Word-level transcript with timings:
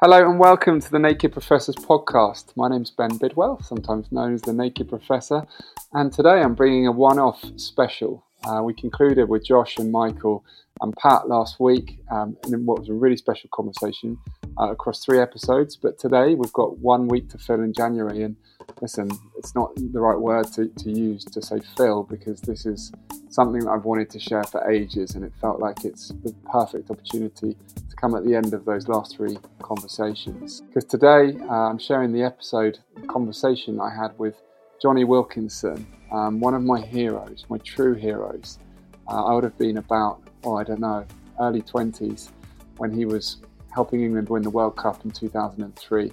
Hello 0.00 0.30
and 0.30 0.38
welcome 0.38 0.80
to 0.80 0.90
the 0.92 1.00
Naked 1.00 1.32
Professors 1.32 1.74
podcast. 1.74 2.56
My 2.56 2.68
name's 2.68 2.92
Ben 2.92 3.18
Bidwell, 3.18 3.60
sometimes 3.64 4.12
known 4.12 4.32
as 4.32 4.42
the 4.42 4.52
Naked 4.52 4.88
Professor, 4.88 5.44
and 5.92 6.12
today 6.12 6.40
I'm 6.40 6.54
bringing 6.54 6.86
a 6.86 6.92
one-off 6.92 7.44
special. 7.56 8.24
Uh, 8.44 8.62
we 8.62 8.74
concluded 8.74 9.28
with 9.28 9.44
Josh 9.44 9.76
and 9.76 9.90
Michael 9.90 10.44
and 10.80 10.96
Pat 10.96 11.26
last 11.26 11.58
week 11.58 11.98
um, 12.12 12.36
in 12.46 12.64
what 12.64 12.78
was 12.78 12.88
a 12.88 12.94
really 12.94 13.16
special 13.16 13.50
conversation 13.52 14.16
uh, 14.60 14.70
across 14.70 15.04
three 15.04 15.18
episodes. 15.18 15.74
But 15.74 15.98
today 15.98 16.36
we've 16.36 16.52
got 16.52 16.78
one 16.78 17.08
week 17.08 17.28
to 17.30 17.38
fill 17.38 17.60
in 17.60 17.72
January. 17.72 18.22
And 18.22 18.36
listen, 18.80 19.10
it's 19.36 19.54
not 19.54 19.74
the 19.76 20.00
right 20.00 20.18
word 20.18 20.52
to, 20.54 20.68
to 20.68 20.90
use 20.90 21.24
to 21.24 21.42
say 21.42 21.60
fill 21.76 22.04
because 22.04 22.40
this 22.40 22.66
is 22.66 22.92
something 23.30 23.60
that 23.64 23.70
I've 23.70 23.84
wanted 23.84 24.10
to 24.10 24.18
share 24.18 24.44
for 24.44 24.70
ages. 24.70 25.14
And 25.14 25.24
it 25.24 25.32
felt 25.40 25.60
like 25.60 25.84
it's 25.84 26.08
the 26.08 26.34
perfect 26.50 26.90
opportunity 26.90 27.54
to 27.54 27.96
come 27.96 28.14
at 28.14 28.24
the 28.24 28.34
end 28.34 28.54
of 28.54 28.64
those 28.64 28.88
last 28.88 29.16
three 29.16 29.38
conversations. 29.60 30.62
Because 30.62 30.84
today 30.84 31.36
uh, 31.48 31.68
I'm 31.68 31.78
sharing 31.78 32.12
the 32.12 32.22
episode 32.22 32.78
conversation 33.06 33.80
I 33.80 33.94
had 33.94 34.18
with 34.18 34.36
Johnny 34.80 35.04
Wilkinson, 35.04 35.86
um, 36.12 36.40
one 36.40 36.54
of 36.54 36.62
my 36.62 36.80
heroes, 36.80 37.44
my 37.48 37.58
true 37.58 37.94
heroes. 37.94 38.58
Uh, 39.08 39.24
I 39.24 39.34
would 39.34 39.44
have 39.44 39.58
been 39.58 39.78
about 39.78 40.22
oh, 40.44 40.56
I 40.56 40.64
don't 40.64 40.80
know, 40.80 41.04
early 41.40 41.62
20s 41.62 42.30
when 42.76 42.92
he 42.92 43.04
was 43.04 43.38
helping 43.72 44.02
England 44.02 44.28
win 44.28 44.42
the 44.42 44.50
World 44.50 44.76
Cup 44.76 45.04
in 45.04 45.10
2003. 45.10 46.12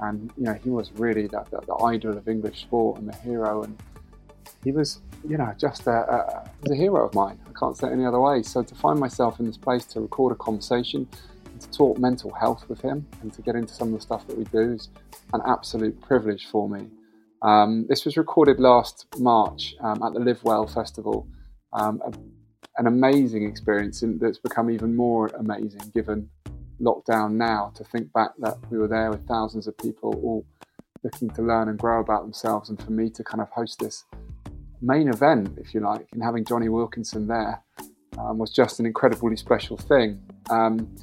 And, 0.00 0.30
you 0.36 0.44
know, 0.44 0.54
he 0.54 0.70
was 0.70 0.92
really 0.92 1.26
the, 1.26 1.44
the, 1.50 1.60
the 1.66 1.74
idol 1.74 2.16
of 2.16 2.28
English 2.28 2.62
sport 2.62 2.98
and 2.98 3.08
the 3.08 3.16
hero. 3.16 3.62
And 3.62 3.78
he 4.64 4.72
was, 4.72 5.00
you 5.26 5.36
know, 5.36 5.54
just 5.58 5.86
a, 5.86 5.90
a, 5.90 6.50
a 6.70 6.74
hero 6.74 7.06
of 7.06 7.14
mine. 7.14 7.38
I 7.48 7.58
can't 7.58 7.76
say 7.76 7.88
it 7.88 7.92
any 7.92 8.04
other 8.04 8.20
way. 8.20 8.42
So 8.42 8.62
to 8.62 8.74
find 8.74 8.98
myself 8.98 9.40
in 9.40 9.46
this 9.46 9.56
place 9.56 9.84
to 9.86 10.00
record 10.00 10.32
a 10.32 10.36
conversation, 10.36 11.08
to 11.60 11.70
talk 11.70 11.98
mental 11.98 12.32
health 12.32 12.64
with 12.68 12.80
him 12.80 13.06
and 13.22 13.32
to 13.32 13.42
get 13.42 13.54
into 13.54 13.72
some 13.72 13.88
of 13.88 13.94
the 13.94 14.00
stuff 14.00 14.26
that 14.26 14.36
we 14.36 14.44
do 14.44 14.72
is 14.72 14.88
an 15.32 15.40
absolute 15.46 16.00
privilege 16.00 16.46
for 16.46 16.68
me. 16.68 16.88
Um, 17.42 17.86
this 17.88 18.04
was 18.04 18.16
recorded 18.16 18.58
last 18.58 19.06
March 19.18 19.74
um, 19.80 20.02
at 20.02 20.14
the 20.14 20.20
Live 20.20 20.42
Well 20.44 20.66
Festival, 20.66 21.28
um, 21.72 22.00
an 22.76 22.86
amazing 22.86 23.46
experience 23.46 24.02
that's 24.18 24.38
become 24.38 24.70
even 24.70 24.96
more 24.96 25.28
amazing 25.38 25.92
given 25.94 26.28
lockdown 26.80 27.32
now 27.32 27.72
to 27.74 27.84
think 27.84 28.12
back 28.12 28.30
that 28.38 28.56
we 28.70 28.78
were 28.78 28.88
there 28.88 29.10
with 29.10 29.26
thousands 29.26 29.66
of 29.66 29.76
people 29.78 30.14
all 30.22 30.44
looking 31.02 31.28
to 31.30 31.42
learn 31.42 31.68
and 31.68 31.78
grow 31.78 32.00
about 32.00 32.22
themselves 32.22 32.70
and 32.70 32.82
for 32.82 32.90
me 32.90 33.10
to 33.10 33.22
kind 33.22 33.40
of 33.40 33.48
host 33.50 33.78
this 33.78 34.04
main 34.80 35.08
event 35.08 35.56
if 35.58 35.74
you 35.74 35.80
like 35.80 36.06
and 36.12 36.22
having 36.22 36.44
Johnny 36.44 36.68
wilkinson 36.68 37.26
there 37.26 37.62
um, 38.18 38.38
was 38.38 38.50
just 38.50 38.80
an 38.80 38.86
incredibly 38.86 39.36
special 39.36 39.76
thing. 39.76 40.20
Um, 40.50 40.94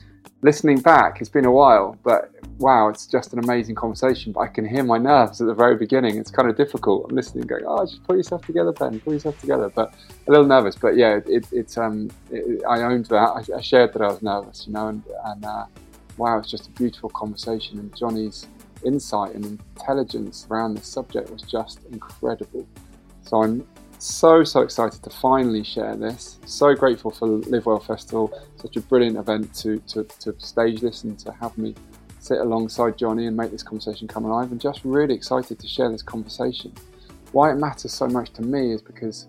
listening 0.41 0.79
back 0.79 1.21
it's 1.21 1.29
been 1.29 1.45
a 1.45 1.51
while 1.51 1.97
but 2.03 2.31
wow, 2.61 2.89
it's 2.89 3.07
just 3.07 3.33
an 3.33 3.39
amazing 3.39 3.75
conversation. 3.75 4.31
But 4.31 4.41
I 4.41 4.47
can 4.47 4.65
hear 4.65 4.83
my 4.83 4.97
nerves 4.97 5.41
at 5.41 5.47
the 5.47 5.53
very 5.53 5.75
beginning. 5.75 6.17
It's 6.17 6.31
kind 6.31 6.49
of 6.49 6.55
difficult. 6.55 7.07
I'm 7.09 7.15
listening, 7.15 7.47
going, 7.47 7.63
oh, 7.65 7.85
just 7.85 8.03
put 8.03 8.17
yourself 8.17 8.45
together, 8.45 8.71
Ben, 8.71 8.99
put 8.99 9.13
yourself 9.13 9.39
together. 9.41 9.69
But 9.69 9.93
a 10.27 10.31
little 10.31 10.45
nervous. 10.45 10.75
But 10.75 10.95
yeah, 10.95 11.19
it, 11.25 11.47
it's 11.51 11.77
um, 11.77 12.09
it, 12.29 12.63
I 12.69 12.81
owned 12.83 13.07
that. 13.07 13.15
I, 13.15 13.57
I, 13.57 13.61
shared 13.61 13.93
that 13.93 14.01
I 14.01 14.07
was 14.07 14.21
nervous, 14.21 14.65
you 14.67 14.73
know, 14.73 14.87
and, 14.87 15.03
and 15.25 15.43
uh, 15.43 15.65
wow, 16.17 16.37
it's 16.37 16.49
just 16.49 16.67
a 16.67 16.71
beautiful 16.71 17.09
conversation. 17.09 17.79
And 17.79 17.95
Johnny's 17.97 18.47
insight 18.85 19.35
and 19.35 19.45
intelligence 19.45 20.47
around 20.49 20.75
this 20.75 20.87
subject 20.87 21.29
was 21.29 21.41
just 21.41 21.79
incredible. 21.91 22.67
So 23.23 23.43
I'm 23.43 23.67
so 24.01 24.43
so 24.43 24.61
excited 24.61 25.03
to 25.03 25.09
finally 25.09 25.63
share 25.63 25.95
this. 25.95 26.39
So 26.45 26.73
grateful 26.73 27.11
for 27.11 27.27
Live 27.27 27.67
Well 27.67 27.79
Festival, 27.79 28.31
such 28.55 28.75
a 28.75 28.81
brilliant 28.81 29.17
event 29.17 29.53
to 29.55 29.77
to, 29.89 30.03
to 30.21 30.33
stage 30.39 30.81
this 30.81 31.03
and 31.03 31.17
to 31.19 31.31
have 31.33 31.55
me 31.57 31.75
sit 32.19 32.39
alongside 32.39 32.97
Johnny 32.97 33.27
and 33.27 33.37
make 33.37 33.51
this 33.51 33.63
conversation 33.63 34.07
come 34.07 34.25
alive, 34.25 34.51
and 34.51 34.59
just 34.59 34.81
really 34.83 35.13
excited 35.13 35.59
to 35.59 35.67
share 35.67 35.91
this 35.91 36.01
conversation. 36.01 36.73
Why 37.31 37.51
it 37.51 37.55
matters 37.55 37.93
so 37.93 38.07
much 38.07 38.31
to 38.33 38.41
me 38.41 38.73
is 38.73 38.81
because, 38.81 39.27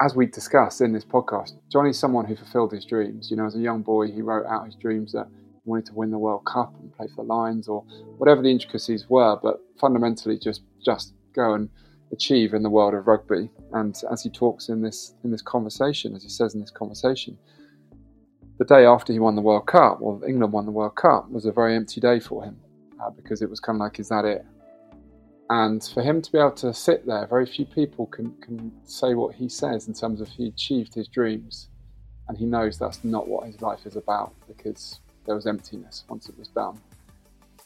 as 0.00 0.14
we 0.14 0.26
discussed 0.26 0.80
in 0.80 0.92
this 0.92 1.04
podcast, 1.04 1.54
Johnny's 1.70 1.98
someone 1.98 2.26
who 2.26 2.36
fulfilled 2.36 2.72
his 2.72 2.84
dreams. 2.84 3.30
You 3.30 3.36
know, 3.36 3.46
as 3.46 3.56
a 3.56 3.60
young 3.60 3.82
boy, 3.82 4.12
he 4.12 4.22
wrote 4.22 4.46
out 4.46 4.66
his 4.66 4.76
dreams 4.76 5.12
that 5.12 5.26
he 5.64 5.70
wanted 5.70 5.86
to 5.86 5.94
win 5.94 6.10
the 6.10 6.18
World 6.18 6.44
Cup 6.44 6.72
and 6.80 6.92
play 6.96 7.08
for 7.08 7.24
the 7.24 7.32
Lions, 7.32 7.66
or 7.66 7.82
whatever 8.18 8.42
the 8.42 8.50
intricacies 8.50 9.06
were, 9.08 9.36
but 9.42 9.60
fundamentally 9.80 10.38
just 10.38 10.62
just 10.84 11.14
go 11.34 11.54
and 11.54 11.68
achieve 12.12 12.54
in 12.54 12.62
the 12.62 12.70
world 12.70 12.94
of 12.94 13.06
rugby. 13.06 13.50
And 13.72 14.00
as 14.10 14.22
he 14.22 14.30
talks 14.30 14.68
in 14.68 14.82
this 14.82 15.14
in 15.24 15.30
this 15.30 15.42
conversation, 15.42 16.14
as 16.14 16.22
he 16.22 16.28
says 16.28 16.54
in 16.54 16.60
this 16.60 16.70
conversation, 16.70 17.38
the 18.58 18.64
day 18.64 18.84
after 18.84 19.12
he 19.12 19.18
won 19.18 19.36
the 19.36 19.42
World 19.42 19.66
Cup, 19.66 19.98
or 20.00 20.22
England 20.28 20.52
won 20.52 20.66
the 20.66 20.72
World 20.72 20.96
Cup, 20.96 21.30
was 21.30 21.46
a 21.46 21.52
very 21.52 21.74
empty 21.74 22.00
day 22.00 22.20
for 22.20 22.44
him 22.44 22.58
uh, 23.02 23.10
because 23.10 23.42
it 23.42 23.48
was 23.48 23.60
kind 23.60 23.76
of 23.76 23.80
like, 23.80 23.98
is 23.98 24.08
that 24.08 24.24
it? 24.24 24.44
And 25.50 25.82
for 25.82 26.02
him 26.02 26.22
to 26.22 26.30
be 26.30 26.38
able 26.38 26.52
to 26.52 26.72
sit 26.72 27.06
there, 27.06 27.26
very 27.26 27.46
few 27.46 27.66
people 27.66 28.06
can, 28.06 28.32
can 28.40 28.70
say 28.84 29.14
what 29.14 29.34
he 29.34 29.48
says 29.48 29.88
in 29.88 29.94
terms 29.94 30.20
of 30.20 30.28
he 30.28 30.46
achieved 30.46 30.94
his 30.94 31.08
dreams. 31.08 31.70
And 32.28 32.38
he 32.38 32.44
knows 32.44 32.78
that's 32.78 33.02
not 33.02 33.26
what 33.26 33.46
his 33.46 33.60
life 33.60 33.84
is 33.84 33.96
about 33.96 34.32
because 34.46 35.00
there 35.26 35.34
was 35.34 35.48
emptiness 35.48 36.04
once 36.08 36.28
it 36.28 36.38
was 36.38 36.48
done. 36.48 36.78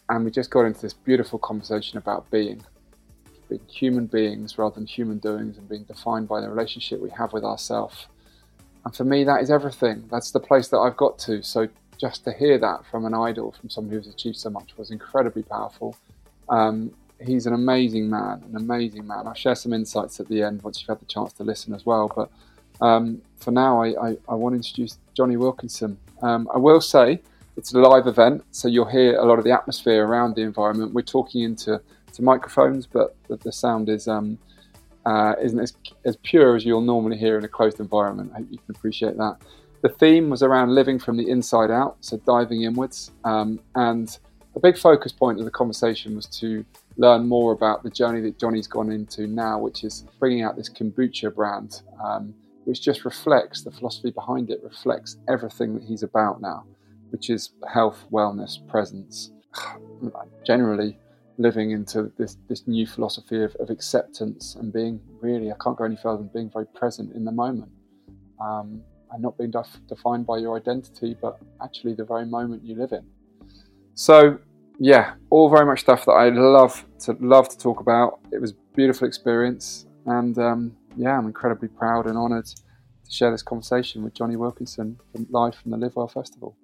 And 0.09 0.25
we 0.25 0.31
just 0.31 0.51
got 0.51 0.63
into 0.63 0.81
this 0.81 0.95
beautiful 0.95 1.39
conversation 1.39 1.99
about 1.99 2.31
being, 2.31 2.65
being 3.49 3.61
human 3.69 4.07
beings 4.07 4.59
rather 4.59 4.75
than 4.75 4.87
human 4.87 5.19
doings 5.19 5.59
and 5.59 5.69
being 5.69 5.85
defined 5.85 6.29
by 6.29 6.41
the 6.41 6.49
relationship 6.49 7.01
we 7.01 7.11
have 7.11 7.33
with 7.33 7.45
ourselves 7.45 8.07
and 8.85 8.95
for 8.95 9.05
me, 9.05 9.25
that 9.25 9.43
is 9.43 9.51
everything. 9.51 10.05
That's 10.11 10.31
the 10.31 10.41
place 10.41 10.69
that 10.69 10.79
I've 10.79 10.97
got 10.97 11.19
to. 11.21 11.43
So 11.43 11.69
just 11.99 12.25
to 12.25 12.33
hear 12.33 12.59
that 12.59 12.85
from 12.91 13.07
an 13.07 13.15
idol, 13.15 13.53
from 13.59 13.71
someone 13.71 13.95
who's 13.95 14.07
achieved 14.07 14.37
so 14.37 14.51
much, 14.51 14.77
was 14.77 14.91
incredibly 14.91 15.43
powerful. 15.43 15.97
Um, 16.49 16.93
he's 17.21 17.47
an 17.47 17.55
amazing 17.55 18.11
man, 18.11 18.43
an 18.47 18.57
amazing 18.57 19.07
man. 19.07 19.27
I'll 19.27 19.35
share 19.35 19.55
some 19.55 19.73
insights 19.73 20.21
at 20.21 20.29
the 20.29 20.43
end 20.43 20.63
once 20.63 20.81
you've 20.81 20.89
had 20.89 21.01
the 21.01 21.07
chance 21.07 21.33
to 21.35 21.45
listen 21.45 21.73
as 21.73 21.87
well. 21.87 22.13
But 22.15 22.31
um, 22.85 23.23
for 23.37 23.53
now, 23.53 23.83
I, 23.83 24.11
I, 24.11 24.17
I, 24.29 24.35
want 24.35 24.53
to 24.53 24.57
introduce 24.57 24.99
Johnny 25.15 25.37
Wilkinson. 25.37 25.97
Um, 26.23 26.49
I 26.53 26.59
will 26.59 26.81
say 26.81 27.23
it's 27.57 27.73
a 27.73 27.79
live 27.79 28.09
event, 28.09 28.45
so 28.51 28.67
you'll 28.67 28.91
hear 28.91 29.17
a 29.17 29.25
lot 29.25 29.39
of 29.39 29.45
the 29.45 29.53
atmosphere 29.53 30.05
around 30.05 30.35
the 30.35 30.43
environment. 30.43 30.93
We're 30.93 31.03
talking 31.03 31.43
into 31.43 31.81
to 32.15 32.23
microphones, 32.23 32.87
but 32.87 33.17
the, 33.29 33.37
the 33.37 33.53
sound 33.53 33.89
is 33.89 34.09
um, 34.09 34.39
uh, 35.07 35.35
isn't 35.43 35.61
as, 35.61 35.75
as 36.05 36.17
pure 36.23 36.57
as 36.57 36.65
you'll 36.65 36.81
normally 36.81 37.17
hear 37.17 37.39
in 37.39 37.45
a 37.45 37.49
closed 37.49 37.81
environment. 37.81 38.31
I 38.35 38.39
hope 38.39 38.49
you 38.51 38.59
can 38.59 38.75
appreciate 38.75 39.17
that. 39.17 39.37
The 39.83 39.91
theme 39.91 40.31
was 40.31 40.43
around 40.43 40.75
living 40.75 40.99
from 40.99 41.17
the 41.17 41.29
inside 41.29 41.71
out, 41.71 41.97
so 42.01 42.17
diving 42.19 42.63
inwards. 42.63 43.11
Um, 43.25 43.61
and 43.75 44.17
a 44.57 44.61
big 44.61 44.79
focus 44.79 45.13
point 45.13 45.39
of 45.39 45.45
the 45.45 45.51
conversation 45.51 46.17
was 46.17 46.27
to 46.39 46.65
learn 46.97 47.29
more 47.29 47.53
about 47.53 47.83
the 47.83 47.91
journey 47.91 48.21
that 48.23 48.39
Johnny's 48.39 48.67
gone 48.67 48.91
into 48.91 49.27
now, 49.27 49.59
which 49.59 49.85
is 49.85 50.07
bringing 50.19 50.43
out 50.43 50.57
this 50.57 50.71
kombucha 50.71 51.35
brand, 51.35 51.83
um, 52.03 52.35
which 52.65 52.81
just 52.81 53.05
reflects 53.05 53.63
the 53.63 53.71
philosophy 53.71 54.11
behind 54.11 54.51
it, 54.51 54.63
reflects 54.63 55.19
everything 55.29 55.75
that 55.75 55.83
he's 55.83 56.03
about 56.03 56.41
now, 56.41 56.65
which 57.11 57.29
is 57.29 57.51
health, 57.71 58.07
wellness, 58.11 58.67
presence. 58.69 59.33
Generally, 60.47 60.99
living 61.39 61.73
into 61.73 62.13
this, 62.17 62.37
this 62.49 62.67
new 62.67 62.87
philosophy 62.87 63.43
of, 63.43 63.55
of 63.57 63.71
acceptance 63.71 64.55
and 64.55 64.73
being 64.73 65.01
really, 65.21 65.51
I 65.51 65.57
can't 65.63 65.77
go 65.77 65.85
any 65.85 65.97
further 65.97 66.19
than 66.19 66.31
being 66.33 66.51
very 66.51 66.67
present 66.67 67.15
in 67.15 67.25
the 67.25 67.33
moment. 67.33 67.71
Um, 68.41 68.83
and 69.15 69.23
not 69.23 69.39
being 69.39 69.51
def- 69.51 69.81
defined 69.89 70.27
by 70.27 70.39
your 70.39 70.57
identity, 70.57 71.17
but 71.21 71.39
actually 71.63 71.95
the 71.95 72.05
very 72.05 72.27
moment 72.27 72.65
you 72.65 72.75
live 72.75 72.93
in. 72.93 73.07
So, 73.95 74.39
yeah, 74.79 75.15
all 75.31 75.49
very 75.49 75.65
much 75.65 75.81
stuff 75.81 76.05
that 76.07 76.13
I 76.13 76.31
love 76.31 76.85
to 77.01 77.17
love 77.21 77.49
to 77.49 77.57
talk 77.57 77.81
about. 77.81 78.19
It 78.33 78.41
was 78.41 78.51
a 78.51 78.55
beautiful 78.75 79.07
experience, 79.07 79.87
and 80.07 80.37
um, 80.39 80.77
yeah, 80.97 81.17
I'm 81.17 81.27
incredibly 81.27 81.69
proud 81.69 82.07
and 82.07 82.19
honoured 82.19 82.47
to 82.47 82.57
share 83.09 83.31
this 83.31 83.43
conversation 83.43 84.03
with 84.03 84.15
Johnny 84.15 84.35
Wilkinson 84.35 84.99
from, 85.13 85.27
live 85.31 85.55
from 85.55 85.71
the 85.71 85.77
Live 85.77 85.95
Well 85.95 86.09
Festival. 86.09 86.57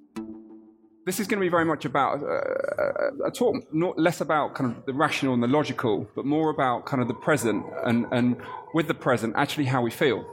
This 1.10 1.18
is 1.18 1.26
going 1.26 1.40
to 1.40 1.44
be 1.44 1.48
very 1.48 1.64
much 1.64 1.84
about 1.86 2.22
uh, 2.22 3.26
a 3.26 3.32
talk, 3.32 3.56
not 3.74 3.98
less 3.98 4.20
about 4.20 4.54
kind 4.54 4.70
of 4.70 4.86
the 4.86 4.94
rational 4.94 5.34
and 5.34 5.42
the 5.42 5.48
logical, 5.48 6.08
but 6.14 6.24
more 6.24 6.50
about 6.50 6.86
kind 6.86 7.02
of 7.02 7.08
the 7.08 7.14
present 7.14 7.66
and, 7.84 8.06
and 8.12 8.36
with 8.74 8.86
the 8.86 8.94
present, 8.94 9.34
actually 9.36 9.64
how 9.64 9.82
we 9.82 9.90
feel. 9.90 10.24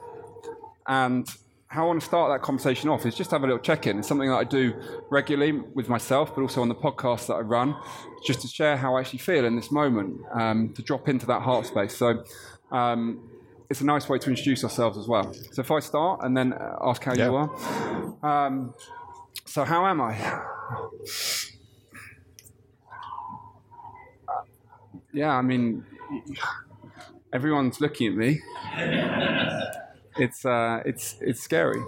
And 0.85 1.27
how 1.65 1.85
I 1.85 1.87
want 1.87 2.01
to 2.01 2.05
start 2.05 2.31
that 2.31 2.45
conversation 2.45 2.89
off 2.89 3.07
is 3.07 3.15
just 3.15 3.31
have 3.31 3.41
a 3.41 3.47
little 3.47 3.57
check 3.57 3.87
in. 3.87 3.97
It's 3.97 4.07
something 4.07 4.29
that 4.29 4.35
I 4.35 4.43
do 4.43 4.75
regularly 5.09 5.53
with 5.73 5.89
myself, 5.89 6.35
but 6.35 6.43
also 6.43 6.61
on 6.61 6.69
the 6.69 6.75
podcast 6.75 7.25
that 7.25 7.33
I 7.33 7.39
run, 7.39 7.75
just 8.23 8.41
to 8.41 8.47
share 8.47 8.77
how 8.77 8.97
I 8.97 8.99
actually 8.99 9.17
feel 9.17 9.45
in 9.45 9.55
this 9.55 9.71
moment, 9.71 10.21
um, 10.31 10.75
to 10.75 10.83
drop 10.83 11.09
into 11.09 11.25
that 11.25 11.41
heart 11.41 11.65
space. 11.65 11.97
So 11.97 12.23
um, 12.71 13.27
it's 13.71 13.81
a 13.81 13.85
nice 13.85 14.07
way 14.07 14.19
to 14.19 14.29
introduce 14.29 14.63
ourselves 14.63 14.95
as 14.99 15.07
well. 15.07 15.33
So 15.53 15.61
if 15.61 15.71
I 15.71 15.79
start 15.79 16.19
and 16.21 16.37
then 16.37 16.53
ask 16.83 17.03
how 17.03 17.15
yeah. 17.15 17.25
you 17.25 17.35
are. 17.35 17.47
Um, 18.21 18.75
so, 19.45 19.63
how 19.63 19.85
am 19.85 20.01
I? 20.01 20.41
Yeah, 25.13 25.31
I 25.35 25.41
mean, 25.41 25.83
everyone's 27.33 27.81
looking 27.81 28.07
at 28.07 28.15
me 28.15 28.41
it's 30.19 30.45
uh, 30.45 30.81
it's 30.85 31.15
it's 31.21 31.41
scary. 31.41 31.81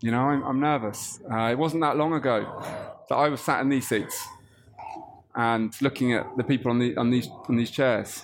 You 0.00 0.10
know, 0.10 0.20
I'm, 0.20 0.42
I'm 0.42 0.60
nervous. 0.60 1.20
Uh, 1.30 1.50
it 1.50 1.58
wasn't 1.58 1.82
that 1.82 1.96
long 1.96 2.12
ago 2.12 2.46
that 3.08 3.14
I 3.14 3.28
was 3.28 3.40
sat 3.40 3.60
in 3.62 3.68
these 3.68 3.88
seats 3.88 4.26
and 5.34 5.74
looking 5.80 6.12
at 6.12 6.36
the 6.36 6.44
people 6.44 6.70
on, 6.70 6.78
the, 6.78 6.96
on 6.96 7.10
these 7.10 7.28
on 7.48 7.56
these 7.56 7.70
chairs, 7.70 8.22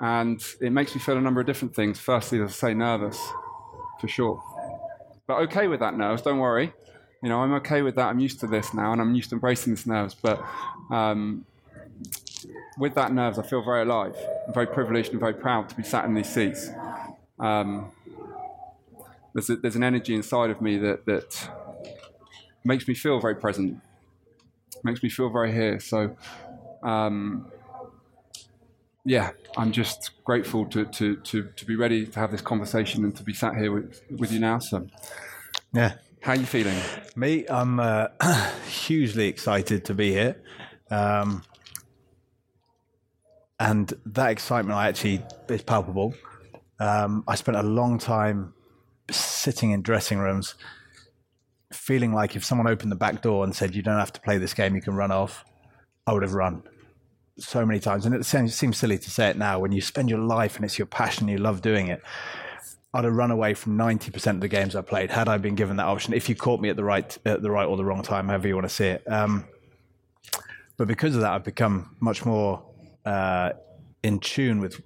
and 0.00 0.42
it 0.60 0.70
makes 0.70 0.94
me 0.94 1.00
feel 1.00 1.16
a 1.16 1.20
number 1.20 1.40
of 1.40 1.46
different 1.46 1.74
things. 1.74 1.98
Firstly, 1.98 2.40
as 2.40 2.50
I 2.50 2.52
say, 2.52 2.74
nervous, 2.74 3.18
for 4.00 4.08
sure, 4.08 4.42
but 5.26 5.38
okay 5.42 5.66
with 5.68 5.80
that 5.80 5.96
nerves. 5.96 6.22
Don't 6.22 6.38
worry. 6.38 6.72
You 7.22 7.28
know, 7.28 7.40
I'm 7.40 7.52
okay 7.54 7.82
with 7.82 7.96
that. 7.96 8.08
I'm 8.08 8.18
used 8.18 8.40
to 8.40 8.46
this 8.46 8.72
now, 8.72 8.92
and 8.92 9.00
I'm 9.00 9.14
used 9.14 9.28
to 9.30 9.36
embracing 9.36 9.74
this 9.74 9.86
nerves. 9.86 10.14
But 10.14 10.42
um, 10.90 11.44
with 12.78 12.94
that 12.94 13.12
nerves, 13.12 13.38
I 13.38 13.42
feel 13.42 13.62
very 13.62 13.82
alive. 13.82 14.16
I'm 14.46 14.54
very 14.54 14.66
privileged 14.66 15.10
and 15.10 15.20
very 15.20 15.34
proud 15.34 15.68
to 15.68 15.74
be 15.74 15.82
sat 15.82 16.06
in 16.06 16.14
these 16.14 16.32
seats. 16.32 16.70
Um, 17.38 17.90
there's, 19.34 19.50
a, 19.50 19.56
there's 19.56 19.76
an 19.76 19.84
energy 19.84 20.14
inside 20.14 20.50
of 20.50 20.60
me 20.62 20.78
that, 20.78 21.04
that 21.06 21.50
makes 22.64 22.88
me 22.88 22.94
feel 22.94 23.20
very 23.20 23.34
present, 23.36 23.80
makes 24.82 25.02
me 25.02 25.10
feel 25.10 25.28
very 25.28 25.52
here. 25.52 25.78
So, 25.78 26.16
um, 26.82 27.50
yeah, 29.04 29.32
I'm 29.58 29.72
just 29.72 30.10
grateful 30.24 30.64
to, 30.66 30.86
to, 30.86 31.16
to, 31.16 31.44
to 31.44 31.64
be 31.66 31.76
ready 31.76 32.06
to 32.06 32.18
have 32.18 32.30
this 32.30 32.40
conversation 32.40 33.04
and 33.04 33.14
to 33.16 33.22
be 33.22 33.34
sat 33.34 33.56
here 33.56 33.72
with, 33.72 34.02
with 34.10 34.32
you 34.32 34.40
now. 34.40 34.58
So, 34.58 34.86
yeah. 35.72 35.94
How 36.22 36.32
are 36.32 36.36
you 36.36 36.44
feeling? 36.44 36.76
Me, 37.16 37.46
I'm 37.48 37.80
uh, 37.80 38.08
hugely 38.68 39.26
excited 39.26 39.86
to 39.86 39.94
be 39.94 40.10
here. 40.10 40.36
Um, 40.90 41.44
and 43.58 43.90
that 44.04 44.30
excitement 44.30 44.76
I 44.76 44.88
actually 44.88 45.22
is 45.48 45.62
palpable. 45.62 46.12
Um, 46.78 47.24
I 47.26 47.36
spent 47.36 47.56
a 47.56 47.62
long 47.62 47.98
time 47.98 48.52
sitting 49.10 49.70
in 49.70 49.80
dressing 49.80 50.18
rooms, 50.18 50.56
feeling 51.72 52.12
like 52.12 52.36
if 52.36 52.44
someone 52.44 52.68
opened 52.68 52.92
the 52.92 52.96
back 52.96 53.22
door 53.22 53.42
and 53.42 53.56
said, 53.56 53.74
You 53.74 53.80
don't 53.80 53.98
have 53.98 54.12
to 54.12 54.20
play 54.20 54.36
this 54.36 54.52
game, 54.52 54.74
you 54.74 54.82
can 54.82 54.94
run 54.94 55.10
off, 55.10 55.42
I 56.06 56.12
would 56.12 56.22
have 56.22 56.34
run 56.34 56.64
so 57.38 57.64
many 57.64 57.80
times. 57.80 58.04
And 58.04 58.14
it 58.14 58.24
seems 58.24 58.76
silly 58.76 58.98
to 58.98 59.10
say 59.10 59.30
it 59.30 59.38
now 59.38 59.58
when 59.58 59.72
you 59.72 59.80
spend 59.80 60.10
your 60.10 60.18
life 60.18 60.56
and 60.56 60.66
it's 60.66 60.78
your 60.78 60.86
passion, 60.86 61.28
you 61.28 61.38
love 61.38 61.62
doing 61.62 61.88
it. 61.88 62.02
I'd 62.92 63.04
have 63.04 63.14
run 63.14 63.30
away 63.30 63.54
from 63.54 63.76
90% 63.78 64.26
of 64.34 64.40
the 64.40 64.48
games 64.48 64.74
I 64.74 64.80
played 64.82 65.10
had 65.10 65.28
I 65.28 65.38
been 65.38 65.54
given 65.54 65.76
that 65.76 65.86
option. 65.86 66.12
If 66.12 66.28
you 66.28 66.34
caught 66.34 66.60
me 66.60 66.70
at 66.70 66.76
the 66.76 66.84
right, 66.84 67.16
at 67.24 67.40
the 67.40 67.50
right 67.50 67.64
or 67.64 67.76
the 67.76 67.84
wrong 67.84 68.02
time, 68.02 68.28
however 68.28 68.48
you 68.48 68.54
want 68.54 68.68
to 68.68 68.74
see 68.74 68.86
it. 68.86 69.10
Um, 69.10 69.44
but 70.76 70.88
because 70.88 71.14
of 71.14 71.20
that, 71.20 71.32
I've 71.32 71.44
become 71.44 71.94
much 72.00 72.24
more 72.24 72.62
uh, 73.04 73.50
in 74.02 74.18
tune 74.18 74.60
with 74.60 74.80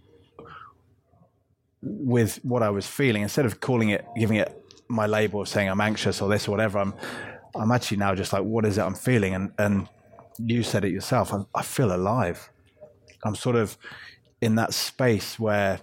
with 1.80 2.36
what 2.42 2.62
I 2.62 2.70
was 2.70 2.86
feeling. 2.86 3.22
Instead 3.22 3.46
of 3.46 3.60
calling 3.60 3.90
it, 3.90 4.04
giving 4.16 4.38
it 4.38 4.60
my 4.88 5.06
label 5.06 5.42
of 5.42 5.48
saying 5.48 5.68
I'm 5.68 5.80
anxious 5.80 6.20
or 6.20 6.28
this 6.28 6.48
or 6.48 6.50
whatever, 6.50 6.78
I'm 6.78 6.94
I'm 7.54 7.70
actually 7.70 7.98
now 7.98 8.14
just 8.14 8.32
like, 8.32 8.42
what 8.42 8.64
is 8.64 8.76
it 8.76 8.82
I'm 8.82 8.94
feeling? 8.94 9.34
And 9.34 9.52
and 9.58 9.88
you 10.38 10.62
said 10.62 10.84
it 10.84 10.92
yourself. 10.92 11.32
i 11.32 11.44
I 11.54 11.62
feel 11.62 11.94
alive. 11.94 12.50
I'm 13.24 13.34
sort 13.34 13.56
of 13.56 13.78
in 14.40 14.56
that 14.56 14.74
space 14.74 15.38
where 15.38 15.80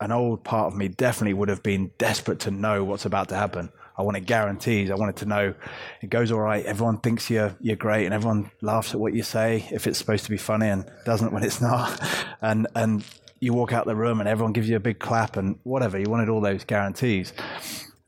an 0.00 0.12
old 0.12 0.44
part 0.44 0.72
of 0.72 0.76
me 0.78 0.88
definitely 0.88 1.34
would 1.34 1.48
have 1.48 1.62
been 1.62 1.90
desperate 1.98 2.40
to 2.40 2.50
know 2.50 2.84
what's 2.84 3.04
about 3.04 3.28
to 3.28 3.36
happen. 3.36 3.70
I 3.96 4.02
wanted 4.02 4.26
guarantees. 4.26 4.90
I 4.90 4.96
wanted 4.96 5.16
to 5.16 5.26
know 5.26 5.54
it 6.02 6.10
goes 6.10 6.32
all 6.32 6.40
right. 6.40 6.64
Everyone 6.66 6.98
thinks 6.98 7.30
you're 7.30 7.56
you're 7.60 7.76
great, 7.76 8.04
and 8.06 8.12
everyone 8.12 8.50
laughs 8.60 8.92
at 8.92 9.00
what 9.00 9.14
you 9.14 9.22
say 9.22 9.68
if 9.70 9.86
it's 9.86 9.98
supposed 9.98 10.24
to 10.24 10.30
be 10.30 10.36
funny, 10.36 10.68
and 10.68 10.84
doesn't 11.04 11.32
when 11.32 11.44
it's 11.44 11.60
not. 11.72 12.00
And 12.42 12.66
and 12.74 13.04
you 13.44 13.52
walk 13.52 13.72
out 13.72 13.86
the 13.86 13.94
room 13.94 14.20
and 14.20 14.28
everyone 14.28 14.52
gives 14.52 14.68
you 14.68 14.76
a 14.76 14.80
big 14.80 14.98
clap 14.98 15.36
and 15.36 15.58
whatever. 15.64 15.98
You 15.98 16.08
wanted 16.08 16.28
all 16.28 16.40
those 16.40 16.64
guarantees. 16.64 17.32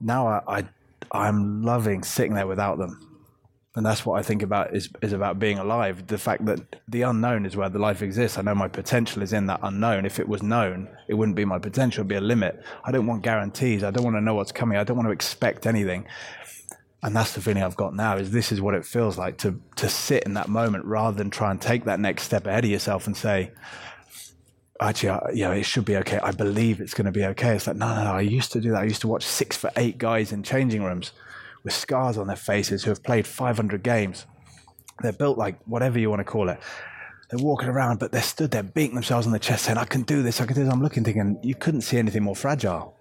Now 0.00 0.26
I, 0.26 0.64
I 1.10 1.28
am 1.28 1.62
loving 1.62 2.02
sitting 2.02 2.34
there 2.34 2.46
without 2.46 2.78
them. 2.78 3.15
And 3.76 3.84
that's 3.84 4.06
what 4.06 4.18
I 4.18 4.22
think 4.22 4.42
about 4.42 4.74
is 4.74 4.88
is 5.02 5.12
about 5.12 5.38
being 5.38 5.58
alive. 5.58 6.06
The 6.06 6.16
fact 6.16 6.46
that 6.46 6.76
the 6.88 7.02
unknown 7.02 7.44
is 7.44 7.56
where 7.56 7.68
the 7.68 7.78
life 7.78 8.00
exists. 8.00 8.38
I 8.38 8.42
know 8.42 8.54
my 8.54 8.68
potential 8.68 9.22
is 9.22 9.34
in 9.34 9.46
that 9.46 9.60
unknown. 9.62 10.06
If 10.06 10.18
it 10.18 10.26
was 10.26 10.42
known, 10.42 10.88
it 11.08 11.14
wouldn't 11.14 11.36
be 11.36 11.44
my 11.44 11.58
potential, 11.58 12.00
it'd 12.00 12.08
be 12.08 12.14
a 12.14 12.20
limit. 12.22 12.64
I 12.84 12.90
don't 12.90 13.06
want 13.06 13.22
guarantees. 13.22 13.84
I 13.84 13.90
don't 13.90 14.02
want 14.02 14.16
to 14.16 14.22
know 14.22 14.34
what's 14.34 14.50
coming. 14.50 14.78
I 14.78 14.84
don't 14.84 14.96
want 14.96 15.08
to 15.08 15.12
expect 15.12 15.66
anything. 15.66 16.06
And 17.02 17.14
that's 17.14 17.34
the 17.34 17.42
feeling 17.42 17.62
I've 17.62 17.76
got 17.76 17.94
now 17.94 18.16
is 18.16 18.30
this 18.30 18.50
is 18.50 18.62
what 18.62 18.74
it 18.74 18.86
feels 18.86 19.18
like 19.18 19.36
to 19.38 19.60
to 19.76 19.90
sit 19.90 20.24
in 20.24 20.32
that 20.34 20.48
moment 20.48 20.86
rather 20.86 21.16
than 21.16 21.28
try 21.28 21.50
and 21.50 21.60
take 21.60 21.84
that 21.84 22.00
next 22.00 22.22
step 22.22 22.46
ahead 22.46 22.64
of 22.64 22.70
yourself 22.70 23.06
and 23.06 23.14
say, 23.14 23.52
actually, 24.80 25.10
I, 25.10 25.32
know, 25.34 25.52
it 25.52 25.64
should 25.64 25.84
be 25.84 25.98
okay. 25.98 26.18
I 26.18 26.32
believe 26.32 26.80
it's 26.80 26.94
going 26.94 27.04
to 27.04 27.12
be 27.12 27.26
okay. 27.26 27.54
It's 27.54 27.66
like, 27.66 27.76
no, 27.76 27.94
no, 27.94 28.04
no. 28.04 28.12
I 28.12 28.22
used 28.22 28.52
to 28.52 28.60
do 28.62 28.70
that. 28.70 28.80
I 28.80 28.84
used 28.84 29.02
to 29.02 29.08
watch 29.08 29.26
six 29.26 29.54
for 29.54 29.70
eight 29.76 29.98
guys 29.98 30.32
in 30.32 30.42
changing 30.42 30.82
rooms 30.82 31.12
with 31.66 31.74
scars 31.74 32.16
on 32.16 32.28
their 32.28 32.36
faces 32.36 32.84
who 32.84 32.90
have 32.90 33.02
played 33.02 33.26
500 33.26 33.82
games. 33.82 34.24
They're 35.02 35.12
built 35.12 35.36
like 35.36 35.58
whatever 35.66 35.98
you 35.98 36.08
want 36.08 36.20
to 36.20 36.24
call 36.24 36.48
it. 36.48 36.60
They're 37.28 37.44
walking 37.44 37.68
around, 37.68 37.98
but 37.98 38.12
they're 38.12 38.22
stood 38.22 38.52
there 38.52 38.62
beating 38.62 38.94
themselves 38.94 39.26
on 39.26 39.32
the 39.32 39.40
chest 39.40 39.64
saying, 39.64 39.76
I 39.76 39.84
can 39.84 40.02
do 40.02 40.22
this, 40.22 40.40
I 40.40 40.46
can 40.46 40.54
do 40.54 40.62
this. 40.62 40.72
I'm 40.72 40.80
looking, 40.80 41.02
thinking, 41.02 41.40
you 41.42 41.56
couldn't 41.56 41.80
see 41.80 41.98
anything 41.98 42.22
more 42.22 42.36
fragile. 42.36 42.96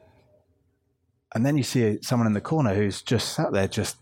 And 1.35 1.45
then 1.45 1.57
you 1.57 1.63
see 1.63 1.99
someone 2.01 2.25
in 2.25 2.33
the 2.33 2.41
corner 2.41 2.73
who's 2.73 3.03
just 3.03 3.33
sat 3.33 3.53
there, 3.53 3.67
just 3.67 3.97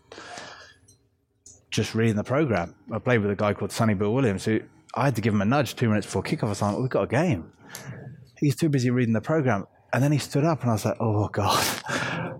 just 1.70 1.94
reading 1.94 2.16
the 2.16 2.24
program. 2.24 2.74
I 2.90 3.00
played 3.00 3.18
with 3.18 3.30
a 3.32 3.36
guy 3.36 3.52
called 3.52 3.70
Sonny 3.70 3.94
Bill 3.94 4.14
Williams 4.14 4.46
who 4.46 4.60
I 4.94 5.04
had 5.06 5.16
to 5.16 5.20
give 5.20 5.34
him 5.34 5.42
a 5.42 5.44
nudge 5.44 5.76
two 5.76 5.88
minutes 5.88 6.06
before 6.06 6.22
kickoff. 6.22 6.44
I 6.44 6.48
was 6.50 6.62
like, 6.62 6.78
we've 6.78 6.88
got 6.88 7.02
a 7.02 7.06
game. 7.08 7.52
He's 8.38 8.56
too 8.56 8.70
busy 8.70 8.90
reading 8.90 9.12
the 9.12 9.20
program. 9.20 9.66
And 9.92 10.02
then 10.02 10.12
he 10.12 10.18
stood 10.18 10.44
up 10.44 10.62
and 10.62 10.70
I 10.70 10.72
was 10.72 10.84
like, 10.84 10.96
oh, 11.00 11.28
God, 11.28 11.64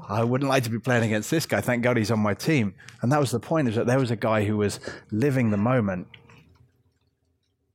I 0.08 0.24
wouldn't 0.24 0.48
like 0.48 0.64
to 0.64 0.70
be 0.70 0.78
playing 0.78 1.04
against 1.04 1.30
this 1.30 1.46
guy. 1.46 1.60
Thank 1.60 1.82
God 1.82 1.96
he's 1.96 2.10
on 2.10 2.20
my 2.20 2.34
team. 2.34 2.74
And 3.02 3.10
that 3.12 3.20
was 3.20 3.30
the 3.30 3.40
point 3.40 3.68
is 3.68 3.76
that 3.76 3.86
there 3.86 3.98
was 3.98 4.10
a 4.10 4.16
guy 4.16 4.44
who 4.44 4.56
was 4.56 4.80
living 5.10 5.50
the 5.50 5.56
moment 5.56 6.08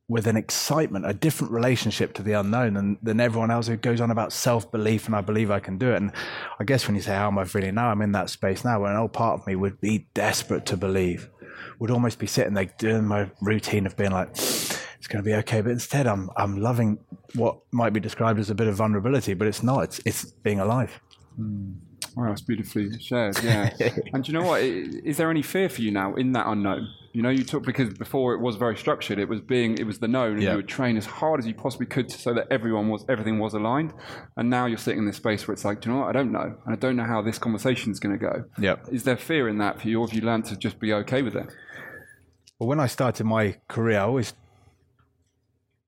with 0.07 0.25
an 0.25 0.35
excitement, 0.35 1.05
a 1.05 1.13
different 1.13 1.53
relationship 1.53 2.13
to 2.15 2.23
the 2.23 2.33
unknown 2.33 2.73
than, 2.73 2.97
than 3.03 3.19
everyone 3.19 3.51
else 3.51 3.67
who 3.67 3.77
goes 3.77 4.01
on 4.01 4.09
about 4.09 4.33
self 4.33 4.71
belief 4.71 5.05
and 5.05 5.15
I 5.15 5.21
believe 5.21 5.51
I 5.51 5.59
can 5.59 5.77
do 5.77 5.91
it. 5.91 5.97
And 5.97 6.11
I 6.59 6.63
guess 6.63 6.87
when 6.87 6.95
you 6.95 7.01
say, 7.01 7.13
How 7.13 7.27
am 7.27 7.37
I 7.37 7.45
feeling 7.45 7.75
now? 7.75 7.89
I'm 7.89 8.01
in 8.01 8.11
that 8.13 8.29
space 8.29 8.65
now 8.65 8.79
where 8.79 8.91
an 8.91 8.97
old 8.97 9.13
part 9.13 9.39
of 9.39 9.47
me 9.47 9.55
would 9.55 9.79
be 9.79 10.07
desperate 10.15 10.65
to 10.67 10.77
believe, 10.77 11.29
would 11.77 11.91
almost 11.91 12.17
be 12.17 12.25
sitting 12.27 12.55
there 12.55 12.65
doing 12.79 13.05
my 13.05 13.29
routine 13.41 13.85
of 13.85 13.95
being 13.95 14.11
like, 14.11 14.29
it's 14.31 15.07
going 15.07 15.23
to 15.23 15.29
be 15.29 15.35
okay. 15.35 15.61
But 15.61 15.71
instead, 15.71 16.07
I'm 16.07 16.31
I'm 16.35 16.57
loving 16.57 16.97
what 17.35 17.59
might 17.71 17.93
be 17.93 17.99
described 17.99 18.39
as 18.39 18.49
a 18.49 18.55
bit 18.55 18.67
of 18.67 18.75
vulnerability, 18.75 19.35
but 19.35 19.47
it's 19.47 19.61
not. 19.61 19.83
It's 19.83 20.01
it's 20.05 20.25
being 20.25 20.59
alive. 20.59 20.99
Mm. 21.39 21.75
Wow, 22.15 22.29
that's 22.29 22.41
beautifully 22.41 22.99
shared. 22.99 23.41
Yeah. 23.43 23.73
and 24.13 24.23
do 24.23 24.31
you 24.31 24.37
know 24.37 24.45
what? 24.45 24.61
Is 24.61 25.17
there 25.17 25.29
any 25.29 25.41
fear 25.41 25.69
for 25.69 25.81
you 25.81 25.91
now 25.91 26.15
in 26.15 26.31
that 26.33 26.47
unknown? 26.47 26.87
You 27.13 27.23
know, 27.23 27.29
you 27.29 27.43
took 27.43 27.63
because 27.63 27.93
before 27.93 28.33
it 28.33 28.39
was 28.39 28.55
very 28.55 28.77
structured. 28.77 29.17
It 29.17 29.27
was 29.27 29.41
being, 29.41 29.77
it 29.77 29.85
was 29.85 29.99
the 29.99 30.07
known, 30.07 30.33
and 30.33 30.43
yeah. 30.43 30.51
you 30.51 30.57
would 30.57 30.67
train 30.67 30.95
as 30.95 31.05
hard 31.05 31.39
as 31.39 31.47
you 31.47 31.55
possibly 31.55 31.87
could 31.87 32.11
so 32.11 32.33
that 32.33 32.47
everyone 32.51 32.89
was, 32.89 33.03
everything 33.09 33.39
was 33.39 33.53
aligned. 33.53 33.93
And 34.37 34.49
now 34.49 34.67
you're 34.67 34.77
sitting 34.77 34.99
in 34.99 35.05
this 35.05 35.17
space 35.17 35.47
where 35.47 35.53
it's 35.53 35.65
like, 35.65 35.81
do 35.81 35.89
you 35.89 35.95
know 35.95 36.01
what? 36.01 36.09
I 36.09 36.13
don't 36.13 36.31
know, 36.31 36.55
and 36.65 36.73
I 36.73 36.75
don't 36.75 36.95
know 36.95 37.05
how 37.05 37.21
this 37.21 37.39
conversation 37.39 37.91
is 37.91 37.99
going 37.99 38.17
to 38.17 38.23
go. 38.23 38.45
Yeah. 38.59 38.75
Is 38.91 39.03
there 39.03 39.17
fear 39.17 39.47
in 39.49 39.57
that 39.57 39.81
for 39.81 39.87
you, 39.87 39.99
or 40.01 40.07
have 40.07 40.15
you 40.15 40.21
learned 40.21 40.45
to 40.45 40.55
just 40.55 40.79
be 40.79 40.93
okay 40.93 41.21
with 41.21 41.35
it? 41.35 41.47
Well, 42.59 42.67
when 42.67 42.79
I 42.79 42.87
started 42.87 43.23
my 43.23 43.57
career, 43.67 43.99
I 43.99 44.03
always 44.03 44.33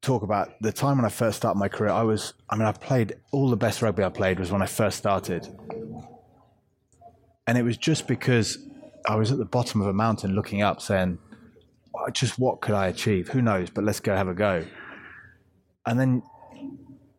talk 0.02 0.24
about 0.24 0.50
the 0.62 0.72
time 0.72 0.98
when 0.98 1.06
I 1.06 1.10
first 1.10 1.38
started 1.38 1.60
my 1.60 1.68
career. 1.68 1.92
I 1.92 2.04
was, 2.04 2.34
I 2.50 2.56
mean, 2.56 2.68
I 2.68 2.72
played 2.72 3.14
all 3.32 3.50
the 3.50 3.58
best 3.58 3.82
rugby 3.82 4.04
I 4.04 4.10
played 4.10 4.40
was 4.40 4.52
when 4.52 4.62
I 4.62 4.66
first 4.66 4.98
started. 4.98 5.48
And 7.48 7.58
it 7.58 7.64
was 7.64 7.78
just 7.78 8.08
because 8.08 8.58
I 9.08 9.16
was 9.16 9.32
at 9.32 9.38
the 9.38 9.46
bottom 9.46 9.82
of 9.82 9.88
a 9.88 9.94
mountain 9.94 10.36
looking 10.36 10.62
up 10.62 10.82
saying, 10.82 11.18
"Oh, 11.96 12.10
just 12.10 12.38
what 12.40 12.62
could 12.62 12.76
I 12.76 12.88
achieve? 12.88 13.30
Who 13.30 13.42
knows? 13.42 13.70
But 13.70 13.84
let's 13.84 14.00
go 14.00 14.16
have 14.16 14.28
a 14.28 14.34
go. 14.34 14.66
And 15.86 16.00
then 16.00 16.24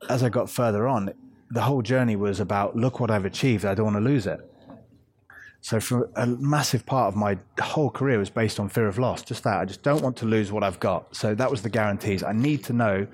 as 0.08 0.22
I 0.22 0.28
got 0.28 0.48
further 0.48 0.86
on, 0.86 1.12
the 1.50 1.62
whole 1.62 1.82
journey 1.82 2.16
was 2.16 2.40
about 2.40 2.76
look 2.76 3.00
what 3.00 3.10
I've 3.10 3.24
achieved. 3.24 3.64
I 3.64 3.74
don't 3.74 3.86
want 3.86 3.96
to 3.96 4.00
lose 4.00 4.26
it. 4.26 4.40
So 5.60 5.78
for 5.78 6.10
a 6.16 6.26
massive 6.26 6.84
part 6.84 7.08
of 7.08 7.16
my 7.16 7.38
whole 7.60 7.88
career 7.88 8.18
was 8.18 8.30
based 8.30 8.58
on 8.58 8.68
fear 8.68 8.88
of 8.88 8.98
loss. 8.98 9.22
Just 9.22 9.44
that 9.44 9.60
I 9.60 9.64
just 9.64 9.82
don't 9.82 10.02
want 10.02 10.16
to 10.18 10.26
lose 10.26 10.50
what 10.50 10.64
I've 10.64 10.80
got. 10.80 11.14
So 11.14 11.34
that 11.36 11.50
was 11.50 11.62
the 11.62 11.70
guarantees. 11.70 12.24
I 12.24 12.32
need 12.32 12.64
to 12.64 12.72
know 12.72 13.06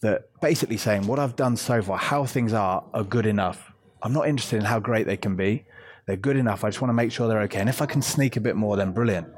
that 0.00 0.28
basically 0.40 0.76
saying 0.76 1.06
what 1.06 1.18
I've 1.18 1.34
done 1.34 1.56
so 1.56 1.82
far, 1.82 1.98
how 1.98 2.26
things 2.26 2.52
are, 2.52 2.84
are 2.94 3.02
good 3.02 3.26
enough. 3.26 3.72
I'm 4.02 4.12
not 4.12 4.28
interested 4.28 4.58
in 4.58 4.64
how 4.64 4.78
great 4.78 5.06
they 5.06 5.16
can 5.16 5.34
be. 5.34 5.64
They're 6.06 6.16
good 6.16 6.36
enough. 6.36 6.64
I 6.64 6.68
just 6.68 6.80
want 6.80 6.90
to 6.90 6.94
make 6.94 7.12
sure 7.12 7.28
they're 7.28 7.42
okay. 7.42 7.60
And 7.60 7.68
if 7.68 7.80
I 7.80 7.86
can 7.86 8.02
sneak 8.02 8.36
a 8.36 8.40
bit 8.40 8.56
more, 8.56 8.76
then 8.76 8.92
brilliant. 8.92 9.28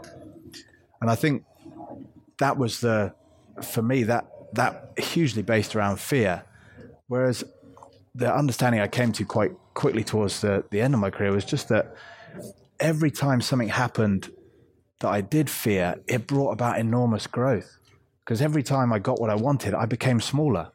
And 1.00 1.10
I 1.10 1.14
think 1.14 1.44
that 2.38 2.56
was 2.56 2.80
the, 2.80 3.14
for 3.62 3.82
me, 3.82 4.02
that 4.04 4.26
that 4.52 4.92
hugely 4.98 5.42
based 5.42 5.76
around 5.76 6.00
fear. 6.00 6.44
Whereas 7.08 7.44
the 8.14 8.34
understanding 8.34 8.80
I 8.80 8.88
came 8.88 9.12
to 9.12 9.24
quite 9.24 9.52
quickly 9.74 10.02
towards 10.02 10.40
the, 10.40 10.64
the 10.70 10.80
end 10.80 10.94
of 10.94 11.00
my 11.00 11.10
career 11.10 11.32
was 11.32 11.44
just 11.44 11.68
that 11.68 11.94
every 12.80 13.10
time 13.10 13.40
something 13.40 13.68
happened 13.68 14.30
that 15.00 15.08
I 15.08 15.20
did 15.20 15.50
fear, 15.50 15.96
it 16.08 16.26
brought 16.26 16.52
about 16.52 16.78
enormous 16.78 17.26
growth. 17.26 17.78
Because 18.24 18.42
every 18.42 18.62
time 18.62 18.92
I 18.92 18.98
got 18.98 19.20
what 19.20 19.30
I 19.30 19.36
wanted, 19.36 19.74
I 19.74 19.86
became 19.86 20.20
smaller. 20.20 20.72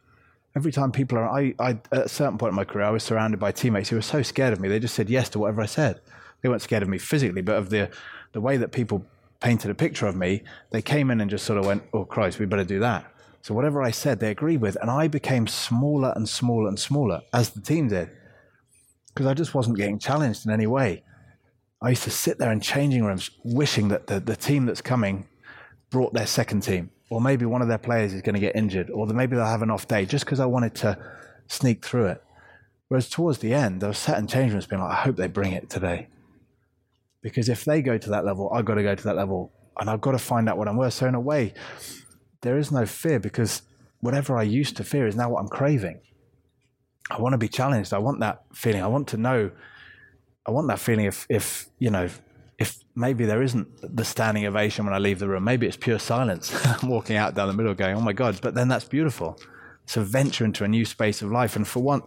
Every 0.56 0.72
time 0.72 0.92
people 0.92 1.18
are, 1.18 1.30
I, 1.30 1.54
I, 1.60 1.70
at 1.92 2.06
a 2.06 2.10
certain 2.10 2.38
point 2.38 2.52
in 2.52 2.56
my 2.56 2.66
career, 2.66 2.86
I 2.86 2.92
was 2.92 3.04
surrounded 3.04 3.40
by 3.40 3.52
teammates 3.52 3.90
who 3.90 3.96
were 3.96 4.02
so 4.02 4.22
scared 4.22 4.54
of 4.54 4.60
me, 4.60 4.68
they 4.68 4.80
just 4.80 4.96
said 4.96 5.10
yes 5.10 5.30
to 5.30 5.40
whatever 5.40 5.62
I 5.62 5.66
said. 5.66 6.02
They 6.42 6.50
weren't 6.50 6.62
scared 6.62 6.84
of 6.84 6.90
me 6.90 6.98
physically, 6.98 7.42
but 7.42 7.56
of 7.56 7.70
the, 7.70 7.90
the 8.34 8.42
way 8.42 8.58
that 8.58 8.72
people 8.72 9.06
painted 9.40 9.72
a 9.72 9.76
picture 9.76 10.08
of 10.08 10.16
me, 10.16 10.44
they 10.72 10.82
came 10.82 11.10
in 11.10 11.22
and 11.22 11.30
just 11.30 11.46
sort 11.46 11.60
of 11.60 11.66
went, 11.66 11.84
oh, 11.94 12.06
Christ, 12.06 12.40
we 12.40 12.46
better 12.46 12.64
do 12.64 12.80
that. 12.80 13.06
So 13.42 13.54
whatever 13.54 13.82
I 13.82 13.92
said, 13.92 14.20
they 14.20 14.30
agreed 14.30 14.62
with. 14.62 14.78
And 14.82 14.90
I 14.90 15.08
became 15.08 15.48
smaller 15.48 16.14
and 16.16 16.28
smaller 16.30 16.68
and 16.68 16.80
smaller 16.80 17.22
as 17.34 17.52
the 17.52 17.62
team 17.62 17.88
did 17.88 18.10
because 19.08 19.26
I 19.26 19.34
just 19.34 19.54
wasn't 19.54 19.78
getting 19.78 20.00
challenged 20.00 20.46
in 20.46 20.52
any 20.52 20.68
way. 20.68 21.04
I 21.82 21.90
used 21.90 22.04
to 22.04 22.12
sit 22.12 22.38
there 22.38 22.52
in 22.52 22.62
changing 22.62 23.04
rooms 23.04 23.32
wishing 23.44 23.88
that 23.88 24.08
the, 24.08 24.20
the 24.20 24.36
team 24.36 24.66
that's 24.68 24.82
coming 24.82 25.28
brought 25.90 26.14
their 26.14 26.28
second 26.28 26.62
team, 26.62 26.92
or 27.12 27.20
maybe 27.20 27.46
one 27.46 27.62
of 27.62 27.68
their 27.68 27.78
players 27.78 28.14
is 28.14 28.22
going 28.22 28.36
to 28.36 28.40
get 28.40 28.56
injured, 28.56 28.90
or 28.90 29.06
maybe 29.08 29.36
they'll 29.36 29.46
have 29.46 29.62
an 29.62 29.70
off 29.70 29.86
day 29.86 30.06
just 30.06 30.24
because 30.24 30.40
I 30.40 30.46
wanted 30.46 30.74
to 30.76 30.98
sneak 31.48 31.86
through 31.86 32.06
it. 32.06 32.24
Whereas 32.88 33.10
towards 33.10 33.40
the 33.40 33.54
end, 33.54 33.84
I 33.84 33.90
was 33.90 33.98
sat 33.98 34.18
in 34.18 34.28
change 34.28 34.54
rooms 34.54 34.66
being 34.66 34.82
like, 34.82 34.94
I 34.94 35.02
hope 35.02 35.18
they 35.18 35.28
bring 35.28 35.52
it 35.52 35.70
today. 35.70 36.08
Because 37.22 37.50
if 37.50 37.66
they 37.66 37.82
go 37.82 37.98
to 37.98 38.10
that 38.12 38.24
level, 38.24 38.50
I've 38.54 38.64
got 38.64 38.76
to 38.76 38.84
go 38.84 38.96
to 38.96 39.04
that 39.04 39.18
level 39.18 39.52
and 39.78 39.90
I've 39.90 40.00
got 40.00 40.12
to 40.12 40.20
find 40.20 40.48
out 40.48 40.58
what 40.58 40.70
I'm 40.70 40.78
worth. 40.78 40.94
So, 40.94 41.06
in 41.06 41.14
a 41.14 41.20
way, 41.20 41.54
there 42.44 42.58
is 42.58 42.72
no 42.72 42.86
fear 42.86 43.20
because 43.20 43.64
whatever 44.00 44.38
I 44.38 44.44
used 44.44 44.78
to 44.78 44.86
fear 44.86 45.06
is 45.06 45.18
now 45.18 45.30
what 45.30 45.42
I'm 45.42 45.50
craving. 45.50 46.00
I 47.10 47.20
want 47.20 47.34
to 47.34 47.38
be 47.38 47.50
challenged. 47.50 47.94
I 47.94 47.98
want 47.98 48.22
that 48.22 48.44
feeling. 48.54 48.82
I 48.82 48.88
want 48.88 49.10
to 49.10 49.18
know. 49.18 49.52
I 50.48 50.52
want 50.52 50.70
that 50.70 50.80
feeling 50.80 51.06
if, 51.06 51.28
if 51.30 51.68
you 51.78 51.90
know, 51.90 52.08
if 52.62 52.78
maybe 52.96 53.26
there 53.26 53.42
isn't 53.42 53.68
the 53.96 54.06
standing 54.06 54.46
ovation 54.46 54.86
when 54.86 54.94
I 54.94 55.00
leave 55.00 55.18
the 55.18 55.28
room. 55.28 55.44
Maybe 55.44 55.66
it's 55.66 55.76
pure 55.76 55.98
silence. 55.98 56.54
I'm 56.84 56.90
walking 56.90 57.18
out 57.18 57.34
down 57.34 57.48
the 57.48 57.56
middle 57.56 57.74
going, 57.74 57.96
oh 57.98 58.02
my 58.02 58.14
God, 58.14 58.40
but 58.40 58.54
then 58.54 58.68
that's 58.68 58.86
beautiful. 58.86 59.40
It's 59.84 59.98
a 59.98 60.04
venture 60.04 60.46
into 60.46 60.64
a 60.64 60.68
new 60.68 60.86
space 60.86 61.24
of 61.24 61.32
life. 61.32 61.56
And 61.56 61.68
for 61.68 61.82
one, 61.82 62.04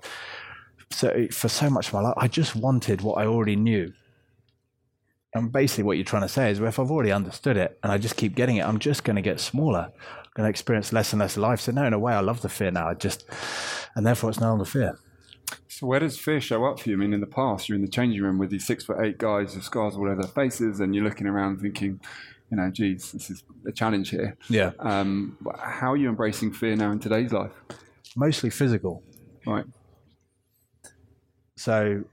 so 0.93 1.27
for 1.33 1.49
so 1.49 1.69
much 1.69 1.89
of 1.89 1.95
my 1.95 2.03
life, 2.03 2.15
I 2.17 2.29
just 2.29 2.55
wanted 2.55 3.01
what 3.01 3.19
I 3.19 3.27
already 3.27 3.57
knew. 3.57 3.93
And 5.35 5.51
basically, 5.51 5.83
what 5.83 5.97
you're 5.97 6.05
trying 6.05 6.23
to 6.23 6.29
say 6.29 6.53
is, 6.53 6.61
well, 6.61 6.69
if 6.69 6.79
I've 6.79 6.93
already 6.93 7.11
understood 7.11 7.57
it 7.57 7.77
and 7.83 7.91
I 7.91 7.99
just 7.99 8.17
keep 8.17 8.37
getting 8.37 8.59
it, 8.59 8.65
I'm 8.65 8.79
just 8.79 9.03
going 9.03 9.17
to 9.17 9.23
get 9.23 9.41
smaller, 9.41 9.91
I'm 9.93 10.31
going 10.37 10.47
to 10.47 10.51
experience 10.51 10.93
less 10.93 11.13
and 11.13 11.19
less 11.19 11.37
life. 11.37 11.61
So, 11.61 11.73
no, 11.73 11.85
in 11.85 11.93
a 11.93 11.99
way, 11.99 12.13
I 12.13 12.21
love 12.21 12.43
the 12.43 12.49
fear 12.49 12.71
now. 12.71 12.89
I 12.89 12.95
just, 12.95 13.25
and 13.97 14.07
therefore, 14.07 14.31
it's 14.31 14.39
no 14.39 14.51
longer 14.51 14.65
fear. 14.65 14.97
So 15.85 15.89
where 15.89 16.01
does 16.01 16.19
fear 16.19 16.41
show 16.41 16.65
up 16.65 16.81
for 16.81 16.89
you? 16.89 16.97
I 16.97 16.99
mean, 16.99 17.13
in 17.13 17.21
the 17.21 17.27
past, 17.27 17.69
you're 17.69 17.77
in 17.77 17.83
the 17.83 17.91
changing 17.91 18.23
room 18.23 18.39
with 18.39 18.49
these 18.49 18.67
six 18.67 18.87
foot 18.87 19.05
eight 19.05 19.19
guys 19.19 19.55
with 19.55 19.65
scars 19.65 19.97
all 19.97 20.09
over 20.09 20.23
their 20.23 20.31
faces, 20.31 20.81
and 20.81 20.95
you're 20.95 21.05
looking 21.05 21.27
around 21.27 21.61
thinking, 21.61 22.01
you 22.51 22.57
know, 22.57 22.71
geez, 22.71 23.13
this 23.13 23.29
is 23.29 23.45
a 23.69 23.73
challenge 23.73 24.09
here. 24.09 24.35
Yeah. 24.49 24.71
Um, 24.79 25.37
how 25.59 25.93
are 25.93 25.97
you 25.99 26.09
embracing 26.09 26.55
fear 26.55 26.75
now 26.75 26.91
in 26.91 27.01
today's 27.01 27.35
life? 27.35 27.53
Mostly 28.17 28.49
physical. 28.49 29.03
Right. 29.47 29.67
So, 31.57 32.05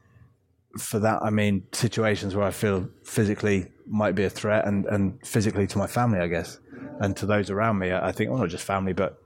for 0.77 0.99
that, 0.99 1.21
I 1.21 1.29
mean, 1.29 1.63
situations 1.71 2.35
where 2.35 2.45
I 2.45 2.51
feel 2.51 2.89
physically 3.05 3.71
might 3.87 4.15
be 4.15 4.25
a 4.25 4.29
threat, 4.29 4.67
and, 4.67 4.85
and 4.87 5.25
physically 5.25 5.65
to 5.67 5.77
my 5.77 5.87
family, 5.87 6.19
I 6.19 6.27
guess, 6.27 6.59
and 6.99 7.15
to 7.15 7.25
those 7.25 7.49
around 7.49 7.79
me. 7.79 7.93
I 7.93 8.11
think, 8.11 8.31
well, 8.31 8.39
not 8.39 8.49
just 8.49 8.65
family, 8.65 8.91
but 8.91 9.17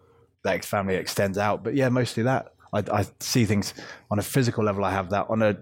that 0.44 0.64
family 0.64 0.94
extends 0.94 1.40
out. 1.40 1.64
But 1.64 1.74
yeah, 1.74 1.90
mostly 1.90 2.22
that. 2.22 2.54
I, 2.76 3.00
I 3.00 3.06
see 3.20 3.46
things 3.46 3.74
on 4.12 4.20
a 4.20 4.22
physical 4.22 4.64
level. 4.64 4.84
I 4.84 4.92
have 4.92 5.10
that 5.12 5.28
on 5.30 5.42
a 5.42 5.58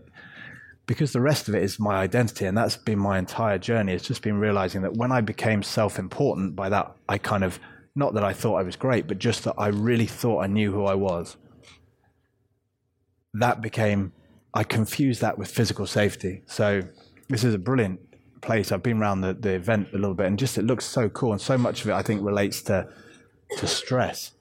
because 0.86 1.14
the 1.14 1.22
rest 1.22 1.48
of 1.48 1.56
it 1.56 1.64
is 1.64 1.80
my 1.80 1.96
identity, 1.96 2.46
and 2.46 2.58
that's 2.58 2.76
been 2.76 3.00
my 3.00 3.18
entire 3.18 3.58
journey. 3.58 3.94
It's 3.94 4.06
just 4.06 4.22
been 4.22 4.38
realizing 4.38 4.82
that 4.82 4.98
when 4.98 5.14
I 5.14 5.22
became 5.22 5.64
self-important, 5.64 6.56
by 6.56 6.70
that 6.70 6.96
I 7.08 7.18
kind 7.18 7.44
of 7.44 7.60
not 7.96 8.16
that 8.16 8.24
I 8.24 8.34
thought 8.34 8.56
I 8.56 8.64
was 8.64 8.76
great, 8.76 9.08
but 9.08 9.20
just 9.20 9.44
that 9.44 9.54
I 9.58 9.68
really 9.68 10.08
thought 10.08 10.44
I 10.44 10.48
knew 10.48 10.72
who 10.72 10.86
I 10.86 10.96
was. 10.96 11.38
That 13.34 13.62
became 13.62 14.12
I 14.54 14.64
confused 14.64 15.22
that 15.22 15.38
with 15.38 15.50
physical 15.50 15.86
safety. 15.88 16.42
So 16.46 16.82
this 17.30 17.44
is 17.44 17.54
a 17.54 17.60
brilliant 17.60 18.00
place. 18.42 18.72
I've 18.72 18.84
been 18.84 19.00
around 19.02 19.22
the, 19.22 19.34
the 19.34 19.54
event 19.54 19.90
a 19.94 19.98
little 19.98 20.16
bit, 20.16 20.26
and 20.26 20.38
just 20.38 20.58
it 20.58 20.64
looks 20.64 20.86
so 20.86 21.10
cool, 21.10 21.32
and 21.32 21.42
so 21.42 21.58
much 21.58 21.82
of 21.82 21.90
it 21.90 21.94
I 21.94 22.02
think 22.02 22.24
relates 22.24 22.62
to 22.64 22.88
to 23.58 23.68
stress. 23.68 24.32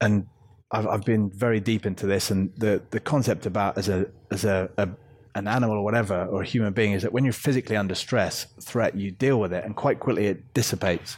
And 0.00 0.26
I've, 0.72 0.86
I've 0.86 1.04
been 1.04 1.30
very 1.30 1.60
deep 1.60 1.86
into 1.86 2.06
this, 2.06 2.30
and 2.30 2.52
the, 2.56 2.82
the 2.90 3.00
concept 3.00 3.46
about 3.46 3.78
as 3.78 3.88
a 3.88 4.06
as 4.30 4.44
a, 4.44 4.70
a 4.78 4.88
an 5.34 5.48
animal 5.48 5.76
or 5.76 5.84
whatever 5.84 6.26
or 6.26 6.42
a 6.42 6.46
human 6.46 6.72
being 6.72 6.92
is 6.92 7.02
that 7.02 7.12
when 7.12 7.24
you're 7.24 7.32
physically 7.32 7.76
under 7.76 7.94
stress, 7.94 8.46
threat, 8.60 8.94
you 8.96 9.10
deal 9.10 9.40
with 9.40 9.52
it, 9.52 9.64
and 9.64 9.76
quite 9.76 10.00
quickly 10.00 10.26
it 10.26 10.52
dissipates. 10.54 11.16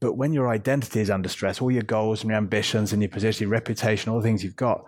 But 0.00 0.14
when 0.14 0.34
your 0.34 0.48
identity 0.48 1.00
is 1.00 1.08
under 1.08 1.30
stress, 1.30 1.62
all 1.62 1.70
your 1.70 1.82
goals 1.82 2.20
and 2.20 2.28
your 2.28 2.36
ambitions 2.36 2.92
and 2.92 3.00
your 3.00 3.08
position, 3.08 3.44
your 3.44 3.50
reputation, 3.50 4.12
all 4.12 4.18
the 4.18 4.24
things 4.24 4.44
you've 4.44 4.56
got, 4.56 4.84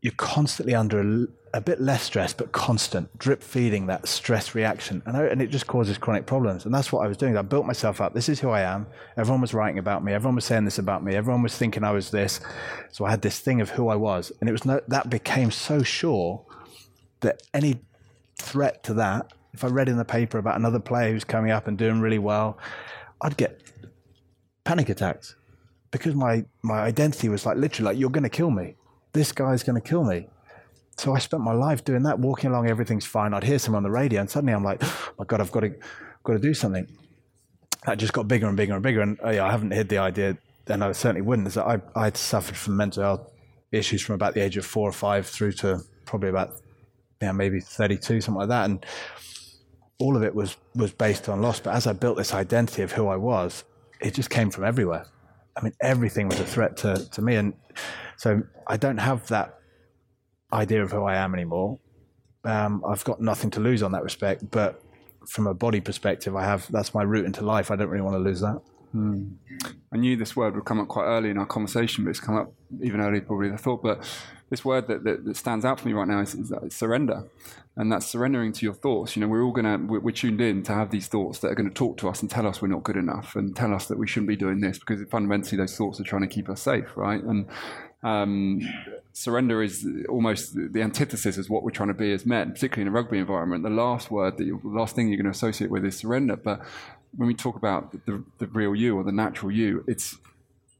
you're 0.00 0.12
constantly 0.16 0.74
under 0.74 1.28
a, 1.52 1.60
bit 1.60 1.80
less 1.80 2.02
stress, 2.02 2.32
but 2.32 2.52
constant 2.52 3.16
drip 3.18 3.42
feeding 3.42 3.86
that 3.86 4.06
stress 4.08 4.54
reaction, 4.54 5.02
and, 5.06 5.16
I, 5.16 5.24
and 5.24 5.42
it 5.42 5.50
just 5.50 5.66
causes 5.66 5.98
chronic 5.98 6.26
problems. 6.26 6.64
And 6.64 6.74
that's 6.74 6.92
what 6.92 7.04
I 7.04 7.08
was 7.08 7.16
doing. 7.16 7.36
I 7.36 7.42
built 7.42 7.66
myself 7.66 8.00
up. 8.00 8.14
This 8.14 8.28
is 8.28 8.40
who 8.40 8.50
I 8.50 8.62
am. 8.62 8.86
Everyone 9.16 9.40
was 9.40 9.54
writing 9.54 9.78
about 9.78 10.04
me. 10.04 10.12
Everyone 10.12 10.34
was 10.34 10.44
saying 10.44 10.64
this 10.64 10.78
about 10.78 11.02
me. 11.04 11.14
Everyone 11.14 11.42
was 11.42 11.56
thinking 11.56 11.84
I 11.84 11.92
was 11.92 12.10
this. 12.10 12.40
So 12.90 13.04
I 13.04 13.10
had 13.10 13.22
this 13.22 13.38
thing 13.40 13.60
of 13.60 13.70
who 13.70 13.88
I 13.88 13.96
was, 13.96 14.32
and 14.40 14.48
it 14.48 14.52
was 14.52 14.64
no, 14.64 14.80
that 14.88 15.10
became 15.10 15.50
so 15.50 15.82
sure 15.82 16.44
that 17.20 17.42
any 17.52 17.80
threat 18.36 18.82
to 18.84 18.94
that, 18.94 19.32
if 19.52 19.64
I 19.64 19.68
read 19.68 19.88
in 19.88 19.96
the 19.96 20.04
paper 20.04 20.38
about 20.38 20.56
another 20.56 20.80
player 20.80 21.12
who's 21.12 21.24
coming 21.24 21.50
up 21.50 21.66
and 21.66 21.76
doing 21.76 22.00
really 22.00 22.18
well, 22.18 22.58
I'd 23.20 23.36
get 23.36 23.60
panic 24.64 24.88
attacks 24.88 25.34
because 25.90 26.14
my 26.14 26.44
my 26.62 26.80
identity 26.80 27.28
was 27.28 27.46
like 27.46 27.56
literally 27.56 27.92
like 27.92 27.98
you're 27.98 28.10
going 28.10 28.22
to 28.22 28.28
kill 28.28 28.50
me. 28.50 28.76
This 29.12 29.32
guy's 29.32 29.62
going 29.62 29.80
to 29.80 29.88
kill 29.88 30.04
me. 30.04 30.28
So 30.98 31.14
I 31.14 31.20
spent 31.20 31.44
my 31.44 31.52
life 31.52 31.84
doing 31.84 32.02
that, 32.02 32.18
walking 32.18 32.50
along, 32.50 32.68
everything's 32.68 33.06
fine. 33.06 33.32
I'd 33.32 33.44
hear 33.44 33.60
someone 33.60 33.78
on 33.78 33.82
the 33.84 33.90
radio, 33.90 34.20
and 34.20 34.28
suddenly 34.28 34.52
I'm 34.52 34.64
like, 34.64 34.82
oh 34.82 35.12
my 35.20 35.24
God, 35.24 35.40
I've 35.40 35.52
got 35.52 35.60
to, 35.60 35.72
got 36.24 36.32
to 36.32 36.38
do 36.40 36.52
something. 36.52 36.88
That 37.86 37.98
just 37.98 38.12
got 38.12 38.26
bigger 38.26 38.48
and 38.48 38.56
bigger 38.56 38.74
and 38.74 38.82
bigger. 38.82 39.00
And 39.00 39.18
uh, 39.20 39.28
I 39.28 39.50
haven't 39.50 39.70
hid 39.70 39.88
the 39.88 39.98
idea, 39.98 40.36
and 40.66 40.82
I 40.82 40.90
certainly 40.90 41.22
wouldn't. 41.22 41.46
Is 41.46 41.54
that 41.54 41.66
I, 41.66 41.80
I 41.94 42.04
had 42.04 42.16
suffered 42.16 42.56
from 42.56 42.76
mental 42.76 43.04
health 43.04 43.30
issues 43.70 44.02
from 44.02 44.16
about 44.16 44.34
the 44.34 44.40
age 44.40 44.56
of 44.56 44.66
four 44.66 44.88
or 44.88 44.92
five 44.92 45.24
through 45.28 45.52
to 45.52 45.80
probably 46.04 46.30
about, 46.30 46.60
yeah, 47.22 47.30
maybe 47.30 47.60
32, 47.60 48.20
something 48.20 48.40
like 48.40 48.48
that. 48.48 48.64
And 48.64 48.84
all 50.00 50.16
of 50.16 50.24
it 50.24 50.34
was, 50.34 50.56
was 50.74 50.92
based 50.92 51.28
on 51.28 51.40
loss. 51.40 51.60
But 51.60 51.74
as 51.74 51.86
I 51.86 51.92
built 51.92 52.16
this 52.16 52.34
identity 52.34 52.82
of 52.82 52.90
who 52.90 53.06
I 53.06 53.16
was, 53.16 53.62
it 54.00 54.14
just 54.14 54.30
came 54.30 54.50
from 54.50 54.64
everywhere. 54.64 55.06
I 55.56 55.62
mean, 55.62 55.74
everything 55.80 56.28
was 56.28 56.40
a 56.40 56.44
threat 56.44 56.76
to, 56.78 57.08
to 57.10 57.22
me. 57.22 57.36
And 57.36 57.52
so 58.16 58.42
I 58.66 58.76
don't 58.76 58.98
have 58.98 59.28
that 59.28 59.57
idea 60.52 60.82
of 60.82 60.90
who 60.90 61.04
I 61.04 61.16
am 61.16 61.34
anymore. 61.34 61.78
Um, 62.44 62.82
I've 62.86 63.04
got 63.04 63.20
nothing 63.20 63.50
to 63.52 63.60
lose 63.60 63.82
on 63.82 63.92
that 63.92 64.02
respect, 64.02 64.50
but 64.50 64.82
from 65.26 65.46
a 65.46 65.54
body 65.54 65.80
perspective, 65.80 66.34
I 66.36 66.44
have 66.44 66.70
that's 66.70 66.94
my 66.94 67.02
route 67.02 67.26
into 67.26 67.42
life. 67.42 67.70
I 67.70 67.76
don't 67.76 67.88
really 67.88 68.02
want 68.02 68.14
to 68.16 68.20
lose 68.20 68.40
that. 68.40 68.60
Hmm. 68.92 69.32
I 69.92 69.98
knew 69.98 70.16
this 70.16 70.34
word 70.34 70.54
would 70.54 70.64
come 70.64 70.80
up 70.80 70.88
quite 70.88 71.04
early 71.04 71.28
in 71.28 71.36
our 71.36 71.46
conversation, 71.46 72.04
but 72.04 72.10
it's 72.10 72.20
come 72.20 72.36
up 72.36 72.52
even 72.82 73.00
earlier 73.00 73.20
probably 73.20 73.48
than 73.48 73.58
I 73.58 73.60
thought. 73.60 73.82
But 73.82 74.08
this 74.48 74.64
word 74.64 74.88
that, 74.88 75.04
that, 75.04 75.26
that 75.26 75.36
stands 75.36 75.66
out 75.66 75.80
for 75.80 75.88
me 75.88 75.94
right 75.94 76.08
now 76.08 76.20
is, 76.20 76.34
is 76.34 76.52
surrender, 76.70 77.24
and 77.76 77.92
that's 77.92 78.06
surrendering 78.06 78.52
to 78.54 78.64
your 78.64 78.74
thoughts. 78.74 79.14
You 79.14 79.20
know, 79.20 79.28
we're 79.28 79.42
all 79.42 79.52
gonna 79.52 79.76
we're, 79.76 80.00
we're, 80.00 80.12
tuned 80.12 80.40
in 80.40 80.62
to 80.64 80.72
have 80.72 80.90
these 80.90 81.06
thoughts 81.06 81.40
that 81.40 81.48
are 81.48 81.54
going 81.54 81.68
to 81.68 81.74
talk 81.74 81.98
to 81.98 82.08
us 82.08 82.22
and 82.22 82.30
tell 82.30 82.46
us 82.46 82.62
we're 82.62 82.68
not 82.68 82.82
good 82.82 82.96
enough, 82.96 83.36
and 83.36 83.54
tell 83.54 83.74
us 83.74 83.86
that 83.86 83.98
we 83.98 84.06
shouldn't 84.06 84.28
be 84.28 84.36
doing 84.36 84.60
this 84.60 84.78
because 84.78 85.02
fundamentally 85.10 85.58
those 85.58 85.76
thoughts 85.76 86.00
are 86.00 86.04
trying 86.04 86.22
to 86.22 86.28
keep 86.28 86.48
us 86.48 86.62
safe, 86.62 86.96
right? 86.96 87.22
And 87.22 87.46
Um, 88.02 88.60
surrender 89.12 89.62
is 89.62 89.86
almost 90.08 90.54
the 90.54 90.82
antithesis 90.82 91.36
of 91.36 91.50
what 91.50 91.62
we're 91.64 91.70
trying 91.70 91.88
to 91.88 91.94
be 91.94 92.12
as 92.12 92.24
men, 92.24 92.52
particularly 92.52 92.82
in 92.82 92.88
a 92.88 92.92
rugby 92.92 93.18
environment. 93.18 93.64
The 93.64 93.70
last 93.70 94.10
word, 94.10 94.36
that 94.38 94.44
the 94.44 94.60
last 94.62 94.94
thing 94.94 95.08
you're 95.08 95.16
going 95.16 95.24
to 95.24 95.30
associate 95.30 95.70
with 95.70 95.84
is 95.84 95.96
surrender. 95.96 96.36
But 96.36 96.62
when 97.16 97.26
we 97.26 97.34
talk 97.34 97.56
about 97.56 97.92
the, 98.06 98.22
the 98.38 98.46
real 98.46 98.74
you 98.74 98.96
or 98.96 99.02
the 99.02 99.12
natural 99.12 99.50
you, 99.50 99.84
it's 99.88 100.16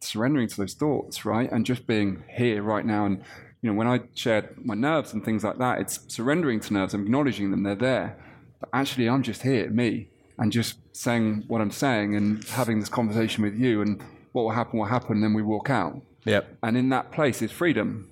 surrendering 0.01 0.49
to 0.49 0.57
those 0.57 0.75
thoughts, 0.75 1.25
right? 1.25 1.51
And 1.51 1.67
just 1.67 1.87
being 1.87 2.23
here 2.29 2.63
right 2.63 2.87
now. 2.87 3.07
And, 3.07 3.19
you 3.63 3.71
know, 3.71 3.77
when 3.77 3.89
I 3.89 4.03
shared 4.15 4.65
my 4.65 4.75
nerves 4.75 5.13
and 5.13 5.25
things 5.25 5.43
like 5.43 5.59
that, 5.59 5.81
it's 5.81 6.01
surrendering 6.07 6.61
to 6.61 6.73
nerves, 6.73 6.95
I'm 6.95 7.03
acknowledging 7.03 7.51
them, 7.51 7.65
they're 7.65 7.75
there. 7.75 8.17
But 8.61 8.69
actually, 8.73 9.09
I'm 9.09 9.23
just 9.23 9.43
here, 9.43 9.69
me, 9.71 10.09
and 10.39 10.53
just 10.53 10.79
saying 10.97 11.45
what 11.49 11.61
I'm 11.61 11.73
saying 11.73 12.15
and 12.15 12.45
having 12.45 12.79
this 12.79 12.89
conversation 12.89 13.43
with 13.43 13.57
you. 13.57 13.83
And 13.83 14.01
what 14.33 14.43
will 14.43 14.53
happen 14.53 14.79
will 14.79 14.87
happen, 14.87 15.21
then 15.21 15.35
we 15.35 15.43
walk 15.43 15.71
out. 15.71 16.01
Yep. 16.29 16.59
And 16.63 16.77
in 16.77 16.89
that 16.91 17.13
place 17.13 17.43
is 17.43 17.51
freedom. 17.51 18.11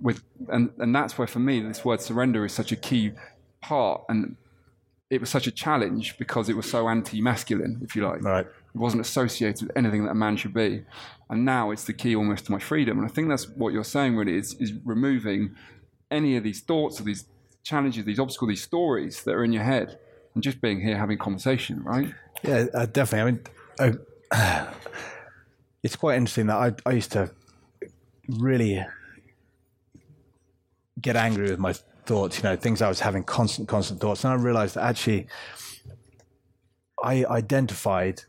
With 0.00 0.22
and, 0.48 0.70
and 0.78 0.94
that's 0.94 1.16
where 1.16 1.26
for 1.26 1.38
me 1.38 1.60
this 1.60 1.84
word 1.84 2.00
surrender 2.00 2.44
is 2.44 2.52
such 2.52 2.72
a 2.72 2.76
key 2.76 3.12
part. 3.60 4.02
And 4.08 4.36
it 5.08 5.20
was 5.20 5.30
such 5.30 5.46
a 5.46 5.50
challenge 5.50 6.18
because 6.18 6.48
it 6.48 6.56
was 6.56 6.68
so 6.68 6.88
anti-masculine, 6.88 7.80
if 7.82 7.94
you 7.94 8.06
like. 8.06 8.22
Right. 8.22 8.46
It 8.46 8.78
wasn't 8.78 9.02
associated 9.02 9.68
with 9.68 9.76
anything 9.76 10.04
that 10.04 10.10
a 10.10 10.14
man 10.14 10.36
should 10.36 10.52
be. 10.52 10.84
And 11.30 11.44
now 11.44 11.70
it's 11.70 11.84
the 11.84 11.92
key 11.92 12.14
almost 12.16 12.46
to 12.46 12.52
my 12.52 12.58
freedom. 12.58 12.98
And 12.98 13.06
I 13.06 13.10
think 13.10 13.28
that's 13.28 13.48
what 13.48 13.72
you're 13.72 13.84
saying 13.84 14.16
really 14.16 14.36
is, 14.36 14.54
is 14.54 14.72
removing 14.84 15.54
any 16.10 16.36
of 16.36 16.44
these 16.44 16.60
thoughts 16.60 17.00
or 17.00 17.04
these 17.04 17.24
challenges, 17.62 18.04
these 18.04 18.20
obstacles, 18.20 18.48
these 18.48 18.62
stories 18.62 19.22
that 19.24 19.32
are 19.32 19.44
in 19.44 19.52
your 19.52 19.64
head 19.64 19.98
and 20.34 20.42
just 20.42 20.60
being 20.60 20.80
here 20.80 20.96
having 20.96 21.18
conversation, 21.18 21.82
right? 21.82 22.12
Yeah, 22.42 22.66
uh, 22.74 22.86
definitely. 22.86 23.40
I 23.78 23.90
mean, 23.90 23.98
uh, 24.30 24.66
it's 25.86 25.94
quite 25.94 26.16
interesting 26.16 26.48
that 26.48 26.56
I, 26.56 26.72
I 26.84 26.92
used 26.94 27.12
to 27.12 27.30
really 28.28 28.84
get 31.00 31.14
angry 31.14 31.48
with 31.48 31.60
my 31.60 31.74
thoughts, 32.06 32.38
you 32.38 32.42
know, 32.42 32.56
things 32.56 32.82
I 32.82 32.88
was 32.88 32.98
having 32.98 33.22
constant, 33.22 33.68
constant 33.68 34.00
thoughts. 34.00 34.24
And 34.24 34.32
I 34.32 34.36
realized 34.36 34.74
that 34.74 34.82
actually 34.82 35.28
I 37.00 37.24
identified, 37.26 38.22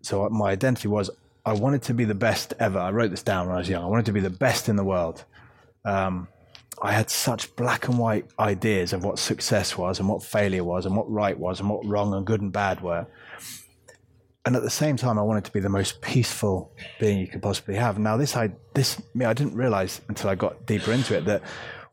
so 0.00 0.26
my 0.30 0.52
identity 0.52 0.88
was 0.88 1.10
I 1.44 1.52
wanted 1.52 1.82
to 1.82 1.94
be 1.94 2.06
the 2.06 2.14
best 2.14 2.54
ever. 2.58 2.78
I 2.78 2.90
wrote 2.92 3.10
this 3.10 3.22
down 3.22 3.46
when 3.46 3.56
I 3.56 3.58
was 3.58 3.68
young. 3.68 3.84
I 3.84 3.88
wanted 3.88 4.06
to 4.06 4.12
be 4.12 4.20
the 4.20 4.30
best 4.30 4.70
in 4.70 4.76
the 4.76 4.84
world. 4.84 5.24
Um, 5.84 6.28
I 6.80 6.92
had 6.92 7.10
such 7.10 7.54
black 7.56 7.88
and 7.88 7.98
white 7.98 8.24
ideas 8.38 8.94
of 8.94 9.04
what 9.04 9.18
success 9.18 9.76
was 9.76 9.98
and 9.98 10.08
what 10.08 10.22
failure 10.22 10.64
was 10.64 10.86
and 10.86 10.96
what 10.96 11.10
right 11.10 11.38
was 11.38 11.60
and 11.60 11.68
what 11.68 11.84
wrong 11.84 12.14
and 12.14 12.26
good 12.26 12.40
and 12.40 12.50
bad 12.50 12.80
were. 12.80 13.06
And 14.44 14.56
at 14.56 14.62
the 14.62 14.70
same 14.70 14.96
time, 14.96 15.18
I 15.18 15.22
wanted 15.22 15.44
to 15.44 15.52
be 15.52 15.60
the 15.60 15.68
most 15.68 16.00
peaceful 16.00 16.72
being 16.98 17.18
you 17.18 17.28
could 17.28 17.42
possibly 17.42 17.76
have. 17.76 17.98
Now, 17.98 18.16
this 18.16 18.36
I 18.36 18.50
this 18.74 19.00
me 19.14 19.24
I 19.24 19.34
didn't 19.34 19.54
realize 19.54 20.00
until 20.08 20.30
I 20.30 20.34
got 20.34 20.66
deeper 20.66 20.92
into 20.92 21.16
it 21.16 21.24
that 21.26 21.42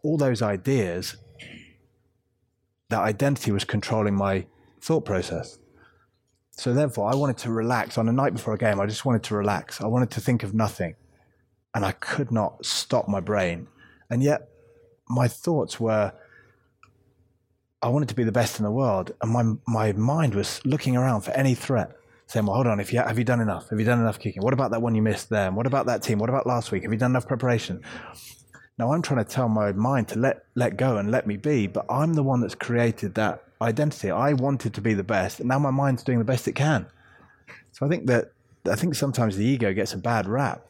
all 0.01 0.18
those 0.18 0.41
ideas, 0.41 1.15
that 2.89 3.01
identity 3.01 3.51
was 3.51 3.65
controlling 3.65 4.15
my 4.15 4.48
thought 4.82 5.06
process. 5.06 5.60
So 6.51 6.74
therefore, 6.74 7.12
I 7.12 7.15
wanted 7.15 7.38
to 7.39 7.51
relax 7.51 7.98
on 7.98 8.10
a 8.10 8.12
night 8.12 8.34
before 8.34 8.53
a 8.56 8.58
game. 8.58 8.79
I 8.79 8.86
just 8.88 9.06
wanted 9.06 9.24
to 9.24 9.36
relax. 9.36 9.79
I 9.79 9.88
wanted 9.88 10.10
to 10.12 10.22
think 10.22 10.41
of 10.41 10.53
nothing, 10.53 10.96
and 11.75 11.86
I 11.86 11.91
could 11.91 12.32
not 12.32 12.65
stop 12.65 13.08
my 13.08 13.20
brain. 13.20 13.68
And 14.10 14.24
yet, 14.24 14.50
my 15.08 15.27
thoughts 15.27 15.79
were 15.79 16.13
I 17.82 17.89
wanted 17.89 18.10
to 18.10 18.15
be 18.15 18.24
the 18.24 18.32
best 18.32 18.60
in 18.60 18.65
the 18.65 18.72
world, 18.72 19.12
and 19.22 19.32
my 19.32 19.44
my 19.68 19.91
mind 19.94 20.34
was 20.34 20.65
looking 20.65 20.98
around 20.98 21.22
for 21.22 21.32
any 21.32 21.53
threat, 21.53 21.91
saying, 22.30 22.46
"Well, 22.46 22.56
hold 22.56 22.68
on, 22.68 22.80
if 22.80 22.94
you 22.94 23.00
have 23.00 23.18
you 23.18 23.26
done 23.26 23.42
enough? 23.42 23.70
Have 23.70 23.80
you 23.80 23.86
done 23.86 24.00
enough 24.00 24.20
kicking? 24.20 24.42
What 24.44 24.54
about 24.54 24.72
that 24.72 24.82
one 24.82 24.96
you 24.96 25.02
missed 25.02 25.30
there? 25.30 25.48
And 25.48 25.56
what 25.56 25.66
about 25.66 25.88
that 25.88 26.04
team? 26.04 26.20
What 26.20 26.30
about 26.30 26.48
last 26.48 26.72
week? 26.72 26.84
Have 26.84 26.94
you 26.94 26.98
done 26.98 27.12
enough 27.12 27.28
preparation?" 27.28 27.82
Now 28.78 28.94
I'm 28.94 29.02
trying 29.02 29.24
to 29.24 29.30
tell 29.30 29.50
my 29.50 29.74
mind 29.74 30.08
to 30.10 30.20
let 30.20 30.46
let 30.56 30.78
go 30.78 30.98
and 30.98 31.12
let 31.12 31.28
me 31.28 31.36
be, 31.36 31.68
but 31.68 31.86
I'm 31.90 32.14
the 32.14 32.24
one 32.24 32.40
that's 32.40 32.56
created 32.56 33.16
that 33.16 33.44
identity. 33.62 34.10
I 34.10 34.34
wanted 34.34 34.74
to 34.76 34.82
be 34.82 34.94
the 34.94 35.04
best, 35.04 35.40
and 35.40 35.50
now 35.50 35.60
my 35.60 35.72
mind's 35.72 36.04
doing 36.04 36.20
the 36.20 36.24
best 36.24 36.48
it 36.48 36.54
can. 36.54 36.86
So 37.74 37.86
I 37.86 37.89
think 37.89 38.06
that 38.06 38.32
I 38.70 38.76
think 38.76 38.96
sometimes 38.96 39.36
the 39.36 39.46
ego 39.46 39.74
gets 39.74 39.94
a 39.94 39.98
bad 39.98 40.28
rap. 40.28 40.65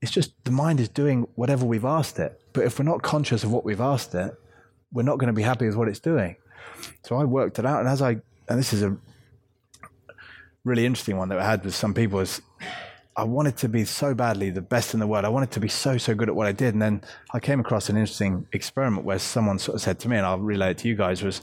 It's 0.00 0.10
just 0.10 0.32
the 0.44 0.50
mind 0.50 0.80
is 0.80 0.88
doing 0.88 1.28
whatever 1.34 1.64
we've 1.64 1.84
asked 1.84 2.18
it. 2.18 2.40
But 2.52 2.64
if 2.64 2.78
we're 2.78 2.84
not 2.86 3.02
conscious 3.02 3.44
of 3.44 3.52
what 3.52 3.64
we've 3.64 3.80
asked 3.80 4.14
it, 4.14 4.34
we're 4.92 5.02
not 5.02 5.18
going 5.18 5.28
to 5.28 5.34
be 5.34 5.42
happy 5.42 5.66
with 5.66 5.76
what 5.76 5.88
it's 5.88 6.00
doing. 6.00 6.36
So 7.02 7.16
I 7.16 7.24
worked 7.24 7.58
it 7.58 7.66
out, 7.66 7.80
and 7.80 7.88
as 7.88 8.02
I 8.02 8.16
and 8.48 8.58
this 8.58 8.72
is 8.72 8.82
a 8.82 8.96
really 10.64 10.86
interesting 10.86 11.16
one 11.16 11.28
that 11.28 11.38
I 11.38 11.44
had 11.44 11.64
with 11.64 11.74
some 11.74 11.94
people 11.94 12.20
is 12.20 12.40
I 13.16 13.22
wanted 13.22 13.56
to 13.58 13.68
be 13.68 13.84
so 13.84 14.12
badly 14.14 14.50
the 14.50 14.62
best 14.62 14.92
in 14.92 15.00
the 15.00 15.06
world. 15.06 15.24
I 15.24 15.28
wanted 15.28 15.52
to 15.52 15.60
be 15.60 15.68
so 15.68 15.98
so 15.98 16.14
good 16.14 16.28
at 16.28 16.34
what 16.34 16.46
I 16.46 16.52
did, 16.52 16.74
and 16.74 16.82
then 16.82 17.02
I 17.32 17.38
came 17.38 17.60
across 17.60 17.88
an 17.88 17.96
interesting 17.96 18.46
experiment 18.52 19.04
where 19.04 19.18
someone 19.18 19.58
sort 19.58 19.76
of 19.76 19.82
said 19.82 20.00
to 20.00 20.08
me, 20.08 20.16
and 20.16 20.26
I'll 20.26 20.40
relay 20.40 20.72
it 20.72 20.78
to 20.78 20.88
you 20.88 20.96
guys, 20.96 21.22
was 21.22 21.40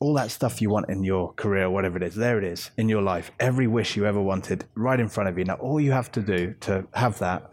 all 0.00 0.14
that 0.14 0.30
stuff 0.30 0.62
you 0.62 0.70
want 0.70 0.88
in 0.88 1.04
your 1.04 1.32
career, 1.34 1.68
whatever 1.68 1.96
it 1.96 2.02
is, 2.02 2.14
there 2.14 2.38
it 2.38 2.44
is 2.44 2.70
in 2.78 2.88
your 2.88 3.02
life. 3.02 3.30
Every 3.38 3.66
wish 3.66 3.96
you 3.96 4.06
ever 4.06 4.20
wanted, 4.20 4.64
right 4.74 4.98
in 4.98 5.08
front 5.08 5.28
of 5.28 5.38
you. 5.38 5.44
Now 5.44 5.54
all 5.54 5.80
you 5.80 5.92
have 5.92 6.10
to 6.12 6.20
do 6.20 6.54
to 6.60 6.86
have 6.94 7.18
that 7.18 7.50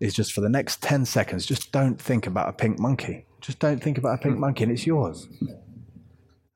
is 0.00 0.14
just 0.14 0.32
for 0.32 0.40
the 0.40 0.48
next 0.48 0.80
ten 0.80 1.04
seconds, 1.04 1.46
just 1.46 1.72
don't 1.72 2.00
think 2.00 2.26
about 2.26 2.48
a 2.48 2.52
pink 2.52 2.78
monkey. 2.78 3.26
Just 3.40 3.58
don't 3.58 3.82
think 3.82 3.98
about 3.98 4.14
a 4.14 4.18
pink 4.18 4.34
hmm. 4.34 4.40
monkey, 4.40 4.64
and 4.64 4.72
it's 4.72 4.86
yours. 4.86 5.28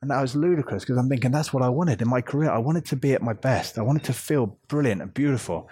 And 0.03 0.11
that 0.11 0.21
was 0.21 0.35
ludicrous 0.35 0.83
because 0.83 0.99
I'm 0.99 1.09
thinking 1.09 1.31
that's 1.31 1.53
what 1.53 1.63
I 1.63 1.69
wanted 1.69 2.03
in 2.03 2.09
my 2.09 2.21
career. 2.21 2.51
I 2.51 2.59
wanted 2.59 2.85
to 2.87 2.97
be 2.97 3.13
at 3.13 3.23
my 3.23 3.33
best. 3.33 3.79
I 3.79 3.83
wanted 3.83 4.03
to 4.05 4.13
feel 4.13 4.59
brilliant 4.67 5.01
and 5.01 5.15
beautiful. 5.15 5.71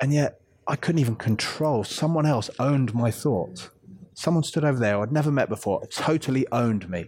And 0.00 0.12
yet 0.12 0.40
I 0.66 0.74
couldn't 0.74 0.98
even 0.98 1.14
control. 1.14 1.84
Someone 1.84 2.26
else 2.26 2.50
owned 2.58 2.92
my 2.92 3.12
thoughts. 3.12 3.70
Someone 4.14 4.42
stood 4.42 4.64
over 4.64 4.78
there 4.78 5.00
I'd 5.00 5.12
never 5.12 5.30
met 5.30 5.48
before, 5.48 5.86
totally 5.86 6.46
owned 6.52 6.90
me. 6.90 7.06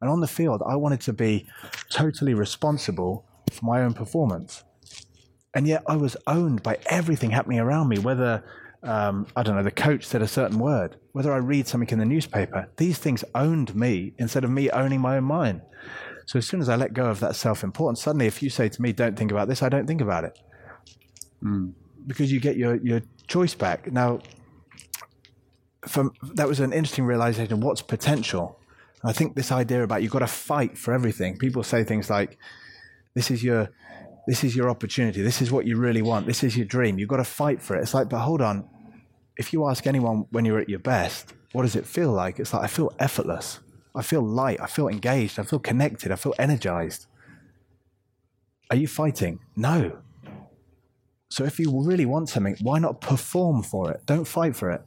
And 0.00 0.10
on 0.10 0.20
the 0.20 0.28
field, 0.28 0.62
I 0.64 0.76
wanted 0.76 1.00
to 1.02 1.14
be 1.14 1.48
totally 1.90 2.34
responsible 2.34 3.24
for 3.50 3.64
my 3.64 3.82
own 3.82 3.94
performance. 3.94 4.62
And 5.54 5.66
yet 5.66 5.82
I 5.86 5.96
was 5.96 6.18
owned 6.26 6.62
by 6.62 6.78
everything 6.86 7.30
happening 7.30 7.60
around 7.60 7.88
me, 7.88 7.98
whether, 7.98 8.44
um, 8.82 9.26
I 9.34 9.42
don't 9.42 9.56
know, 9.56 9.62
the 9.62 9.70
coach 9.70 10.04
said 10.04 10.22
a 10.22 10.28
certain 10.28 10.58
word, 10.58 10.96
whether 11.12 11.32
I 11.32 11.38
read 11.38 11.66
something 11.66 11.88
in 11.90 11.98
the 11.98 12.04
newspaper. 12.04 12.68
These 12.76 12.98
things 12.98 13.24
owned 13.34 13.74
me 13.74 14.14
instead 14.18 14.44
of 14.44 14.50
me 14.50 14.70
owning 14.70 15.00
my 15.00 15.16
own 15.16 15.24
mind. 15.24 15.62
So 16.26 16.38
as 16.38 16.46
soon 16.46 16.60
as 16.60 16.68
I 16.68 16.76
let 16.76 16.92
go 16.92 17.06
of 17.06 17.20
that 17.20 17.36
self 17.36 17.62
importance, 17.62 18.02
suddenly 18.02 18.26
if 18.26 18.42
you 18.42 18.50
say 18.50 18.68
to 18.68 18.82
me, 18.82 18.92
don't 18.92 19.16
think 19.16 19.30
about 19.30 19.48
this, 19.48 19.62
I 19.62 19.68
don't 19.68 19.86
think 19.86 20.00
about 20.00 20.24
it. 20.24 20.38
Mm. 21.42 21.72
Because 22.06 22.32
you 22.32 22.40
get 22.40 22.56
your, 22.56 22.76
your 22.76 23.02
choice 23.26 23.54
back. 23.54 23.90
Now, 23.90 24.20
from, 25.86 26.12
that 26.34 26.48
was 26.48 26.60
an 26.60 26.72
interesting 26.72 27.04
realization 27.04 27.60
what's 27.60 27.82
potential. 27.82 28.58
And 29.02 29.10
I 29.10 29.12
think 29.12 29.36
this 29.36 29.52
idea 29.52 29.82
about 29.82 30.02
you've 30.02 30.12
got 30.12 30.20
to 30.20 30.26
fight 30.26 30.76
for 30.76 30.92
everything. 30.92 31.38
People 31.38 31.62
say 31.62 31.84
things 31.84 32.10
like, 32.10 32.38
this 33.14 33.30
is 33.30 33.42
your 33.42 33.70
this 34.26 34.42
is 34.42 34.56
your 34.56 34.68
opportunity. 34.68 35.22
This 35.22 35.40
is 35.40 35.52
what 35.52 35.66
you 35.66 35.76
really 35.76 36.02
want. 36.02 36.26
This 36.26 36.42
is 36.42 36.56
your 36.56 36.66
dream. 36.66 36.98
You've 36.98 37.08
got 37.08 37.18
to 37.18 37.24
fight 37.24 37.62
for 37.62 37.76
it. 37.76 37.82
It's 37.82 37.94
like, 37.94 38.08
but 38.08 38.18
hold 38.18 38.42
on. 38.42 38.68
If 39.36 39.52
you 39.52 39.68
ask 39.68 39.86
anyone 39.86 40.26
when 40.30 40.44
you're 40.44 40.58
at 40.58 40.68
your 40.68 40.78
best, 40.78 41.34
what 41.52 41.62
does 41.62 41.76
it 41.76 41.86
feel 41.86 42.10
like? 42.10 42.40
It's 42.40 42.52
like, 42.52 42.64
I 42.64 42.66
feel 42.66 42.92
effortless. 42.98 43.60
I 43.94 44.02
feel 44.02 44.22
light. 44.22 44.58
I 44.60 44.66
feel 44.66 44.88
engaged. 44.88 45.38
I 45.38 45.42
feel 45.42 45.58
connected. 45.58 46.10
I 46.10 46.16
feel 46.16 46.34
energized. 46.38 47.06
Are 48.70 48.76
you 48.76 48.88
fighting? 48.88 49.38
No. 49.54 49.98
So 51.30 51.44
if 51.44 51.58
you 51.58 51.82
really 51.84 52.06
want 52.06 52.28
something, 52.28 52.56
why 52.62 52.78
not 52.78 53.00
perform 53.00 53.62
for 53.62 53.90
it? 53.92 54.04
Don't 54.06 54.26
fight 54.26 54.56
for 54.56 54.70
it. 54.70 54.82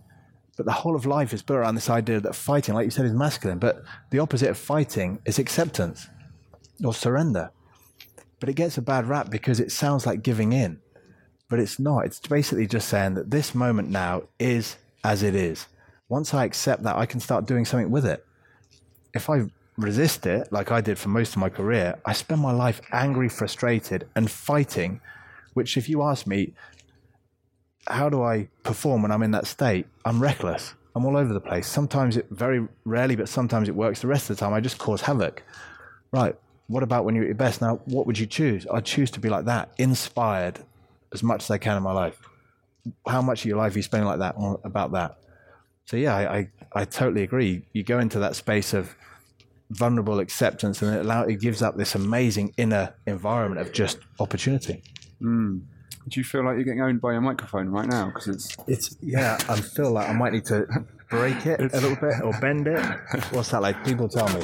But 0.57 0.65
the 0.65 0.73
whole 0.73 0.95
of 0.95 1.05
life 1.05 1.33
is 1.33 1.41
built 1.41 1.59
around 1.59 1.75
this 1.75 1.89
idea 1.89 2.19
that 2.19 2.35
fighting, 2.35 2.75
like 2.75 2.85
you 2.85 2.91
said, 2.91 3.05
is 3.05 3.13
masculine. 3.13 3.59
But 3.59 3.83
the 4.11 4.19
opposite 4.19 4.49
of 4.49 4.57
fighting 4.57 5.19
is 5.25 5.39
acceptance 5.39 6.09
or 6.83 6.93
surrender. 6.93 7.51
But 8.39 8.49
it 8.49 8.53
gets 8.53 8.77
a 8.77 8.81
bad 8.81 9.07
rap 9.07 9.29
because 9.29 9.59
it 9.59 9.71
sounds 9.71 10.05
like 10.05 10.23
giving 10.23 10.53
in. 10.53 10.79
But 11.49 11.59
it's 11.59 11.79
not. 11.79 12.05
It's 12.05 12.19
basically 12.19 12.67
just 12.67 12.87
saying 12.87 13.15
that 13.15 13.31
this 13.31 13.55
moment 13.55 13.89
now 13.89 14.23
is 14.39 14.77
as 15.03 15.23
it 15.23 15.35
is. 15.35 15.67
Once 16.07 16.33
I 16.33 16.45
accept 16.45 16.83
that, 16.83 16.95
I 16.95 17.05
can 17.05 17.19
start 17.19 17.45
doing 17.45 17.65
something 17.65 17.91
with 17.91 18.05
it. 18.05 18.25
If 19.13 19.29
I 19.29 19.43
resist 19.77 20.25
it, 20.25 20.51
like 20.51 20.71
I 20.71 20.81
did 20.81 20.97
for 20.97 21.09
most 21.09 21.31
of 21.31 21.37
my 21.37 21.49
career, 21.49 21.99
I 22.05 22.13
spend 22.13 22.41
my 22.41 22.51
life 22.51 22.81
angry, 22.91 23.29
frustrated, 23.29 24.07
and 24.15 24.29
fighting. 24.29 25.01
Which, 25.53 25.77
if 25.77 25.89
you 25.89 26.03
ask 26.03 26.27
me, 26.27 26.53
how 27.87 28.09
do 28.09 28.21
I 28.21 28.49
perform 28.63 29.01
when 29.01 29.11
I'm 29.11 29.23
in 29.23 29.31
that 29.31 29.47
state? 29.47 29.87
I'm 30.05 30.21
reckless. 30.21 30.75
I'm 30.95 31.05
all 31.05 31.17
over 31.17 31.33
the 31.33 31.41
place. 31.41 31.67
Sometimes 31.67 32.17
it 32.17 32.27
very 32.29 32.67
rarely, 32.85 33.15
but 33.15 33.29
sometimes 33.29 33.69
it 33.69 33.75
works. 33.75 34.01
The 34.01 34.07
rest 34.07 34.29
of 34.29 34.35
the 34.35 34.39
time, 34.39 34.53
I 34.53 34.59
just 34.59 34.77
cause 34.77 35.01
havoc. 35.01 35.43
Right. 36.11 36.35
What 36.69 36.83
about 36.83 37.03
when 37.03 37.15
you're 37.15 37.23
at 37.23 37.29
your 37.29 37.35
best? 37.35 37.61
Now, 37.61 37.81
what 37.85 38.05
would 38.05 38.19
you 38.19 38.27
choose? 38.27 38.67
I'd 38.71 38.85
choose 38.85 39.09
to 39.11 39.19
be 39.19 39.27
like 39.27 39.45
that, 39.45 39.71
inspired 39.79 40.59
as 41.11 41.23
much 41.23 41.43
as 41.43 41.51
I 41.51 41.57
can 41.57 41.75
in 41.75 41.81
my 41.81 41.91
life. 41.91 42.21
How 43.07 43.23
much 43.23 43.41
of 43.41 43.45
your 43.47 43.57
life 43.57 43.73
are 43.73 43.79
you 43.79 43.83
spending 43.83 44.07
like 44.07 44.19
that 44.19 44.35
about 44.63 44.91
that? 44.91 45.17
So 45.85 45.97
yeah, 45.97 46.15
I, 46.15 46.37
I, 46.37 46.49
I 46.73 46.85
totally 46.85 47.23
agree. 47.23 47.65
You 47.73 47.81
go 47.83 47.97
into 47.97 48.19
that 48.19 48.35
space 48.35 48.75
of 48.75 48.95
vulnerable 49.71 50.19
acceptance, 50.19 50.83
and 50.83 50.95
it 50.95 50.99
allow 50.99 51.23
it 51.23 51.39
gives 51.39 51.63
up 51.63 51.75
this 51.75 51.95
amazing 51.95 52.53
inner 52.57 52.93
environment 53.07 53.61
of 53.61 53.73
just 53.73 53.97
opportunity. 54.19 54.83
Mm. 55.19 55.61
Do 56.07 56.19
you 56.19 56.23
feel 56.23 56.45
like 56.45 56.55
you're 56.55 56.65
getting 56.65 56.81
owned 56.81 57.01
by 57.01 57.13
your 57.13 57.21
microphone 57.21 57.69
right 57.69 57.87
now? 57.87 58.07
Because 58.07 58.27
it's 58.27 58.57
It's 58.67 58.97
yeah. 59.01 59.37
I 59.49 59.59
feel 59.59 59.91
like 59.91 60.07
I 60.07 60.13
might 60.13 60.33
need 60.33 60.45
to 60.45 60.67
break 61.09 61.45
it 61.45 61.59
a 61.59 61.63
little 61.63 61.95
bit 61.95 62.21
or 62.23 62.39
bend 62.39 62.67
it. 62.67 62.79
What's 63.31 63.49
that 63.49 63.61
like? 63.63 63.83
People 63.83 64.07
tell 64.07 64.29
me. 64.29 64.43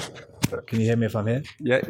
Can 0.67 0.79
you 0.79 0.85
hear 0.85 0.95
me 0.95 1.05
if 1.05 1.15
I'm 1.15 1.27
here? 1.27 1.43
yeah, 1.59 1.81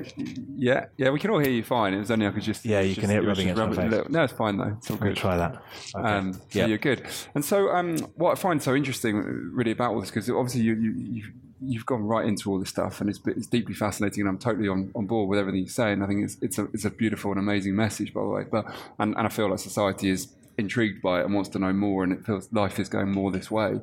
yeah, 0.58 0.86
yeah. 0.98 1.10
We 1.10 1.20
can 1.20 1.32
all 1.32 1.40
hear 1.40 1.52
you 1.52 1.64
fine. 1.64 1.94
It 1.94 2.00
was 2.00 2.12
only 2.12 2.28
I 2.28 2.32
could 2.32 2.44
just 2.44 2.66
Yeah, 2.66 2.82
you 2.82 2.90
just- 2.90 3.02
can 3.02 3.10
hear 3.10 3.22
it 3.24 3.28
rubbing 3.28 3.50
against 3.50 3.78
my 3.78 3.90
face. 3.90 4.10
No, 4.10 4.24
it's 4.24 4.34
fine 4.34 4.58
though. 4.58 4.76
It's 4.78 4.90
all 4.92 4.98
good. 4.98 5.16
try 5.16 5.38
that. 5.38 5.62
Okay. 5.96 6.08
Um, 6.08 6.34
so 6.34 6.40
Yeah. 6.54 6.66
you're 6.68 6.78
good. 6.78 7.04
And 7.36 7.44
so, 7.44 7.70
um, 7.70 7.98
what 8.16 8.32
I 8.32 8.36
find 8.42 8.62
so 8.62 8.76
interesting, 8.76 9.18
really, 9.54 9.72
about 9.72 9.94
all 9.94 10.00
this, 10.02 10.10
because 10.10 10.30
obviously 10.30 10.62
you, 10.62 10.76
you, 10.76 10.92
you've, 10.98 11.32
you've 11.62 11.86
gone 11.86 12.04
right 12.04 12.26
into 12.26 12.52
all 12.52 12.60
this 12.60 12.70
stuff, 12.70 13.02
and 13.02 13.10
it's, 13.10 13.20
it's 13.26 13.48
deeply 13.48 13.74
fascinating, 13.74 14.22
and 14.22 14.30
I'm 14.30 14.38
totally 14.38 14.68
on, 14.68 14.92
on 14.96 15.06
board 15.06 15.30
with 15.30 15.40
everything 15.40 15.62
you 15.62 15.70
say. 15.70 15.92
And 15.94 16.04
I 16.04 16.08
think 16.08 16.24
it's 16.24 16.38
it's 16.42 16.58
a 16.58 16.66
it's 16.74 16.86
a 16.86 16.90
beautiful 16.90 17.32
and 17.32 17.40
amazing 17.40 17.76
message, 17.76 18.14
by 18.14 18.22
the 18.22 18.28
way. 18.28 18.44
But 18.50 18.66
and, 19.00 19.16
and 19.18 19.26
I 19.26 19.30
feel 19.30 19.50
like 19.50 19.60
society 19.60 20.10
is 20.10 20.28
intrigued 20.58 21.02
by 21.02 21.20
it 21.22 21.26
and 21.26 21.34
wants 21.34 21.50
to 21.50 21.60
know 21.60 21.74
more, 21.74 22.04
and 22.04 22.14
it 22.14 22.26
feels 22.26 22.52
life 22.54 22.80
is 22.80 22.88
going 22.90 23.12
more 23.12 23.32
this 23.32 23.50
way. 23.52 23.80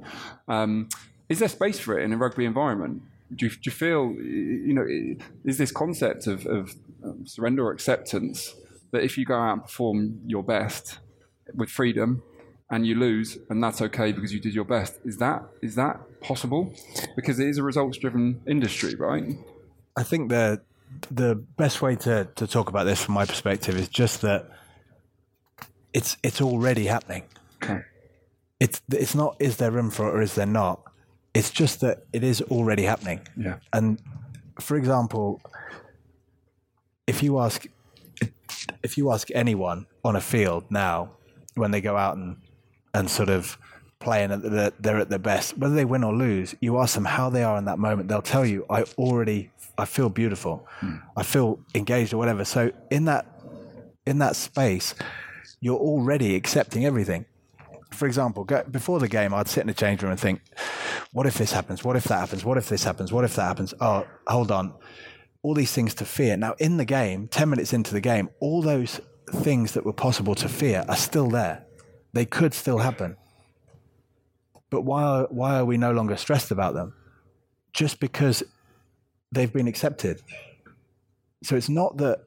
Um, 0.48 0.88
is 1.28 1.38
there 1.38 1.48
space 1.48 1.78
for 1.78 1.98
it 1.98 2.02
in 2.04 2.12
a 2.12 2.16
rugby 2.16 2.44
environment? 2.44 3.02
Do 3.34 3.46
you, 3.46 3.50
do 3.50 3.58
you 3.64 3.72
feel, 3.72 4.12
you 4.12 4.74
know, 4.74 4.86
is 5.44 5.58
this 5.58 5.72
concept 5.72 6.26
of, 6.26 6.46
of 6.46 6.74
um, 7.04 7.26
surrender 7.26 7.64
or 7.64 7.72
acceptance 7.72 8.54
that 8.92 9.02
if 9.02 9.16
you 9.16 9.24
go 9.24 9.34
out 9.34 9.52
and 9.52 9.62
perform 9.62 10.20
your 10.26 10.42
best 10.42 10.98
with 11.54 11.70
freedom 11.70 12.22
and 12.70 12.86
you 12.86 12.94
lose 12.94 13.38
and 13.50 13.62
that's 13.62 13.80
okay 13.82 14.12
because 14.12 14.32
you 14.32 14.40
did 14.40 14.54
your 14.54 14.64
best, 14.64 14.98
is 15.04 15.16
that 15.18 15.42
is 15.62 15.74
that 15.76 16.20
possible? 16.20 16.74
Because 17.16 17.38
it 17.40 17.48
is 17.48 17.58
a 17.58 17.62
results 17.62 17.98
driven 17.98 18.40
industry, 18.46 18.94
right? 18.94 19.24
I 19.96 20.02
think 20.02 20.28
the 20.28 20.60
the 21.10 21.34
best 21.34 21.80
way 21.80 21.96
to, 21.96 22.28
to 22.36 22.46
talk 22.46 22.68
about 22.68 22.84
this 22.84 23.02
from 23.02 23.14
my 23.14 23.24
perspective 23.24 23.76
is 23.76 23.88
just 23.88 24.20
that 24.22 24.48
it's 25.92 26.16
it's 26.22 26.40
already 26.40 26.86
happening. 26.86 27.24
Okay. 27.62 27.80
It's 28.60 28.80
it's 28.92 29.14
not 29.14 29.36
is 29.38 29.56
there 29.56 29.70
room 29.70 29.90
for 29.90 30.08
it 30.08 30.14
or 30.14 30.22
is 30.22 30.34
there 30.34 30.46
not? 30.46 30.82
It's 31.34 31.50
just 31.50 31.80
that 31.80 32.04
it 32.12 32.22
is 32.22 32.42
already 32.42 32.82
happening. 32.82 33.20
Yeah. 33.36 33.56
And 33.72 34.00
for 34.60 34.76
example, 34.76 35.40
if 37.06 37.22
you 37.22 37.38
ask 37.38 37.66
if 38.82 38.96
you 38.98 39.10
ask 39.12 39.28
anyone 39.34 39.86
on 40.04 40.16
a 40.16 40.20
field 40.20 40.64
now 40.70 41.12
when 41.54 41.70
they 41.70 41.80
go 41.80 41.96
out 41.96 42.16
and 42.16 42.36
and 42.94 43.10
sort 43.10 43.28
of 43.28 43.56
playing 43.98 44.32
at 44.32 44.42
the, 44.42 44.72
they're 44.80 44.98
at 44.98 45.08
their 45.08 45.18
best, 45.18 45.56
whether 45.56 45.74
they 45.74 45.84
win 45.84 46.04
or 46.04 46.12
lose, 46.12 46.54
you 46.60 46.78
ask 46.78 46.94
them 46.94 47.04
how 47.04 47.30
they 47.30 47.44
are 47.44 47.56
in 47.56 47.64
that 47.66 47.78
moment, 47.78 48.08
they'll 48.08 48.20
tell 48.20 48.44
you, 48.44 48.66
I 48.68 48.82
already 48.98 49.50
I 49.78 49.84
feel 49.86 50.10
beautiful. 50.10 50.66
Hmm. 50.80 50.96
I 51.16 51.22
feel 51.22 51.60
engaged 51.74 52.12
or 52.12 52.18
whatever. 52.18 52.44
So 52.44 52.72
in 52.90 53.06
that 53.06 53.26
in 54.06 54.18
that 54.18 54.36
space, 54.36 54.94
you're 55.60 55.78
already 55.78 56.34
accepting 56.34 56.84
everything. 56.84 57.24
For 57.92 58.06
example, 58.06 58.44
go, 58.44 58.64
before 58.64 58.98
the 58.98 59.08
game, 59.08 59.34
I'd 59.34 59.48
sit 59.48 59.60
in 59.60 59.66
the 59.66 59.74
change 59.74 60.02
room 60.02 60.10
and 60.10 60.20
think, 60.20 60.40
what 61.12 61.26
if 61.26 61.34
this 61.34 61.52
happens? 61.52 61.84
What 61.84 61.96
if 61.96 62.04
that 62.04 62.18
happens? 62.18 62.44
What 62.44 62.58
if 62.58 62.68
this 62.68 62.84
happens? 62.84 63.12
What 63.12 63.24
if 63.24 63.36
that 63.36 63.44
happens? 63.44 63.74
Oh, 63.80 64.06
hold 64.26 64.50
on. 64.50 64.74
All 65.42 65.54
these 65.54 65.72
things 65.72 65.94
to 65.94 66.04
fear. 66.04 66.36
Now, 66.36 66.54
in 66.58 66.76
the 66.76 66.84
game, 66.84 67.28
10 67.28 67.50
minutes 67.50 67.72
into 67.72 67.92
the 67.92 68.00
game, 68.00 68.30
all 68.40 68.62
those 68.62 69.00
things 69.30 69.72
that 69.72 69.84
were 69.84 69.92
possible 69.92 70.34
to 70.36 70.48
fear 70.48 70.84
are 70.88 70.96
still 70.96 71.28
there. 71.28 71.64
They 72.12 72.24
could 72.24 72.54
still 72.54 72.78
happen. 72.78 73.16
But 74.70 74.82
why 74.82 75.02
are, 75.02 75.26
why 75.30 75.58
are 75.58 75.64
we 75.64 75.76
no 75.76 75.92
longer 75.92 76.16
stressed 76.16 76.50
about 76.50 76.74
them? 76.74 76.94
Just 77.72 78.00
because 78.00 78.42
they've 79.30 79.52
been 79.52 79.68
accepted. 79.68 80.22
So 81.42 81.56
it's 81.56 81.68
not 81.68 81.96
that 81.98 82.24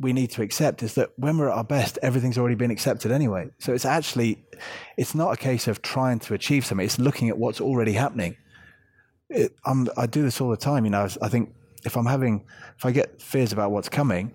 we 0.00 0.12
need 0.12 0.30
to 0.30 0.42
accept 0.42 0.82
is 0.82 0.94
that 0.94 1.10
when 1.16 1.38
we're 1.38 1.48
at 1.48 1.56
our 1.56 1.64
best, 1.64 1.98
everything's 2.02 2.36
already 2.36 2.56
been 2.56 2.70
accepted 2.70 3.12
anyway. 3.12 3.48
So 3.58 3.72
it's 3.72 3.84
actually, 3.84 4.44
it's 4.96 5.14
not 5.14 5.32
a 5.32 5.36
case 5.36 5.68
of 5.68 5.82
trying 5.82 6.18
to 6.20 6.34
achieve 6.34 6.66
something. 6.66 6.84
It's 6.84 6.98
looking 6.98 7.28
at 7.28 7.38
what's 7.38 7.60
already 7.60 7.92
happening. 7.92 8.36
It, 9.30 9.54
I'm, 9.64 9.88
I 9.96 10.06
do 10.06 10.22
this 10.22 10.40
all 10.40 10.50
the 10.50 10.56
time. 10.56 10.84
You 10.84 10.90
know, 10.90 11.08
I 11.22 11.28
think 11.28 11.54
if 11.84 11.96
I'm 11.96 12.06
having, 12.06 12.44
if 12.76 12.84
I 12.84 12.90
get 12.90 13.22
fears 13.22 13.52
about 13.52 13.70
what's 13.70 13.88
coming, 13.88 14.32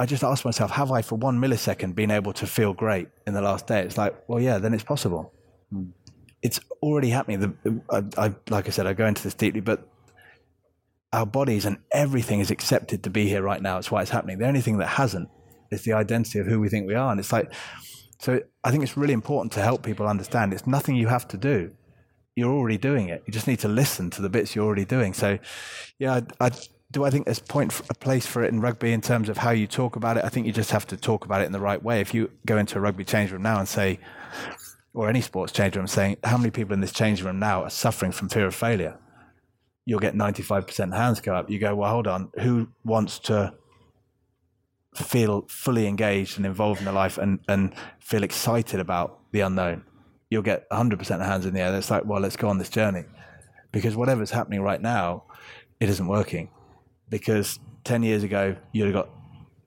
I 0.00 0.06
just 0.06 0.24
ask 0.24 0.44
myself, 0.44 0.72
have 0.72 0.90
I 0.90 1.00
for 1.00 1.14
one 1.16 1.38
millisecond 1.38 1.94
been 1.94 2.10
able 2.10 2.32
to 2.32 2.46
feel 2.46 2.74
great 2.74 3.08
in 3.26 3.34
the 3.34 3.40
last 3.40 3.68
day? 3.68 3.82
It's 3.82 3.96
like, 3.96 4.14
well, 4.26 4.40
yeah, 4.40 4.58
then 4.58 4.74
it's 4.74 4.82
possible. 4.82 5.32
Hmm. 5.70 5.90
It's 6.42 6.58
already 6.82 7.10
happening. 7.10 7.38
The, 7.38 7.80
I, 7.88 8.26
I, 8.26 8.34
like 8.50 8.66
I 8.66 8.70
said, 8.70 8.88
I 8.88 8.94
go 8.94 9.06
into 9.06 9.22
this 9.22 9.34
deeply, 9.34 9.60
but 9.60 9.88
our 11.12 11.26
bodies 11.26 11.64
and 11.64 11.78
everything 11.92 12.40
is 12.40 12.50
accepted 12.50 13.02
to 13.04 13.10
be 13.10 13.28
here 13.28 13.42
right 13.42 13.60
now. 13.60 13.78
It's 13.78 13.90
why 13.90 14.02
it's 14.02 14.10
happening. 14.10 14.38
The 14.38 14.48
only 14.48 14.60
thing 14.60 14.78
that 14.78 14.86
hasn't 14.88 15.28
is 15.70 15.82
the 15.82 15.92
identity 15.92 16.38
of 16.38 16.46
who 16.46 16.60
we 16.60 16.68
think 16.68 16.86
we 16.86 16.94
are. 16.94 17.10
And 17.10 17.20
it's 17.20 17.32
like, 17.32 17.52
so 18.18 18.40
I 18.64 18.70
think 18.70 18.82
it's 18.82 18.96
really 18.96 19.12
important 19.12 19.52
to 19.52 19.62
help 19.62 19.82
people 19.82 20.06
understand 20.06 20.52
it's 20.52 20.66
nothing 20.66 20.96
you 20.96 21.08
have 21.08 21.28
to 21.28 21.36
do. 21.36 21.72
You're 22.34 22.52
already 22.52 22.78
doing 22.78 23.08
it. 23.08 23.22
You 23.26 23.32
just 23.32 23.46
need 23.46 23.58
to 23.60 23.68
listen 23.68 24.08
to 24.10 24.22
the 24.22 24.30
bits 24.30 24.54
you're 24.54 24.64
already 24.64 24.86
doing. 24.86 25.12
So, 25.12 25.38
yeah, 25.98 26.20
I, 26.40 26.46
I 26.46 26.50
do. 26.90 27.04
I 27.04 27.10
think 27.10 27.26
there's 27.26 27.40
point 27.40 27.78
a 27.90 27.94
place 27.94 28.26
for 28.26 28.42
it 28.42 28.52
in 28.52 28.60
rugby 28.60 28.92
in 28.92 29.02
terms 29.02 29.28
of 29.28 29.38
how 29.38 29.50
you 29.50 29.66
talk 29.66 29.96
about 29.96 30.16
it. 30.16 30.24
I 30.24 30.30
think 30.30 30.46
you 30.46 30.52
just 30.52 30.70
have 30.70 30.86
to 30.86 30.96
talk 30.96 31.26
about 31.26 31.42
it 31.42 31.44
in 31.46 31.52
the 31.52 31.60
right 31.60 31.82
way. 31.82 32.00
If 32.00 32.14
you 32.14 32.30
go 32.46 32.56
into 32.56 32.78
a 32.78 32.80
rugby 32.80 33.04
change 33.04 33.32
room 33.32 33.42
now 33.42 33.58
and 33.58 33.68
say, 33.68 33.98
or 34.94 35.08
any 35.08 35.20
sports 35.20 35.52
change 35.52 35.76
room, 35.76 35.86
saying 35.86 36.18
how 36.24 36.38
many 36.38 36.50
people 36.50 36.72
in 36.72 36.80
this 36.80 36.92
change 36.92 37.22
room 37.22 37.38
now 37.38 37.64
are 37.64 37.70
suffering 37.70 38.12
from 38.12 38.28
fear 38.28 38.46
of 38.46 38.54
failure, 38.54 38.98
you'll 39.84 40.00
get 40.00 40.14
95% 40.14 40.94
hands 40.96 41.20
go 41.20 41.34
up. 41.34 41.50
You 41.50 41.58
go, 41.58 41.74
well, 41.74 41.90
hold 41.90 42.06
on, 42.06 42.30
who 42.40 42.68
wants 42.84 43.18
to 43.20 43.54
feel 44.94 45.46
fully 45.48 45.86
engaged 45.86 46.36
and 46.36 46.46
involved 46.46 46.80
in 46.80 46.84
their 46.84 46.94
life 46.94 47.18
and, 47.18 47.40
and 47.48 47.74
feel 48.00 48.22
excited 48.22 48.80
about 48.80 49.18
the 49.32 49.40
unknown? 49.40 49.84
You'll 50.30 50.42
get 50.42 50.68
100% 50.70 51.24
hands 51.24 51.46
in 51.46 51.54
the 51.54 51.60
air. 51.60 51.76
It's 51.76 51.90
like, 51.90 52.04
well, 52.04 52.20
let's 52.20 52.36
go 52.36 52.48
on 52.48 52.58
this 52.58 52.70
journey. 52.70 53.04
Because 53.70 53.96
whatever's 53.96 54.30
happening 54.30 54.60
right 54.60 54.80
now, 54.80 55.24
it 55.80 55.88
isn't 55.88 56.06
working. 56.06 56.50
Because 57.08 57.58
10 57.84 58.02
years 58.02 58.22
ago, 58.22 58.56
you'd 58.72 58.86
have 58.86 58.94
got 58.94 59.10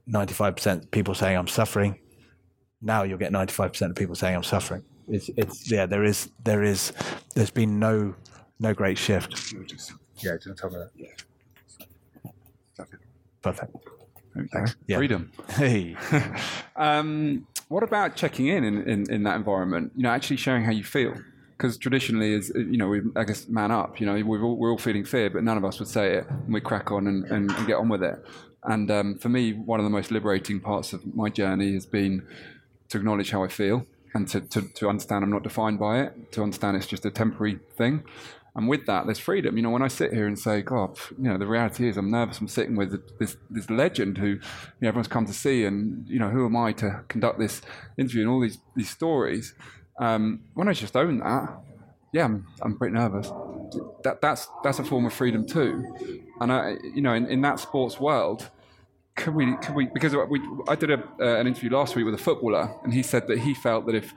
95% 0.10 0.90
people 0.92 1.14
saying, 1.14 1.38
I'm 1.38 1.48
suffering. 1.48 2.00
Now 2.82 3.04
you'll 3.04 3.18
get 3.18 3.32
95% 3.32 3.90
of 3.90 3.96
people 3.96 4.16
saying, 4.16 4.36
I'm 4.36 4.44
suffering. 4.44 4.84
It's, 5.08 5.30
it's 5.38 5.72
yeah, 5.72 5.86
there 5.86 6.04
is, 6.04 6.30
there 6.44 6.64
is, 6.64 6.94
there's 7.36 7.52
been 7.52 7.80
no, 7.80 8.16
no 8.60 8.74
great 8.74 8.98
shift. 8.98 9.54
Yeah, 10.18 10.38
just 10.42 10.58
tell 10.58 10.70
me 10.70 10.78
that. 10.78 10.92
Yeah, 10.96 11.08
Perfect. 13.42 13.76
Thanks. 14.52 14.76
Yeah. 14.88 14.98
Freedom. 14.98 15.32
Hey, 15.52 15.96
Um, 16.76 17.48
what 17.70 17.84
about 17.84 18.16
checking 18.16 18.48
in, 18.48 18.64
in 18.64 18.90
in 18.90 19.12
in 19.12 19.24
that 19.24 19.36
environment? 19.36 19.94
You 19.96 20.04
know, 20.04 20.10
actually 20.10 20.38
showing 20.38 20.64
how 20.64 20.72
you 20.72 20.84
feel. 20.84 21.14
Because 21.58 21.78
traditionally, 21.78 22.34
is 22.34 22.52
you 22.54 22.76
know, 22.78 22.90
we 22.90 23.02
I 23.16 23.24
guess 23.24 23.48
man 23.48 23.72
up. 23.72 24.00
You 24.00 24.08
know, 24.08 24.22
we're 24.26 24.44
all, 24.44 24.58
we're 24.58 24.72
all 24.72 24.78
feeling 24.78 25.06
fear, 25.06 25.30
but 25.30 25.44
none 25.44 25.58
of 25.58 25.64
us 25.64 25.80
would 25.80 25.88
say 25.88 26.16
it, 26.16 26.28
and 26.30 26.54
we 26.54 26.60
crack 26.60 26.92
on 26.92 27.08
and, 27.08 27.24
and, 27.26 27.50
and 27.50 27.68
get 27.68 27.76
on 27.76 27.88
with 27.88 28.04
it. 28.04 28.24
And 28.64 28.90
um, 28.92 29.18
for 29.20 29.30
me, 29.30 29.54
one 29.54 29.80
of 29.80 29.84
the 29.84 29.90
most 29.90 30.12
liberating 30.12 30.60
parts 30.60 30.92
of 30.92 31.16
my 31.16 31.30
journey 31.30 31.74
has 31.74 31.86
been 31.86 32.28
to 32.90 32.98
acknowledge 32.98 33.32
how 33.32 33.44
I 33.44 33.48
feel 33.48 33.86
and 34.14 34.28
to, 34.30 34.42
to, 34.42 34.62
to 34.62 34.90
understand 34.90 35.24
I'm 35.24 35.30
not 35.30 35.44
defined 35.44 35.78
by 35.78 36.02
it, 36.02 36.32
to 36.34 36.42
understand 36.44 36.78
it's 36.78 36.88
just 36.88 37.06
a 37.06 37.12
temporary 37.12 37.60
thing. 37.78 38.04
And 38.56 38.70
with 38.70 38.86
that, 38.86 39.06
there's 39.06 39.20
freedom. 39.20 39.58
You 39.58 39.64
know, 39.64 39.70
when 39.70 39.82
I 39.82 39.90
sit 39.90 40.14
here 40.14 40.28
and 40.28 40.40
say, 40.40 40.62
God, 40.62 40.98
you 41.18 41.30
know, 41.30 41.38
the 41.38 41.46
reality 41.46 41.90
is 41.90 41.98
I'm 41.98 42.10
nervous. 42.10 42.40
I'm 42.40 42.48
sitting 42.48 42.76
with 42.76 43.18
this 43.20 43.36
this 43.50 43.70
legend 43.70 44.18
who 44.18 44.28
you 44.28 44.40
know, 44.82 44.88
everyone's 44.88 45.10
come 45.10 45.26
to 45.26 45.34
see, 45.34 45.66
and 45.66 46.08
you 46.08 46.20
know, 46.20 46.30
who 46.30 46.46
am 46.46 46.56
I 46.56 46.72
to 46.74 47.04
conduct 47.10 47.38
this 47.38 47.62
interview 47.98 48.22
and 48.22 48.30
all 48.30 48.40
these 48.40 48.60
these 48.76 48.90
stories? 48.90 49.54
Um, 50.00 50.42
when 50.54 50.70
I 50.70 50.74
just 50.74 50.96
own 50.96 51.20
that, 51.20 51.58
yeah, 52.14 52.26
I'm, 52.26 52.48
I'm 52.62 52.78
pretty 52.78 52.96
nervous. 52.96 53.30
That 54.04 54.22
that's 54.22 54.48
that's 54.64 54.80
a 54.80 54.86
form 54.86 55.06
of 55.06 55.14
freedom 55.14 55.46
too. 55.46 56.24
And 56.40 56.52
I, 56.52 56.76
you 56.94 57.02
know, 57.02 57.14
in, 57.14 57.26
in 57.28 57.42
that 57.42 57.60
sports 57.60 58.00
world, 58.00 58.50
could 59.16 59.36
we, 59.36 59.56
could 59.58 59.76
we, 59.76 59.88
because 59.94 60.16
we, 60.30 60.42
I 60.68 60.76
did 60.76 60.92
a, 60.92 61.04
uh, 61.20 61.40
an 61.40 61.48
interview 61.48 61.72
last 61.72 61.96
week 61.96 62.06
with 62.06 62.14
a 62.14 62.18
footballer, 62.20 62.74
and 62.84 62.94
he 62.94 63.04
said 63.04 63.28
that 63.28 63.40
he 63.40 63.54
felt 63.54 63.86
that 63.86 63.96
if 63.96 64.14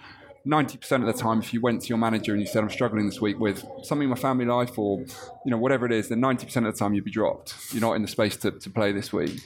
90% 0.47 1.01
of 1.01 1.07
the 1.07 1.13
time, 1.13 1.41
if 1.41 1.53
you 1.53 1.61
went 1.61 1.83
to 1.83 1.89
your 1.89 1.99
manager 1.99 2.33
and 2.33 2.41
you 2.41 2.47
said, 2.47 2.63
I'm 2.63 2.71
struggling 2.71 3.07
this 3.07 3.21
week 3.21 3.39
with 3.39 3.65
something 3.83 4.05
in 4.05 4.11
my 4.11 4.17
family 4.17 4.45
life 4.47 4.79
or, 4.79 5.01
you 5.01 5.51
know, 5.51 5.59
whatever 5.59 5.85
it 5.87 5.93
is, 5.93 6.09
then 6.09 6.21
90% 6.21 6.57
of 6.67 6.73
the 6.75 6.79
time 6.79 6.95
you'd 6.95 7.05
be 7.05 7.11
dropped. 7.11 7.55
You're 7.73 7.81
not 7.83 7.95
in 7.95 8.03
the 8.03 8.09
space 8.09 8.37
to, 8.39 8.51
to 8.53 8.71
play 8.71 8.93
this 8.93 9.13
week. 9.13 9.41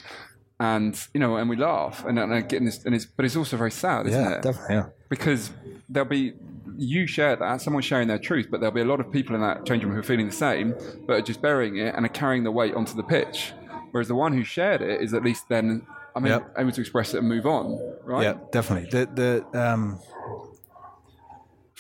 And, 0.60 0.96
you 1.12 1.18
know, 1.18 1.36
and 1.36 1.50
we 1.50 1.56
laugh 1.56 2.04
and, 2.04 2.18
and, 2.18 2.48
getting 2.48 2.66
this, 2.66 2.84
and 2.84 2.94
it's, 2.94 3.04
but 3.04 3.24
it's 3.24 3.34
also 3.34 3.56
very 3.56 3.72
sad, 3.72 4.06
isn't 4.06 4.20
yeah, 4.22 4.36
it? 4.36 4.42
definitely. 4.42 4.76
Yeah. 4.76 4.86
because 5.08 5.50
there'll 5.88 6.08
be 6.08 6.34
you 6.78 7.06
share 7.06 7.36
that 7.36 7.60
someone's 7.60 7.84
sharing 7.84 8.08
their 8.08 8.18
truth 8.18 8.46
but 8.50 8.58
there'll 8.60 8.74
be 8.74 8.80
a 8.80 8.84
lot 8.84 8.98
of 8.98 9.12
people 9.12 9.34
in 9.34 9.42
that 9.42 9.66
change 9.66 9.84
room 9.84 9.92
who 9.92 9.98
are 10.00 10.02
feeling 10.02 10.24
the 10.26 10.32
same 10.32 10.74
but 11.06 11.14
are 11.18 11.20
just 11.20 11.42
burying 11.42 11.76
it 11.76 11.94
and 11.94 12.06
are 12.06 12.08
carrying 12.08 12.44
the 12.44 12.50
weight 12.50 12.74
onto 12.74 12.94
the 12.96 13.02
pitch 13.02 13.52
whereas 13.90 14.08
the 14.08 14.14
one 14.14 14.32
who 14.32 14.42
shared 14.42 14.80
it 14.80 15.02
is 15.02 15.12
at 15.12 15.22
least 15.22 15.46
then 15.50 15.86
i 16.16 16.18
mean 16.18 16.32
Yep. 16.32 16.54
able 16.56 16.72
to 16.72 16.80
express 16.80 17.12
it 17.12 17.18
and 17.18 17.28
move 17.28 17.44
on 17.44 17.78
right 18.04 18.22
Yeah, 18.22 18.34
definitely. 18.52 18.88
The 18.90 19.44
the 19.52 19.62
um, 19.62 20.00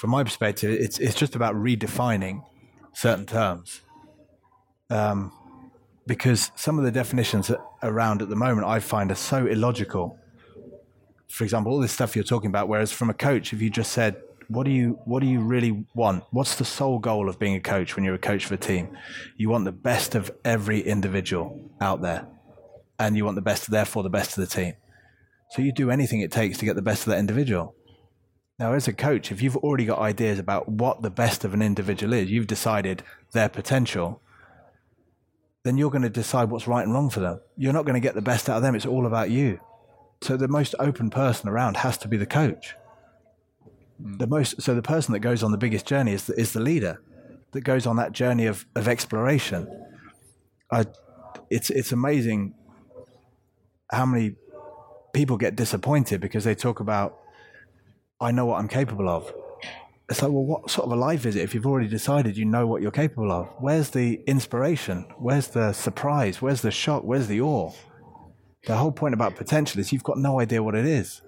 from 0.02 0.10
my 0.10 0.24
perspective, 0.24 0.68
it's 0.72 0.98
it's 0.98 1.14
just 1.14 1.36
about 1.36 1.54
redefining 1.54 2.42
certain 2.92 3.24
terms, 3.24 3.82
um, 4.90 5.30
because 6.08 6.50
some 6.56 6.76
of 6.76 6.84
the 6.84 6.90
definitions 6.90 7.52
around 7.84 8.20
at 8.20 8.28
the 8.28 8.34
moment 8.34 8.66
I 8.66 8.80
find 8.80 9.12
are 9.12 9.14
so 9.14 9.46
illogical. 9.46 10.18
for 11.28 11.44
example, 11.44 11.70
all 11.72 11.78
this 11.78 11.92
stuff 11.92 12.16
you're 12.16 12.24
talking 12.24 12.48
about. 12.48 12.66
Whereas 12.66 12.90
from 12.90 13.10
a 13.10 13.14
coach, 13.14 13.52
if 13.52 13.62
you 13.62 13.70
just 13.70 13.92
said, 13.92 14.20
what 14.48 14.64
do 14.64 14.72
you 14.72 14.98
what 15.04 15.20
do 15.20 15.28
you 15.28 15.38
really 15.38 15.86
want? 15.94 16.24
What's 16.32 16.56
the 16.56 16.64
sole 16.64 16.98
goal 16.98 17.28
of 17.28 17.38
being 17.38 17.54
a 17.54 17.60
coach 17.60 17.94
when 17.94 18.04
you're 18.04 18.16
a 18.16 18.18
coach 18.18 18.44
for 18.44 18.54
a 18.54 18.58
team? 18.58 18.98
You 19.36 19.50
want 19.50 19.66
the 19.66 19.70
best 19.70 20.16
of 20.16 20.32
every 20.44 20.80
individual 20.80 21.70
out 21.80 22.02
there, 22.02 22.26
and 22.98 23.16
you 23.16 23.24
want 23.24 23.36
the 23.36 23.42
best, 23.42 23.70
therefore, 23.70 24.02
the 24.02 24.10
best 24.10 24.36
of 24.36 24.42
the 24.42 24.52
team. 24.52 24.74
So 25.50 25.62
you 25.62 25.70
do 25.70 25.92
anything 25.92 26.22
it 26.22 26.32
takes 26.32 26.58
to 26.58 26.64
get 26.64 26.74
the 26.74 26.82
best 26.82 27.06
of 27.06 27.12
that 27.12 27.20
individual. 27.20 27.76
Now, 28.62 28.74
as 28.74 28.86
a 28.86 28.92
coach, 28.92 29.32
if 29.32 29.42
you've 29.42 29.56
already 29.56 29.86
got 29.86 29.98
ideas 29.98 30.38
about 30.38 30.68
what 30.68 31.02
the 31.02 31.10
best 31.10 31.44
of 31.44 31.52
an 31.52 31.62
individual 31.62 32.12
is, 32.12 32.30
you've 32.30 32.46
decided 32.46 33.02
their 33.32 33.48
potential, 33.48 34.22
then 35.64 35.76
you're 35.76 35.90
going 35.90 36.02
to 36.02 36.08
decide 36.08 36.48
what's 36.48 36.68
right 36.68 36.84
and 36.84 36.94
wrong 36.94 37.10
for 37.10 37.18
them. 37.18 37.40
You're 37.56 37.72
not 37.72 37.86
going 37.86 37.94
to 37.94 38.00
get 38.00 38.14
the 38.14 38.22
best 38.22 38.48
out 38.48 38.58
of 38.58 38.62
them. 38.62 38.76
It's 38.76 38.86
all 38.86 39.04
about 39.04 39.30
you. 39.30 39.58
So 40.20 40.36
the 40.36 40.46
most 40.46 40.76
open 40.78 41.10
person 41.10 41.48
around 41.48 41.78
has 41.78 41.98
to 41.98 42.06
be 42.06 42.16
the 42.16 42.24
coach. 42.24 42.76
Hmm. 44.00 44.18
The 44.18 44.28
most 44.28 44.62
so 44.62 44.76
the 44.76 44.80
person 44.80 45.12
that 45.12 45.18
goes 45.18 45.42
on 45.42 45.50
the 45.50 45.58
biggest 45.58 45.84
journey 45.84 46.12
is 46.12 46.26
the, 46.26 46.38
is 46.38 46.52
the 46.52 46.60
leader 46.60 47.02
that 47.50 47.62
goes 47.62 47.84
on 47.84 47.96
that 47.96 48.12
journey 48.12 48.46
of, 48.46 48.64
of 48.76 48.86
exploration. 48.86 49.66
I, 50.70 50.84
it's 51.50 51.68
it's 51.68 51.90
amazing 51.90 52.54
how 53.90 54.06
many 54.06 54.36
people 55.12 55.36
get 55.36 55.56
disappointed 55.56 56.20
because 56.20 56.44
they 56.44 56.54
talk 56.54 56.78
about 56.78 57.18
I 58.22 58.30
know 58.30 58.46
what 58.46 58.60
I'm 58.60 58.68
capable 58.68 59.08
of. 59.08 59.32
It's 60.08 60.22
like, 60.22 60.30
well, 60.30 60.44
what 60.44 60.70
sort 60.70 60.86
of 60.86 60.92
a 60.92 60.96
life 60.96 61.26
is 61.26 61.36
it 61.36 61.42
if 61.42 61.54
you've 61.54 61.66
already 61.66 61.88
decided 61.88 62.36
you 62.36 62.44
know 62.44 62.66
what 62.66 62.80
you're 62.80 62.90
capable 62.90 63.32
of? 63.32 63.48
Where's 63.58 63.90
the 63.90 64.20
inspiration? 64.26 65.06
Where's 65.18 65.48
the 65.48 65.72
surprise? 65.72 66.40
Where's 66.40 66.62
the 66.62 66.70
shock? 66.70 67.02
Where's 67.02 67.26
the 67.26 67.40
awe? 67.40 67.72
The 68.66 68.76
whole 68.76 68.92
point 68.92 69.14
about 69.14 69.34
potential 69.34 69.80
is 69.80 69.92
you've 69.92 70.04
got 70.04 70.18
no 70.18 70.38
idea 70.38 70.62
what 70.62 70.76
it 70.76 70.86
is. 70.86 71.22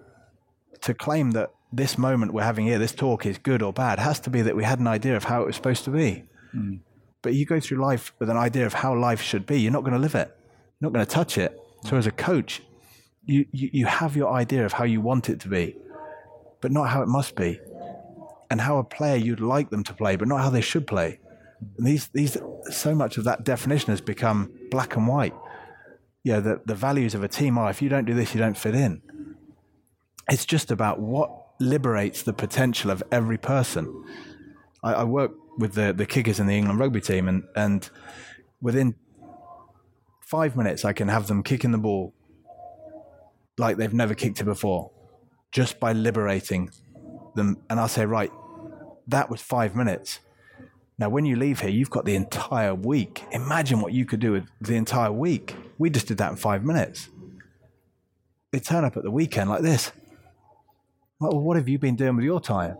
To 0.82 0.94
claim 0.94 1.32
that 1.32 1.50
this 1.72 1.98
moment 1.98 2.32
we're 2.32 2.44
having 2.44 2.66
here, 2.66 2.78
this 2.78 2.92
talk 2.92 3.26
is 3.26 3.38
good 3.38 3.60
or 3.62 3.72
bad, 3.72 3.98
has 3.98 4.20
to 4.20 4.30
be 4.30 4.42
that 4.42 4.54
we 4.54 4.62
had 4.62 4.78
an 4.78 4.86
idea 4.86 5.16
of 5.16 5.24
how 5.24 5.42
it 5.42 5.46
was 5.46 5.56
supposed 5.56 5.84
to 5.84 5.90
be. 5.90 6.24
Hmm. 6.52 6.76
But 7.22 7.34
you 7.34 7.44
go 7.44 7.58
through 7.58 7.78
life 7.78 8.12
with 8.20 8.30
an 8.30 8.36
idea 8.36 8.66
of 8.66 8.74
how 8.74 8.94
life 8.96 9.20
should 9.20 9.46
be, 9.46 9.60
you're 9.60 9.72
not 9.72 9.82
going 9.82 9.94
to 9.94 9.98
live 9.98 10.14
it. 10.14 10.36
You're 10.78 10.90
not 10.90 10.92
going 10.92 11.06
to 11.06 11.10
touch 11.10 11.38
it. 11.38 11.58
So 11.84 11.96
as 11.96 12.06
a 12.06 12.12
coach, 12.12 12.62
you, 13.24 13.46
you, 13.50 13.70
you 13.72 13.86
have 13.86 14.14
your 14.14 14.32
idea 14.32 14.64
of 14.64 14.74
how 14.74 14.84
you 14.84 15.00
want 15.00 15.28
it 15.28 15.40
to 15.40 15.48
be, 15.48 15.76
but 16.64 16.72
not 16.72 16.88
how 16.88 17.02
it 17.02 17.08
must 17.08 17.36
be. 17.36 17.60
And 18.48 18.58
how 18.58 18.78
a 18.78 18.84
player 18.84 19.16
you'd 19.16 19.38
like 19.38 19.68
them 19.68 19.84
to 19.84 19.92
play, 19.92 20.16
but 20.16 20.28
not 20.28 20.40
how 20.40 20.48
they 20.48 20.62
should 20.62 20.86
play. 20.86 21.20
And 21.76 21.86
these, 21.86 22.08
these, 22.08 22.38
so 22.70 22.94
much 22.94 23.18
of 23.18 23.24
that 23.24 23.44
definition 23.44 23.90
has 23.90 24.00
become 24.00 24.50
black 24.70 24.96
and 24.96 25.06
white. 25.06 25.34
Yeah, 26.22 26.40
the, 26.40 26.62
the 26.64 26.74
values 26.74 27.14
of 27.14 27.22
a 27.22 27.28
team 27.28 27.58
are 27.58 27.68
if 27.68 27.82
you 27.82 27.90
don't 27.90 28.06
do 28.06 28.14
this, 28.14 28.34
you 28.34 28.40
don't 28.40 28.56
fit 28.56 28.74
in. 28.74 29.02
It's 30.30 30.46
just 30.46 30.70
about 30.70 31.00
what 31.00 31.30
liberates 31.60 32.22
the 32.22 32.32
potential 32.32 32.90
of 32.90 33.02
every 33.12 33.36
person. 33.36 34.02
I, 34.82 34.94
I 34.94 35.04
work 35.04 35.32
with 35.58 35.74
the, 35.74 35.92
the 35.92 36.06
kickers 36.06 36.40
in 36.40 36.46
the 36.46 36.54
England 36.54 36.80
rugby 36.80 37.02
team, 37.02 37.28
and, 37.28 37.44
and 37.54 37.90
within 38.62 38.94
five 40.22 40.56
minutes, 40.56 40.82
I 40.82 40.94
can 40.94 41.08
have 41.08 41.26
them 41.26 41.42
kicking 41.42 41.72
the 41.72 41.78
ball 41.78 42.14
like 43.58 43.76
they've 43.76 43.92
never 43.92 44.14
kicked 44.14 44.40
it 44.40 44.44
before, 44.44 44.93
just 45.54 45.78
by 45.78 45.92
liberating 45.92 46.68
them. 47.36 47.56
And 47.70 47.78
I'll 47.78 47.88
say, 47.88 48.04
right, 48.04 48.32
that 49.06 49.30
was 49.30 49.40
five 49.40 49.76
minutes. 49.76 50.18
Now, 50.98 51.08
when 51.08 51.24
you 51.24 51.36
leave 51.36 51.60
here, 51.60 51.70
you've 51.70 51.90
got 51.90 52.04
the 52.04 52.16
entire 52.16 52.74
week. 52.74 53.22
Imagine 53.30 53.80
what 53.80 53.92
you 53.92 54.04
could 54.04 54.20
do 54.20 54.32
with 54.32 54.46
the 54.60 54.74
entire 54.74 55.12
week. 55.12 55.54
We 55.78 55.90
just 55.90 56.08
did 56.08 56.18
that 56.18 56.32
in 56.32 56.36
five 56.36 56.64
minutes. 56.64 57.08
They 58.50 58.58
turn 58.58 58.84
up 58.84 58.96
at 58.96 59.04
the 59.04 59.10
weekend 59.12 59.48
like 59.48 59.62
this. 59.62 59.92
Well, 61.20 61.40
what 61.40 61.56
have 61.56 61.68
you 61.68 61.78
been 61.78 61.96
doing 61.96 62.16
with 62.16 62.24
your 62.24 62.40
time? 62.40 62.76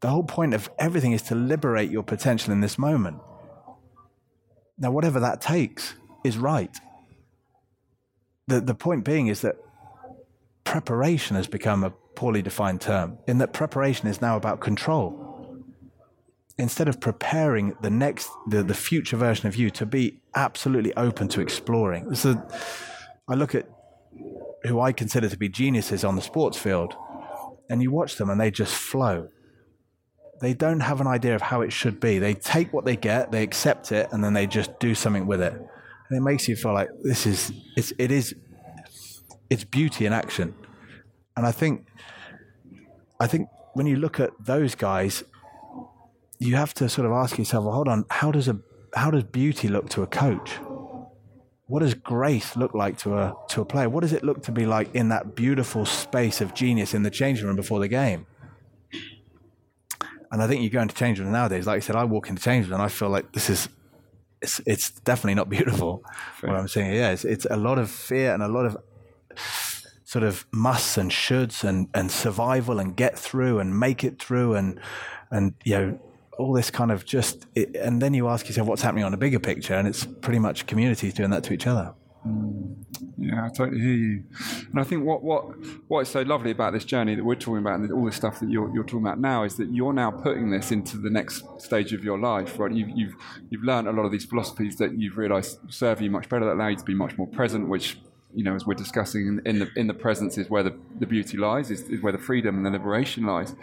The 0.00 0.08
whole 0.08 0.24
point 0.24 0.54
of 0.54 0.70
everything 0.78 1.12
is 1.12 1.22
to 1.22 1.34
liberate 1.34 1.90
your 1.90 2.04
potential 2.04 2.52
in 2.52 2.60
this 2.60 2.78
moment. 2.78 3.18
Now, 4.78 4.92
whatever 4.92 5.18
that 5.20 5.40
takes 5.40 5.94
is 6.24 6.38
right. 6.38 6.74
The, 8.46 8.60
the 8.60 8.74
point 8.74 9.04
being 9.04 9.26
is 9.26 9.40
that 9.42 9.56
preparation 10.64 11.36
has 11.36 11.46
become 11.46 11.84
a 11.84 11.90
poorly 12.14 12.42
defined 12.42 12.80
term, 12.80 13.18
in 13.26 13.38
that 13.38 13.52
preparation 13.52 14.08
is 14.08 14.20
now 14.20 14.36
about 14.36 14.60
control. 14.60 15.26
Instead 16.58 16.88
of 16.88 17.00
preparing 17.00 17.74
the 17.80 17.88
next, 17.90 18.30
the, 18.46 18.62
the 18.62 18.74
future 18.74 19.16
version 19.16 19.48
of 19.48 19.56
you 19.56 19.70
to 19.70 19.86
be 19.86 20.20
absolutely 20.34 20.94
open 20.96 21.26
to 21.28 21.40
exploring. 21.40 22.14
So 22.14 22.46
I 23.28 23.34
look 23.34 23.54
at 23.54 23.66
who 24.64 24.78
I 24.80 24.92
consider 24.92 25.28
to 25.28 25.36
be 25.38 25.48
geniuses 25.48 26.04
on 26.04 26.16
the 26.16 26.22
sports 26.22 26.58
field, 26.58 26.94
and 27.70 27.82
you 27.82 27.90
watch 27.90 28.16
them 28.16 28.28
and 28.28 28.38
they 28.40 28.50
just 28.50 28.74
flow. 28.74 29.28
They 30.40 30.54
don't 30.54 30.80
have 30.80 31.00
an 31.00 31.06
idea 31.06 31.34
of 31.34 31.42
how 31.42 31.60
it 31.60 31.72
should 31.72 32.00
be. 32.00 32.18
They 32.18 32.34
take 32.34 32.72
what 32.72 32.84
they 32.84 32.96
get, 32.96 33.30
they 33.30 33.42
accept 33.42 33.92
it, 33.92 34.08
and 34.10 34.22
then 34.22 34.32
they 34.34 34.46
just 34.46 34.78
do 34.80 34.94
something 34.94 35.26
with 35.26 35.40
it. 35.40 35.52
And 35.52 36.18
it 36.18 36.22
makes 36.22 36.48
you 36.48 36.56
feel 36.56 36.74
like 36.74 36.88
this 37.02 37.26
is 37.26 37.52
it's 37.76 37.92
it 37.98 38.10
is 38.10 38.34
it's 39.50 39.64
beauty 39.64 40.06
in 40.06 40.12
action. 40.12 40.54
And 41.36 41.44
I 41.46 41.52
think 41.52 41.86
I 43.18 43.26
think 43.26 43.48
when 43.74 43.86
you 43.86 43.96
look 43.96 44.18
at 44.18 44.30
those 44.40 44.74
guys, 44.74 45.22
you 46.38 46.56
have 46.56 46.72
to 46.74 46.88
sort 46.88 47.06
of 47.06 47.12
ask 47.12 47.36
yourself, 47.38 47.64
well, 47.64 47.74
hold 47.74 47.88
on, 47.88 48.06
how 48.10 48.30
does 48.30 48.48
a 48.48 48.58
how 48.94 49.10
does 49.10 49.24
beauty 49.24 49.68
look 49.68 49.88
to 49.90 50.02
a 50.02 50.06
coach? 50.06 50.58
What 51.66 51.80
does 51.80 51.94
grace 51.94 52.56
look 52.56 52.74
like 52.74 52.98
to 52.98 53.16
a 53.16 53.34
to 53.50 53.60
a 53.60 53.64
player? 53.64 53.88
What 53.88 54.00
does 54.00 54.12
it 54.12 54.24
look 54.24 54.42
to 54.44 54.52
be 54.52 54.66
like 54.66 54.94
in 54.94 55.08
that 55.10 55.34
beautiful 55.34 55.84
space 55.84 56.40
of 56.40 56.54
genius 56.54 56.94
in 56.94 57.02
the 57.02 57.10
changing 57.10 57.46
room 57.46 57.56
before 57.56 57.78
the 57.80 57.88
game? 57.88 58.26
And 60.32 60.40
I 60.40 60.46
think 60.46 60.62
you 60.62 60.70
go 60.70 60.80
into 60.80 60.94
change 60.94 61.18
room 61.18 61.32
nowadays, 61.32 61.66
like 61.66 61.76
I 61.76 61.80
said, 61.80 61.96
I 61.96 62.04
walk 62.04 62.28
into 62.28 62.40
change 62.42 62.66
room 62.66 62.74
and 62.74 62.82
I 62.82 62.88
feel 62.88 63.08
like 63.08 63.32
this 63.32 63.50
is 63.50 63.68
it's 64.40 64.60
it's 64.66 64.90
definitely 64.90 65.34
not 65.34 65.48
beautiful. 65.56 66.02
What 66.40 66.56
I'm 66.56 66.68
saying, 66.68 66.94
yeah, 66.94 67.10
it's 67.10 67.24
it's 67.24 67.46
a 67.50 67.56
lot 67.56 67.78
of 67.78 67.90
fear 67.90 68.32
and 68.32 68.42
a 68.42 68.48
lot 68.48 68.66
of 68.66 68.76
sort 70.04 70.24
of 70.24 70.44
musts 70.50 70.96
and 70.98 71.10
shoulds 71.10 71.62
and, 71.62 71.88
and 71.94 72.10
survival 72.10 72.78
and 72.80 72.96
get 72.96 73.18
through 73.18 73.58
and 73.60 73.78
make 73.78 74.02
it 74.02 74.20
through 74.20 74.54
and 74.54 74.80
and 75.30 75.54
you 75.64 75.78
know 75.78 76.00
all 76.38 76.52
this 76.52 76.70
kind 76.70 76.90
of 76.90 77.04
just 77.04 77.46
it, 77.54 77.76
and 77.76 78.02
then 78.02 78.12
you 78.14 78.28
ask 78.28 78.48
yourself 78.48 78.66
what's 78.66 78.82
happening 78.82 79.04
on 79.04 79.14
a 79.14 79.16
bigger 79.16 79.38
picture 79.38 79.74
and 79.74 79.86
it's 79.86 80.04
pretty 80.04 80.38
much 80.38 80.66
communities 80.66 81.14
doing 81.14 81.30
that 81.30 81.44
to 81.44 81.52
each 81.52 81.66
other 81.66 81.94
mm. 82.26 82.70
Yeah, 83.22 83.44
I 83.44 83.48
totally 83.50 83.80
hear 83.80 83.92
you. 83.92 84.24
And 84.70 84.80
I 84.80 84.82
think 84.82 85.04
what, 85.04 85.22
what, 85.22 85.44
what 85.88 86.00
is 86.00 86.08
so 86.08 86.22
lovely 86.22 86.52
about 86.52 86.72
this 86.72 86.86
journey 86.86 87.14
that 87.14 87.22
we're 87.22 87.34
talking 87.34 87.58
about 87.58 87.80
and 87.80 87.92
all 87.92 88.06
the 88.06 88.12
stuff 88.12 88.40
that 88.40 88.48
you're, 88.48 88.72
you're 88.74 88.84
talking 88.84 89.02
about 89.02 89.20
now 89.20 89.44
is 89.44 89.56
that 89.56 89.68
you're 89.70 89.92
now 89.92 90.10
putting 90.10 90.50
this 90.50 90.72
into 90.72 90.96
the 90.96 91.10
next 91.10 91.44
stage 91.58 91.92
of 91.92 92.02
your 92.02 92.18
life, 92.18 92.58
right? 92.58 92.72
You've, 92.72 92.88
you've, 92.88 93.14
you've 93.50 93.62
learned 93.62 93.88
a 93.88 93.92
lot 93.92 94.06
of 94.06 94.10
these 94.10 94.24
philosophies 94.24 94.76
that 94.76 94.98
you've 94.98 95.18
realized 95.18 95.58
serve 95.68 96.00
you 96.00 96.10
much 96.10 96.30
better, 96.30 96.46
that 96.46 96.54
allow 96.54 96.68
you 96.68 96.76
to 96.76 96.84
be 96.84 96.94
much 96.94 97.18
more 97.18 97.26
present, 97.26 97.68
which, 97.68 97.98
you 98.34 98.44
know, 98.44 98.54
as 98.54 98.66
we're 98.66 98.74
discussing 98.74 99.26
in, 99.26 99.42
in 99.46 99.58
the, 99.60 99.70
in 99.76 99.86
the 99.86 99.94
presence 99.94 100.38
is 100.38 100.48
where 100.48 100.62
the, 100.62 100.76
the 100.98 101.06
beauty 101.06 101.36
lies, 101.36 101.70
is, 101.70 101.82
is 101.82 102.00
where 102.02 102.12
the 102.12 102.18
freedom 102.18 102.56
and 102.56 102.66
the 102.66 102.70
liberation 102.70 103.24
lies. 103.24 103.54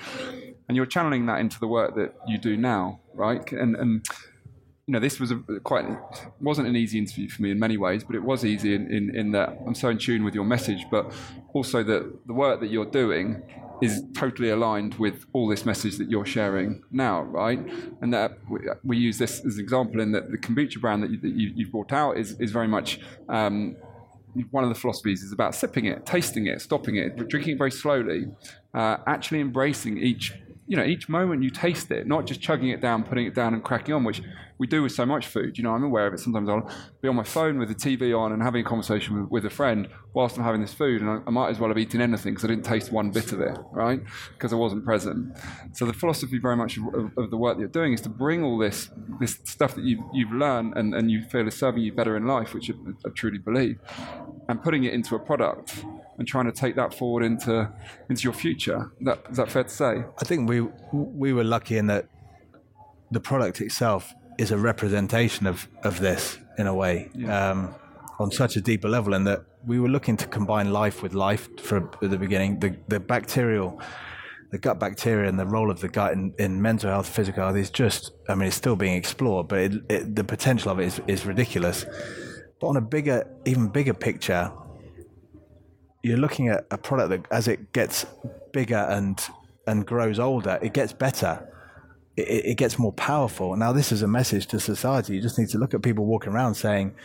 And 0.68 0.76
you're 0.76 0.86
channeling 0.86 1.26
that 1.28 1.40
into 1.40 1.60
the 1.60 1.68
work 1.68 1.96
that 1.96 2.14
you 2.28 2.38
do 2.38 2.58
now, 2.58 3.00
right? 3.14 3.50
And, 3.52 3.76
and 3.76 4.06
you 4.86 4.94
know, 4.94 5.00
this 5.00 5.20
was 5.20 5.32
a 5.32 5.36
quite 5.64 5.86
wasn't 6.40 6.68
an 6.68 6.76
easy 6.76 6.98
interview 6.98 7.30
for 7.30 7.42
me 7.42 7.52
in 7.52 7.60
many 7.60 7.78
ways, 7.78 8.04
but 8.04 8.16
it 8.16 8.24
was 8.24 8.46
easy 8.46 8.74
in, 8.74 8.90
in, 8.92 9.16
in 9.16 9.32
that 9.34 9.58
I'm 9.66 9.76
so 9.76 9.90
in 9.90 9.98
tune 9.98 10.24
with 10.24 10.34
your 10.34 10.46
message, 10.46 10.86
but 10.90 11.12
also 11.54 11.84
that 11.84 12.26
the 12.26 12.34
work 12.34 12.62
that 12.62 12.70
you're 12.70 12.86
doing 12.86 13.44
is 13.82 14.04
totally 14.16 14.50
aligned 14.50 14.96
with 14.96 15.26
all 15.34 15.48
this 15.48 15.66
message 15.66 15.98
that 15.98 16.10
you're 16.10 16.26
sharing 16.26 16.82
now, 16.90 17.22
right? 17.24 17.60
And 18.02 18.14
that 18.14 18.38
we, 18.50 18.62
we 18.84 18.98
use 18.98 19.18
this 19.18 19.46
as 19.46 19.56
an 19.56 19.60
example 19.60 20.02
in 20.02 20.14
that 20.14 20.32
the 20.32 20.38
kombucha 20.38 20.80
brand 20.80 21.04
that, 21.04 21.12
you, 21.12 21.20
that 21.20 21.34
you, 21.34 21.52
you've 21.56 21.72
brought 21.72 21.92
out 21.92 22.18
is, 22.18 22.40
is 22.40 22.52
very 22.52 22.68
much 22.68 23.00
um, 23.30 23.76
one 24.52 24.64
of 24.64 24.70
the 24.70 24.76
philosophies 24.76 25.24
is 25.24 25.32
about 25.32 25.56
sipping 25.56 25.86
it, 25.86 26.06
tasting 26.06 26.48
it, 26.48 26.62
stopping 26.62 26.96
it, 26.96 27.16
drinking 27.28 27.54
it 27.54 27.58
very 27.58 27.72
slowly, 27.72 28.28
uh, 28.74 28.98
actually 29.08 29.40
embracing 29.40 29.98
each 29.98 30.34
you 30.68 30.76
know 30.76 30.84
each 30.84 31.08
moment 31.08 31.44
you 31.44 31.50
taste 31.50 31.90
it, 31.92 32.06
not 32.08 32.26
just 32.26 32.42
chugging 32.42 32.70
it 32.70 32.82
down, 32.82 33.04
putting 33.04 33.26
it 33.26 33.34
down, 33.34 33.54
and 33.54 33.64
cracking 33.64 33.96
on, 33.96 34.04
which 34.04 34.22
we 34.58 34.68
do 34.68 34.84
with 34.84 34.92
so 34.92 35.06
much 35.06 35.28
food. 35.28 35.58
You 35.58 35.64
know, 35.64 35.72
I'm 35.72 35.84
aware 35.84 36.08
of 36.08 36.14
it. 36.14 36.20
Sometimes 36.20 36.50
I'll 36.50 36.70
be 37.02 37.08
on 37.08 37.16
my 37.16 37.24
phone 37.24 37.58
with 37.58 37.70
the 37.70 37.76
TV 37.76 38.18
on 38.18 38.34
and 38.34 38.44
having 38.44 38.66
a 38.66 38.68
conversation 38.68 39.22
with, 39.22 39.32
with 39.32 39.46
a 39.46 39.50
friend 39.50 39.88
whilst 40.14 40.38
I'm 40.38 40.44
having 40.44 40.62
this 40.62 40.74
food, 40.74 41.02
and 41.02 41.10
I, 41.10 41.20
I 41.26 41.30
might 41.30 41.50
as 41.50 41.60
well 41.60 41.70
have 41.70 41.78
eaten 41.78 42.02
anything 42.02 42.34
because 42.34 42.44
I 42.44 42.48
didn't 42.50 42.66
taste 42.66 42.92
one 42.92 43.12
bit 43.12 43.32
of 43.32 43.40
it, 43.40 43.58
right? 43.72 44.02
Because 44.34 44.52
I 44.52 44.58
wasn't 44.58 44.84
present. 44.84 45.38
So 45.74 45.86
the 45.86 45.94
philosophy 45.94 46.38
very 46.38 46.58
much 46.58 46.78
of, 46.78 47.18
of, 47.18 47.30
the 47.30 47.38
work 47.38 47.56
that 47.56 47.62
you're 47.62 47.70
doing 47.70 47.94
is 47.94 48.02
to 48.02 48.10
bring 48.10 48.44
all 48.44 48.58
this 48.58 48.90
this 49.20 49.40
stuff 49.44 49.76
that 49.76 49.84
you've, 49.84 50.04
you've 50.14 50.32
learned 50.32 50.76
and, 50.76 50.94
and 50.94 51.10
you 51.10 51.24
feel 51.24 51.48
is 51.48 51.56
serving 51.56 51.84
you 51.84 51.94
better 51.94 52.18
in 52.18 52.26
life, 52.26 52.54
which 52.54 52.70
I, 52.70 52.74
I 53.06 53.10
truly 53.14 53.38
believe, 53.38 53.80
and 54.50 54.62
putting 54.62 54.84
it 54.84 54.94
into 54.94 55.16
a 55.16 55.20
product 55.20 55.86
and 56.18 56.28
trying 56.28 56.46
to 56.46 56.52
take 56.52 56.76
that 56.76 56.94
forward 56.94 57.24
into 57.24 57.70
into 58.10 58.24
your 58.24 58.34
future. 58.34 58.92
That, 59.02 59.20
is 59.30 59.38
that 59.38 59.52
fair 59.52 59.64
to 59.64 59.70
say? 59.70 60.04
I 60.20 60.26
think 60.26 60.50
we 60.50 60.62
we 60.92 61.34
were 61.34 61.44
lucky 61.44 61.78
in 61.78 61.88
that 61.88 62.08
the 63.12 63.20
product 63.20 63.62
itself 63.62 64.14
is 64.38 64.52
a 64.52 64.58
representation 64.58 65.48
of, 65.48 65.68
of 65.84 66.00
this 66.00 66.38
in 66.58 66.68
a 66.68 66.74
way. 66.74 67.10
Um, 67.28 67.74
on 68.20 68.32
such 68.32 68.56
a 68.56 68.62
deeper 68.62 68.90
level, 68.90 69.14
in 69.14 69.26
that 69.26 69.44
we 69.66 69.80
were 69.80 69.88
looking 69.90 70.18
to 70.18 70.28
combine 70.28 70.72
life 70.72 71.04
with 71.04 71.14
life 71.14 71.50
from 71.60 71.92
the 72.02 72.18
beginning. 72.18 72.60
The 72.60 72.76
the 72.88 73.00
bacterial, 73.00 73.80
the 74.50 74.58
gut 74.58 74.80
bacteria, 74.80 75.30
and 75.30 75.38
the 75.38 75.46
role 75.46 75.70
of 75.70 75.82
the 75.82 75.88
gut 75.88 76.14
in, 76.14 76.34
in 76.40 76.60
mental 76.60 76.90
health, 76.90 77.08
physical 77.08 77.44
health 77.44 77.58
is 77.58 77.70
just. 77.70 78.12
I 78.28 78.34
mean, 78.34 78.48
it's 78.48 78.56
still 78.56 78.76
being 78.76 78.96
explored, 78.96 79.48
but 79.48 79.60
it, 79.60 79.74
it, 79.90 80.16
the 80.16 80.24
potential 80.24 80.72
of 80.72 80.80
it 80.80 80.86
is, 80.86 81.02
is 81.08 81.26
ridiculous. 81.28 81.86
But 82.60 82.68
on 82.68 82.78
a 82.78 82.82
bigger, 82.82 83.28
even 83.46 83.68
bigger 83.68 83.94
picture, 83.94 84.52
you're 86.04 86.18
looking 86.18 86.50
at 86.50 86.66
a 86.72 86.78
product 86.78 87.10
that, 87.10 87.26
as 87.32 87.48
it 87.48 87.74
gets 87.74 88.06
bigger 88.54 88.78
and 88.90 89.20
and 89.66 89.86
grows 89.86 90.20
older, 90.20 90.58
it 90.62 90.74
gets 90.74 90.94
better. 90.94 91.48
It, 92.16 92.46
it 92.46 92.56
gets 92.56 92.80
more 92.80 92.94
powerful. 92.94 93.56
Now, 93.56 93.74
this 93.74 93.92
is 93.92 94.02
a 94.02 94.08
message 94.08 94.48
to 94.48 94.60
society. 94.60 95.16
You 95.16 95.22
just 95.22 95.38
need 95.38 95.50
to 95.50 95.58
look 95.58 95.74
at 95.74 95.82
people 95.82 96.06
walking 96.06 96.34
around 96.34 96.56
saying, 96.56 96.96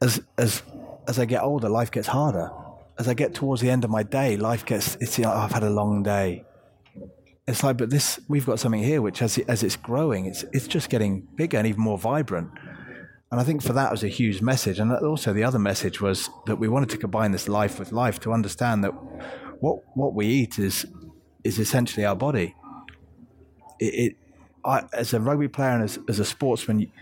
as 0.00 0.20
as 0.36 0.62
as 1.06 1.18
I 1.18 1.24
get 1.24 1.42
older, 1.42 1.68
life 1.68 1.90
gets 1.90 2.08
harder. 2.08 2.50
As 2.98 3.08
I 3.08 3.14
get 3.14 3.34
towards 3.34 3.62
the 3.62 3.70
end 3.70 3.84
of 3.84 3.90
my 3.90 4.02
day, 4.02 4.36
life 4.36 4.66
gets. 4.66 4.96
It's 4.96 5.18
I've 5.18 5.52
had 5.52 5.62
a 5.62 5.70
long 5.70 6.02
day. 6.02 6.44
It's 7.48 7.64
like, 7.64 7.76
but 7.76 7.90
this 7.90 8.20
we've 8.28 8.46
got 8.46 8.60
something 8.60 8.82
here 8.82 9.02
which, 9.02 9.20
as 9.22 9.38
it, 9.38 9.46
as 9.48 9.62
it's 9.62 9.76
growing, 9.76 10.26
it's 10.26 10.44
it's 10.52 10.66
just 10.66 10.90
getting 10.90 11.26
bigger 11.36 11.58
and 11.58 11.66
even 11.66 11.80
more 11.80 11.98
vibrant. 11.98 12.50
And 13.32 13.40
I 13.40 13.44
think 13.44 13.62
for 13.62 13.72
that 13.72 13.90
was 13.90 14.04
a 14.04 14.08
huge 14.08 14.42
message. 14.42 14.78
And 14.78 14.92
also 14.92 15.32
the 15.32 15.42
other 15.42 15.58
message 15.58 16.02
was 16.02 16.28
that 16.44 16.56
we 16.56 16.68
wanted 16.68 16.90
to 16.90 16.98
combine 16.98 17.32
this 17.32 17.48
life 17.48 17.78
with 17.78 17.90
life 17.90 18.20
to 18.20 18.32
understand 18.32 18.84
that 18.84 18.90
what 19.60 19.78
what 19.96 20.12
we 20.12 20.26
eat 20.26 20.58
is 20.58 20.84
is 21.42 21.58
essentially 21.58 22.04
our 22.04 22.14
body. 22.14 22.54
It, 23.80 23.94
it 23.94 24.16
I, 24.66 24.82
as 24.92 25.14
a 25.14 25.18
rugby 25.20 25.48
player 25.48 25.70
and 25.70 25.82
as, 25.82 25.98
as 26.10 26.18
a 26.18 26.26
sportsman, 26.26 26.92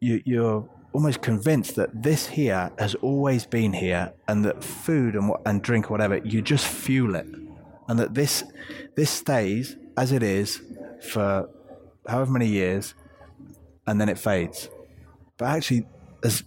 you, 0.00 0.22
you're 0.24 0.68
almost 0.92 1.22
convinced 1.22 1.76
that 1.76 2.02
this 2.02 2.26
here 2.26 2.72
has 2.78 2.96
always 2.96 3.46
been 3.46 3.72
here, 3.74 4.12
and 4.26 4.44
that 4.44 4.64
food 4.64 5.14
and 5.14 5.32
and 5.46 5.62
drink, 5.62 5.88
whatever, 5.88 6.16
you 6.16 6.42
just 6.42 6.66
fuel 6.66 7.14
it, 7.14 7.26
and 7.86 7.96
that 8.00 8.14
this 8.14 8.42
this 8.96 9.10
stays 9.10 9.76
as 9.96 10.10
it 10.10 10.24
is 10.24 10.60
for 11.12 11.48
however 12.08 12.32
many 12.32 12.48
years, 12.48 12.94
and 13.86 14.00
then 14.00 14.08
it 14.08 14.18
fades. 14.18 14.68
But 15.36 15.46
actually, 15.46 15.86
as 16.22 16.44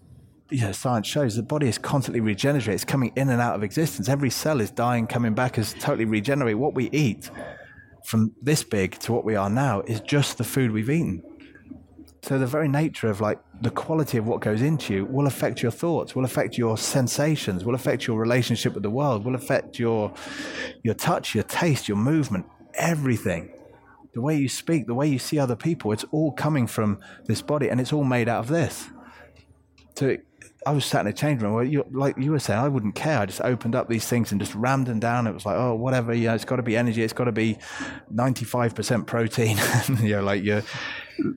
you 0.50 0.62
know, 0.62 0.72
science 0.72 1.08
shows, 1.08 1.36
the 1.36 1.44
body 1.44 1.68
is 1.68 1.78
constantly 1.78 2.22
regenerating. 2.22 2.74
It's 2.74 2.86
coming 2.86 3.12
in 3.16 3.30
and 3.30 3.42
out 3.42 3.56
of 3.56 3.64
existence. 3.64 4.08
Every 4.08 4.30
cell 4.30 4.62
is 4.62 4.72
dying, 4.72 5.08
coming 5.08 5.34
back, 5.34 5.58
is 5.58 5.74
totally 5.80 6.06
regenerate. 6.06 6.58
What 6.58 6.74
we 6.74 6.90
eat 6.92 7.30
from 8.06 8.34
this 8.42 8.64
big 8.64 8.98
to 9.00 9.12
what 9.12 9.26
we 9.26 9.36
are 9.36 9.50
now 9.50 9.82
is 9.82 10.00
just 10.02 10.38
the 10.38 10.46
food 10.46 10.72
we've 10.72 10.90
eaten. 10.90 11.22
So 12.22 12.40
the 12.40 12.48
very 12.48 12.68
nature 12.68 13.10
of 13.10 13.22
like 13.22 13.40
the 13.62 13.70
quality 13.70 14.18
of 14.18 14.28
what 14.28 14.42
goes 14.42 14.62
into 14.62 14.94
you 14.94 15.06
will 15.06 15.28
affect 15.28 15.62
your 15.62 15.72
thoughts, 15.72 16.16
will 16.16 16.26
affect 16.26 16.58
your 16.58 16.78
sensations, 16.78 17.64
will 17.64 17.76
affect 17.76 18.08
your 18.08 18.18
relationship 18.18 18.74
with 18.74 18.84
the 18.84 18.90
world, 18.90 19.26
will 19.26 19.36
affect 19.36 19.80
your 19.80 20.14
your 20.84 20.94
touch, 20.94 21.36
your 21.36 21.44
taste, 21.44 21.88
your 21.88 21.98
movement, 21.98 22.46
everything 22.74 23.50
the 24.18 24.22
way 24.22 24.36
you 24.36 24.50
speak, 24.50 24.88
the 24.88 24.96
way 24.96 25.08
you 25.08 25.20
see 25.20 25.38
other 25.38 25.56
people, 25.56 25.92
it's 25.92 26.04
all 26.06 26.32
coming 26.32 26.66
from 26.66 27.00
this 27.26 27.44
body 27.44 27.70
and 27.70 27.80
it's 27.80 27.94
all 27.94 28.04
made 28.04 28.28
out 28.28 28.40
of 28.40 28.48
this. 28.48 28.90
So 29.94 30.18
I 30.66 30.72
was 30.72 30.86
sat 30.86 31.02
in 31.02 31.08
a 31.08 31.14
change 31.14 31.44
room 31.44 31.54
where, 31.54 31.64
you, 31.64 31.86
like 31.92 32.18
you 32.18 32.32
were 32.32 32.40
saying, 32.40 32.60
I 32.60 32.68
wouldn't 32.68 32.96
care. 32.96 33.20
I 33.20 33.28
just 33.28 33.42
opened 33.42 33.76
up 33.76 33.90
these 33.90 34.08
things 34.08 34.32
and 34.32 34.42
just 34.42 34.56
rammed 34.56 34.88
them 34.88 35.00
down. 35.00 35.28
It 35.28 35.36
was 35.36 35.46
like, 35.46 35.56
oh, 35.56 35.76
whatever, 35.76 36.16
know, 36.16 36.34
it's 36.34 36.46
got 36.46 36.56
to 36.56 36.64
be 36.64 36.76
energy. 36.76 37.04
It's 37.04 37.14
got 37.14 37.26
to 37.26 37.32
be 37.32 37.60
95% 38.12 39.06
protein. 39.06 39.60
you 40.04 40.16
know, 40.16 40.24
like 40.24 40.44
you're 40.44 40.64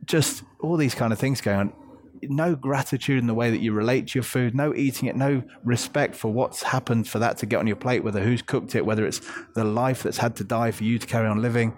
just 0.07 0.43
all 0.61 0.79
these 0.79 0.95
kind 0.95 1.13
of 1.13 1.19
things 1.19 1.43
going 1.43 1.59
on 1.59 1.73
no 2.23 2.55
gratitude 2.55 3.19
in 3.19 3.27
the 3.27 3.35
way 3.35 3.51
that 3.51 3.61
you 3.61 3.73
relate 3.73 4.09
to 4.09 4.19
your 4.19 4.23
food, 4.25 4.55
no 4.55 4.75
eating 4.75 5.09
it, 5.09 5.17
no 5.17 5.43
respect 5.65 6.15
for 6.15 6.33
what's 6.33 6.63
happened 6.63 7.09
for 7.09 7.19
that 7.19 7.39
to 7.39 7.47
get 7.47 7.59
on 7.59 7.67
your 7.67 7.77
plate, 7.77 8.05
whether 8.05 8.23
who's 8.23 8.43
cooked 8.43 8.75
it, 8.75 8.85
whether 8.85 9.07
it's 9.07 9.21
the 9.55 9.65
life 9.65 10.03
that's 10.03 10.19
had 10.19 10.37
to 10.37 10.45
die 10.45 10.71
for 10.71 10.85
you 10.85 10.99
to 10.99 11.07
carry 11.07 11.27
on 11.27 11.41
living, 11.41 11.77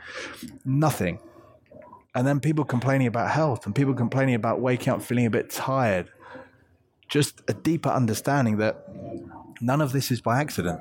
nothing. 0.65 1.19
And 2.15 2.27
then 2.27 2.41
people 2.41 2.65
complaining 2.65 3.07
about 3.07 3.31
health 3.31 3.65
and 3.67 3.75
people 3.75 3.95
complaining 3.95 4.35
about 4.35 4.61
waking 4.61 4.93
up 4.93 5.03
feeling 5.03 5.27
a 5.27 5.31
bit 5.31 5.51
tired. 5.51 6.11
Just 7.09 7.43
a 7.49 7.55
deeper 7.55 7.89
understanding 7.89 8.59
that 8.59 8.87
none 9.61 9.81
of 9.81 9.93
this 9.93 10.11
is 10.11 10.21
by 10.21 10.41
accident. 10.41 10.81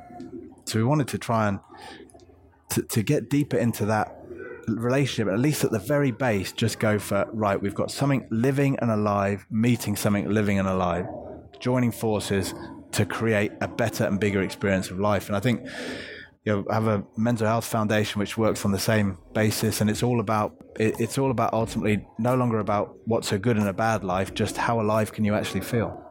So 0.66 0.80
we 0.80 0.84
wanted 0.84 1.08
to 1.10 1.18
try 1.18 1.48
and 1.48 1.60
to, 2.70 2.82
to 2.84 3.04
get 3.04 3.30
deeper 3.30 3.58
into 3.58 3.86
that 3.86 4.21
relationship, 4.68 5.32
at 5.32 5.40
least 5.40 5.64
at 5.64 5.72
the 5.72 5.80
very 5.80 6.12
base, 6.12 6.52
just 6.52 6.80
go 6.80 7.00
for 7.00 7.28
right, 7.32 7.62
we've 7.62 7.76
got 7.76 7.92
something 7.92 8.28
living 8.32 8.78
and 8.80 8.92
alive, 8.92 9.46
meeting 9.50 9.96
something 9.96 10.30
living 10.30 10.60
and 10.60 10.68
alive, 10.68 11.06
joining 11.60 11.92
forces 11.92 12.54
to 12.92 13.06
create 13.06 13.52
a 13.62 13.68
better 13.68 14.06
and 14.06 14.20
bigger 14.20 14.42
experience 14.42 14.90
of 14.90 15.00
life. 15.00 15.28
And 15.28 15.36
I 15.36 15.40
think 15.40 15.66
you 16.44 16.54
know, 16.54 16.66
I 16.70 16.74
have 16.74 16.88
a 16.88 17.04
mental 17.18 17.48
health 17.48 17.66
foundation 17.66 18.20
which 18.20 18.38
works 18.38 18.66
on 18.66 18.72
the 18.72 18.80
same 18.80 19.18
basis, 19.34 19.82
and 19.82 19.90
it's 19.90 20.04
all 20.04 20.20
about 20.20 20.56
it, 20.80 21.00
it's 21.00 21.18
all 21.18 21.32
about 21.32 21.54
ultimately 21.54 22.06
no 22.18 22.36
longer 22.36 22.60
about 22.60 22.96
what's 23.06 23.32
a 23.32 23.38
good 23.38 23.58
and 23.58 23.68
a 23.68 23.74
bad 23.74 24.04
life, 24.04 24.34
just 24.34 24.58
how 24.58 24.82
alive 24.82 25.12
can 25.12 25.24
you 25.24 25.36
actually 25.36 25.62
feel. 25.62 26.11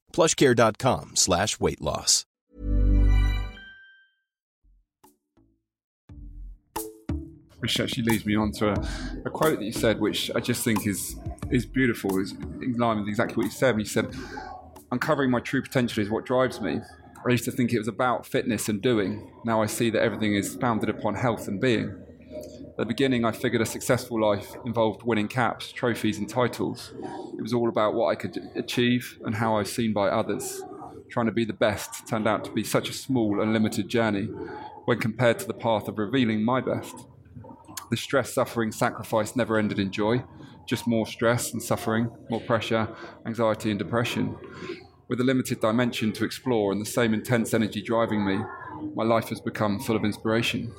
plushcare.com 0.11 1.11
slash 1.15 1.59
weight 1.59 1.81
loss. 1.81 2.25
Which 7.59 7.79
actually 7.79 8.03
leads 8.03 8.25
me 8.25 8.35
on 8.35 8.51
to 8.53 8.69
a, 8.69 8.87
a 9.25 9.29
quote 9.29 9.59
that 9.59 9.65
you 9.65 9.71
said, 9.71 9.99
which 9.99 10.31
I 10.35 10.39
just 10.39 10.63
think 10.63 10.87
is 10.87 11.15
is 11.51 11.65
beautiful. 11.65 12.19
Is 12.19 12.31
in 12.61 12.73
line 12.77 12.99
with 12.99 13.07
exactly 13.07 13.35
what 13.35 13.45
you 13.45 13.51
said. 13.51 13.77
You 13.77 13.85
said, 13.85 14.15
"Uncovering 14.91 15.29
my 15.29 15.39
true 15.39 15.61
potential 15.61 16.01
is 16.01 16.09
what 16.09 16.25
drives 16.25 16.59
me." 16.59 16.79
I 17.23 17.29
used 17.29 17.45
to 17.45 17.51
think 17.51 17.71
it 17.71 17.77
was 17.77 17.87
about 17.87 18.25
fitness 18.25 18.67
and 18.67 18.81
doing. 18.81 19.31
Now 19.45 19.61
I 19.61 19.67
see 19.67 19.91
that 19.91 20.01
everything 20.01 20.33
is 20.33 20.55
founded 20.55 20.89
upon 20.89 21.13
health 21.13 21.47
and 21.47 21.61
being. 21.61 21.95
At 22.81 22.87
the 22.87 22.95
beginning, 22.95 23.25
I 23.25 23.31
figured 23.31 23.61
a 23.61 23.65
successful 23.67 24.19
life 24.19 24.55
involved 24.65 25.03
winning 25.03 25.27
caps, 25.27 25.71
trophies, 25.71 26.17
and 26.17 26.27
titles. 26.27 26.95
It 27.37 27.39
was 27.43 27.53
all 27.53 27.69
about 27.69 27.93
what 27.93 28.07
I 28.07 28.15
could 28.15 28.35
achieve 28.55 29.19
and 29.23 29.35
how 29.35 29.57
I 29.57 29.59
was 29.59 29.71
seen 29.71 29.93
by 29.93 30.07
others. 30.07 30.63
Trying 31.11 31.27
to 31.27 31.31
be 31.31 31.45
the 31.45 31.53
best 31.53 32.07
turned 32.07 32.27
out 32.27 32.43
to 32.45 32.51
be 32.51 32.63
such 32.63 32.89
a 32.89 32.93
small 32.93 33.39
and 33.39 33.53
limited 33.53 33.87
journey 33.87 34.23
when 34.85 34.97
compared 34.97 35.37
to 35.37 35.45
the 35.45 35.53
path 35.53 35.87
of 35.87 35.99
revealing 35.99 36.43
my 36.43 36.59
best. 36.59 37.05
The 37.91 37.97
stress, 37.97 38.33
suffering, 38.33 38.71
sacrifice 38.71 39.35
never 39.35 39.59
ended 39.59 39.77
in 39.77 39.91
joy. 39.91 40.23
just 40.65 40.87
more 40.87 41.05
stress 41.05 41.53
and 41.53 41.61
suffering, 41.61 42.09
more 42.31 42.41
pressure, 42.41 42.87
anxiety, 43.27 43.69
and 43.69 43.77
depression. 43.77 44.35
With 45.07 45.21
a 45.21 45.23
limited 45.23 45.59
dimension 45.59 46.13
to 46.13 46.25
explore 46.25 46.71
and 46.71 46.81
the 46.81 46.85
same 46.85 47.13
intense 47.13 47.53
energy 47.53 47.83
driving 47.83 48.25
me, 48.25 48.39
my 48.95 49.03
life 49.03 49.29
has 49.29 49.39
become 49.39 49.79
full 49.79 49.95
of 49.95 50.03
inspiration. 50.03 50.73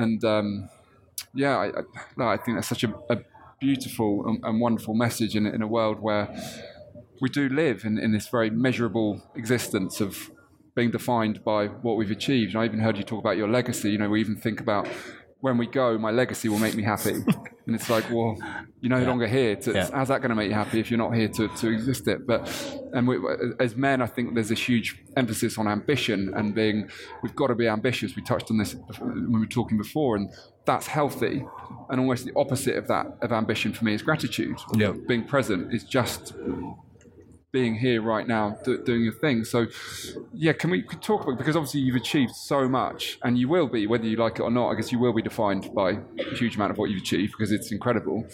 And 0.00 0.24
um, 0.24 0.68
yeah, 1.34 1.56
I, 1.58 1.66
I, 2.22 2.32
I, 2.32 2.36
think 2.36 2.56
that's 2.56 2.68
such 2.68 2.84
a, 2.84 2.92
a 3.10 3.18
beautiful 3.60 4.26
and, 4.26 4.44
and, 4.44 4.60
wonderful 4.60 4.94
message 4.94 5.36
in, 5.36 5.46
in 5.46 5.62
a 5.62 5.66
world 5.66 6.00
where 6.00 6.28
we 7.20 7.28
do 7.28 7.48
live 7.48 7.84
in, 7.84 7.98
in 7.98 8.12
this 8.12 8.28
very 8.28 8.50
measurable 8.50 9.22
existence 9.34 10.00
of 10.00 10.30
being 10.74 10.90
defined 10.90 11.44
by 11.44 11.66
what 11.66 11.96
we've 11.96 12.10
achieved. 12.10 12.54
And 12.54 12.62
I 12.62 12.64
even 12.64 12.80
heard 12.80 12.96
you 12.96 13.02
talk 13.02 13.20
about 13.20 13.36
your 13.36 13.48
legacy. 13.48 13.90
You 13.90 13.98
know, 13.98 14.08
we 14.08 14.20
even 14.20 14.36
think 14.36 14.60
about 14.60 14.88
when 15.40 15.58
we 15.58 15.66
go, 15.66 15.98
my 15.98 16.10
legacy 16.10 16.48
will 16.48 16.58
make 16.58 16.74
me 16.74 16.82
happy. 16.82 17.24
and 17.70 17.78
it's 17.78 17.88
like, 17.88 18.10
well, 18.10 18.36
you're 18.80 18.90
no 18.90 18.98
yeah. 18.98 19.06
longer 19.06 19.28
here. 19.28 19.54
To, 19.54 19.72
yeah. 19.72 19.88
How's 19.92 20.08
that 20.08 20.20
going 20.20 20.30
to 20.30 20.34
make 20.34 20.48
you 20.48 20.54
happy 20.54 20.80
if 20.80 20.90
you're 20.90 20.98
not 20.98 21.14
here 21.14 21.28
to, 21.28 21.46
to 21.46 21.68
exist 21.68 22.08
it? 22.08 22.26
But 22.26 22.40
and 22.92 23.06
we, 23.06 23.16
as 23.60 23.76
men, 23.76 24.02
I 24.02 24.06
think 24.06 24.34
there's 24.34 24.50
a 24.50 24.54
huge 24.54 25.00
emphasis 25.16 25.56
on 25.56 25.68
ambition 25.68 26.34
and 26.34 26.52
being, 26.52 26.90
we've 27.22 27.36
got 27.36 27.46
to 27.46 27.54
be 27.54 27.68
ambitious. 27.68 28.16
We 28.16 28.22
touched 28.22 28.50
on 28.50 28.58
this 28.58 28.74
when 28.98 29.32
we 29.32 29.38
were 29.38 29.46
talking 29.46 29.78
before, 29.78 30.16
and 30.16 30.30
that's 30.64 30.88
healthy. 30.88 31.44
And 31.90 32.00
almost 32.00 32.24
the 32.24 32.32
opposite 32.34 32.74
of 32.74 32.88
that, 32.88 33.06
of 33.22 33.30
ambition 33.30 33.72
for 33.72 33.84
me, 33.84 33.94
is 33.94 34.02
gratitude. 34.02 34.56
Yeah. 34.74 34.94
Being 35.06 35.22
present 35.22 35.72
is 35.72 35.84
just 35.84 36.34
being 37.52 37.74
here 37.74 38.00
right 38.00 38.26
now 38.28 38.56
do, 38.64 38.82
doing 38.82 39.02
your 39.02 39.12
thing. 39.12 39.44
So, 39.44 39.66
yeah, 40.32 40.52
can 40.52 40.70
we 40.70 40.82
talk 40.82 41.22
about 41.22 41.38
because 41.38 41.56
obviously 41.56 41.80
you've 41.80 41.96
achieved 41.96 42.34
so 42.34 42.68
much, 42.68 43.18
and 43.22 43.38
you 43.38 43.48
will 43.48 43.66
be 43.66 43.86
whether 43.86 44.06
you 44.06 44.16
like 44.16 44.38
it 44.38 44.42
or 44.42 44.50
not. 44.50 44.70
I 44.70 44.74
guess 44.74 44.92
you 44.92 44.98
will 44.98 45.12
be 45.12 45.22
defined 45.22 45.72
by 45.74 45.98
a 46.18 46.34
huge 46.34 46.56
amount 46.56 46.70
of 46.70 46.78
what 46.78 46.90
you've 46.90 47.02
achieved 47.02 47.32
because 47.32 47.52
it's 47.52 47.72
incredible. 47.72 48.26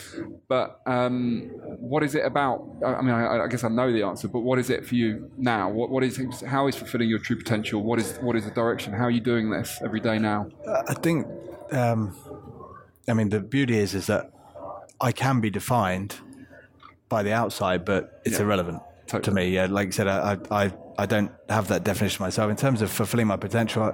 But 0.48 0.80
um, 0.86 1.50
what 1.80 2.02
is 2.02 2.14
it 2.14 2.24
about? 2.24 2.66
I 2.84 3.00
mean, 3.00 3.14
I, 3.14 3.44
I, 3.44 3.46
guess 3.48 3.64
I 3.64 3.68
know 3.68 3.92
the 3.92 4.02
answer, 4.02 4.28
but 4.28 4.40
what 4.40 4.58
is 4.58 4.70
it 4.70 4.86
for 4.86 4.94
you 4.94 5.30
now? 5.36 5.70
What, 5.70 5.90
what 5.90 6.02
is 6.02 6.42
how 6.42 6.66
is 6.66 6.76
fulfilling 6.76 7.08
your 7.08 7.18
true 7.18 7.36
potential? 7.36 7.82
What 7.82 7.98
is 7.98 8.18
what 8.18 8.36
is 8.36 8.44
the 8.44 8.50
direction? 8.50 8.92
How 8.92 9.04
are 9.04 9.10
you 9.10 9.20
doing 9.20 9.50
this 9.50 9.80
every 9.82 10.00
day 10.00 10.18
now? 10.18 10.48
I 10.88 10.94
think. 10.94 11.26
Um, 11.72 12.14
I 13.08 13.14
mean, 13.14 13.30
the 13.30 13.40
beauty 13.40 13.78
is 13.78 13.94
is 13.94 14.06
that 14.06 14.30
I 15.00 15.12
can 15.12 15.40
be 15.40 15.50
defined 15.50 16.16
by 17.08 17.22
the 17.22 17.32
outside, 17.32 17.84
but 17.84 18.20
it's 18.24 18.36
yeah. 18.36 18.42
irrelevant 18.44 18.82
totally. 19.06 19.22
to 19.22 19.30
me. 19.32 19.48
Yeah, 19.50 19.66
like 19.66 19.88
I 19.88 19.90
said, 19.90 20.08
I, 20.08 20.38
I 20.50 20.72
I 20.98 21.06
don't 21.06 21.30
have 21.48 21.68
that 21.68 21.84
definition 21.84 22.22
myself 22.22 22.50
in 22.50 22.56
terms 22.56 22.82
of 22.82 22.90
fulfilling 22.90 23.26
my 23.26 23.36
potential. 23.36 23.82
I, 23.82 23.92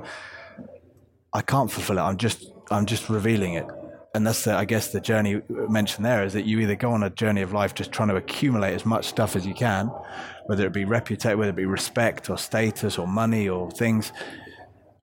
I 1.32 1.42
can't 1.42 1.70
fulfill 1.70 1.98
it. 1.98 2.02
I'm 2.02 2.16
just 2.16 2.46
I'm 2.70 2.86
just 2.86 3.08
revealing 3.08 3.54
it, 3.54 3.66
and 4.14 4.26
that's 4.26 4.44
the, 4.44 4.54
I 4.54 4.64
guess 4.64 4.92
the 4.92 5.00
journey 5.00 5.42
mentioned 5.48 6.04
there 6.04 6.24
is 6.24 6.32
that 6.34 6.44
you 6.44 6.60
either 6.60 6.76
go 6.76 6.92
on 6.92 7.02
a 7.02 7.10
journey 7.10 7.42
of 7.42 7.52
life 7.52 7.74
just 7.74 7.92
trying 7.92 8.08
to 8.08 8.16
accumulate 8.16 8.74
as 8.74 8.84
much 8.84 9.06
stuff 9.06 9.36
as 9.36 9.46
you 9.46 9.54
can, 9.54 9.86
whether 10.46 10.66
it 10.66 10.72
be 10.72 10.84
reputation, 10.84 11.38
whether 11.38 11.50
it 11.50 11.56
be 11.56 11.66
respect 11.66 12.28
or 12.30 12.36
status 12.36 12.98
or 12.98 13.06
money 13.06 13.48
or 13.48 13.70
things, 13.70 14.12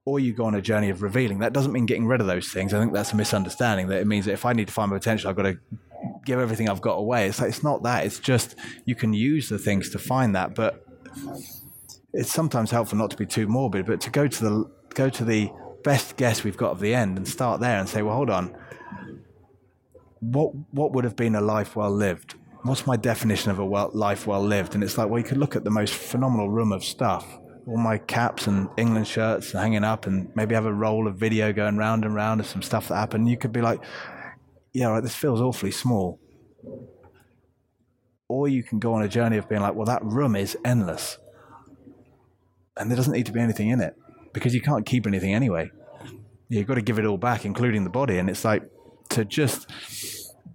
or 0.05 0.19
you 0.19 0.33
go 0.33 0.45
on 0.45 0.55
a 0.55 0.61
journey 0.61 0.89
of 0.89 1.01
revealing. 1.01 1.39
That 1.39 1.53
doesn't 1.53 1.71
mean 1.71 1.85
getting 1.85 2.07
rid 2.07 2.21
of 2.21 2.27
those 2.27 2.49
things. 2.49 2.73
I 2.73 2.79
think 2.79 2.93
that's 2.93 3.13
a 3.13 3.15
misunderstanding. 3.15 3.87
That 3.87 4.01
it 4.01 4.07
means 4.07 4.25
that 4.25 4.33
if 4.33 4.45
I 4.45 4.53
need 4.53 4.67
to 4.67 4.73
find 4.73 4.91
my 4.91 4.97
potential, 4.97 5.29
I've 5.29 5.35
got 5.35 5.43
to 5.43 5.57
give 6.25 6.39
everything 6.39 6.69
I've 6.69 6.81
got 6.81 6.95
away. 6.95 7.27
It's 7.27 7.39
like 7.39 7.49
it's 7.49 7.63
not 7.63 7.83
that. 7.83 8.05
It's 8.05 8.19
just 8.19 8.55
you 8.85 8.95
can 8.95 9.13
use 9.13 9.49
the 9.49 9.57
things 9.57 9.89
to 9.91 9.99
find 9.99 10.35
that, 10.35 10.55
but 10.55 10.85
it's 12.13 12.31
sometimes 12.31 12.71
helpful 12.71 12.97
not 12.97 13.11
to 13.11 13.17
be 13.17 13.25
too 13.25 13.47
morbid, 13.47 13.85
but 13.85 14.01
to 14.01 14.09
go 14.09 14.27
to 14.27 14.43
the 14.43 14.71
go 14.93 15.09
to 15.09 15.23
the 15.23 15.51
best 15.83 16.17
guess 16.17 16.43
we've 16.43 16.57
got 16.57 16.71
of 16.71 16.79
the 16.79 16.93
end 16.93 17.17
and 17.17 17.27
start 17.27 17.61
there 17.61 17.79
and 17.79 17.87
say, 17.87 18.01
well, 18.01 18.15
hold 18.15 18.29
on, 18.29 18.55
what 20.19 20.53
what 20.71 20.91
would 20.93 21.03
have 21.03 21.15
been 21.15 21.35
a 21.35 21.41
life 21.41 21.75
well 21.75 21.91
lived? 21.91 22.35
What's 22.63 22.85
my 22.85 22.97
definition 22.97 23.51
of 23.51 23.59
a 23.59 23.65
well, 23.65 23.89
life 23.93 24.27
well 24.27 24.43
lived? 24.43 24.75
And 24.75 24.83
it's 24.83 24.97
like, 24.97 25.09
well, 25.09 25.19
you 25.19 25.25
could 25.25 25.37
look 25.37 25.55
at 25.55 25.63
the 25.63 25.71
most 25.71 25.93
phenomenal 25.93 26.49
room 26.49 26.73
of 26.73 26.83
stuff, 26.83 27.25
all 27.65 27.77
my 27.77 27.97
caps 27.97 28.47
and 28.47 28.67
England 28.75 29.07
shirts 29.07 29.53
hanging 29.53 29.85
up, 29.85 30.07
and 30.07 30.29
maybe 30.35 30.55
have 30.55 30.65
a 30.65 30.73
roll 30.73 31.07
of 31.07 31.15
video 31.15 31.53
going 31.53 31.77
round 31.77 32.03
and 32.03 32.13
round 32.13 32.41
of 32.41 32.47
some 32.47 32.61
stuff 32.61 32.89
that 32.89 32.95
happened. 32.95 33.29
You 33.29 33.37
could 33.37 33.53
be 33.53 33.61
like, 33.61 33.79
yeah, 34.73 34.87
right, 34.87 35.03
this 35.03 35.15
feels 35.15 35.41
awfully 35.41 35.71
small. 35.71 36.19
Or 38.27 38.47
you 38.47 38.61
can 38.63 38.79
go 38.79 38.93
on 38.93 39.01
a 39.01 39.07
journey 39.07 39.37
of 39.37 39.49
being 39.49 39.61
like, 39.61 39.73
well, 39.73 39.85
that 39.85 40.03
room 40.03 40.35
is 40.35 40.57
endless. 40.63 41.17
And 42.77 42.89
there 42.89 42.95
doesn't 42.95 43.13
need 43.13 43.25
to 43.25 43.31
be 43.31 43.39
anything 43.39 43.69
in 43.69 43.81
it 43.81 43.95
because 44.33 44.53
you 44.53 44.61
can't 44.61 44.85
keep 44.85 45.07
anything 45.07 45.33
anyway. 45.33 45.71
You've 46.47 46.67
got 46.67 46.75
to 46.75 46.81
give 46.81 46.99
it 46.99 47.05
all 47.05 47.17
back, 47.17 47.45
including 47.45 47.83
the 47.83 47.89
body. 47.89 48.17
And 48.17 48.29
it's 48.29 48.45
like 48.45 48.63
to 49.09 49.25
just 49.25 49.71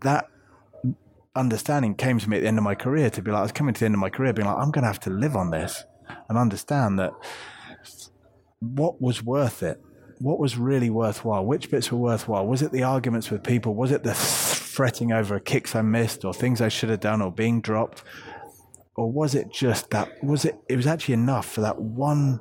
that 0.03 0.29
understanding 1.37 1.95
came 1.95 2.19
to 2.21 2.31
me 2.31 2.37
at 2.37 2.41
the 2.43 2.49
end 2.49 2.59
of 2.59 2.65
my 2.65 2.75
career 2.75 3.11
to 3.11 3.23
be 3.23 3.31
like, 3.31 3.41
I 3.41 3.43
was 3.43 3.53
coming 3.53 3.75
to 3.75 3.81
the 3.81 3.87
end 3.87 3.95
of 3.95 4.01
my 4.01 4.11
career 4.11 4.33
being 4.33 4.47
like, 4.47 4.57
I'm 4.57 4.71
going 4.71 4.83
to 4.83 4.89
have 4.89 5.01
to 5.01 5.11
live 5.11 5.37
on 5.37 5.51
this 5.51 5.85
and 6.29 6.39
understand 6.39 6.99
that 7.01 7.13
what 8.61 9.01
was 9.01 9.23
worth 9.23 9.63
it 9.63 9.81
what 10.19 10.39
was 10.39 10.57
really 10.57 10.91
worthwhile? 10.91 11.45
Which 11.45 11.71
bits 11.71 11.91
were 11.91 11.99
worthwhile? 11.99 12.47
Was 12.47 12.63
it 12.63 12.73
the 12.73 12.83
arguments 12.83 13.31
with 13.31 13.43
people? 13.43 13.75
Was 13.75 13.91
it 13.91 14.03
the 14.03 14.15
fretting 14.15 15.13
over 15.13 15.39
kicks 15.39 15.75
I 15.75 15.83
missed 15.83 16.25
or 16.25 16.35
things 16.35 16.61
I 16.61 16.69
should 16.69 16.91
have 16.91 17.01
done 17.01 17.23
or 17.23 17.31
being 17.31 17.61
dropped? 17.61 18.03
Or 18.97 19.11
was 19.11 19.35
it 19.35 19.51
just 19.51 19.91
that? 19.91 20.23
Was 20.23 20.45
it? 20.45 20.57
It 20.69 20.77
was 20.77 20.87
actually 20.87 21.15
enough 21.15 21.47
for 21.47 21.63
that 21.63 21.81
one 21.81 22.41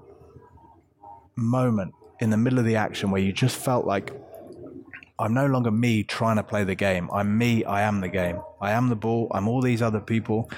moment 1.36 1.94
in 2.20 2.30
the 2.30 2.38
middle 2.38 2.60
of 2.60 2.66
the 2.66 2.76
action 2.76 3.10
where 3.10 3.22
you 3.22 3.34
just 3.34 3.58
felt 3.58 3.86
like 3.86 4.12
I'm 5.18 5.34
no 5.34 5.48
longer 5.48 5.72
me 5.72 6.04
trying 6.04 6.36
to 6.38 6.44
play 6.44 6.64
the 6.64 6.76
game. 6.76 7.10
I'm 7.12 7.38
me. 7.38 7.64
I 7.64 7.82
am 7.82 8.02
the 8.02 8.10
game. 8.10 8.40
I 8.62 8.72
am 8.72 8.90
the 8.90 8.96
ball. 8.96 9.32
I'm 9.32 9.48
all 9.48 9.62
these 9.62 9.82
other 9.82 10.00
people. 10.00 10.50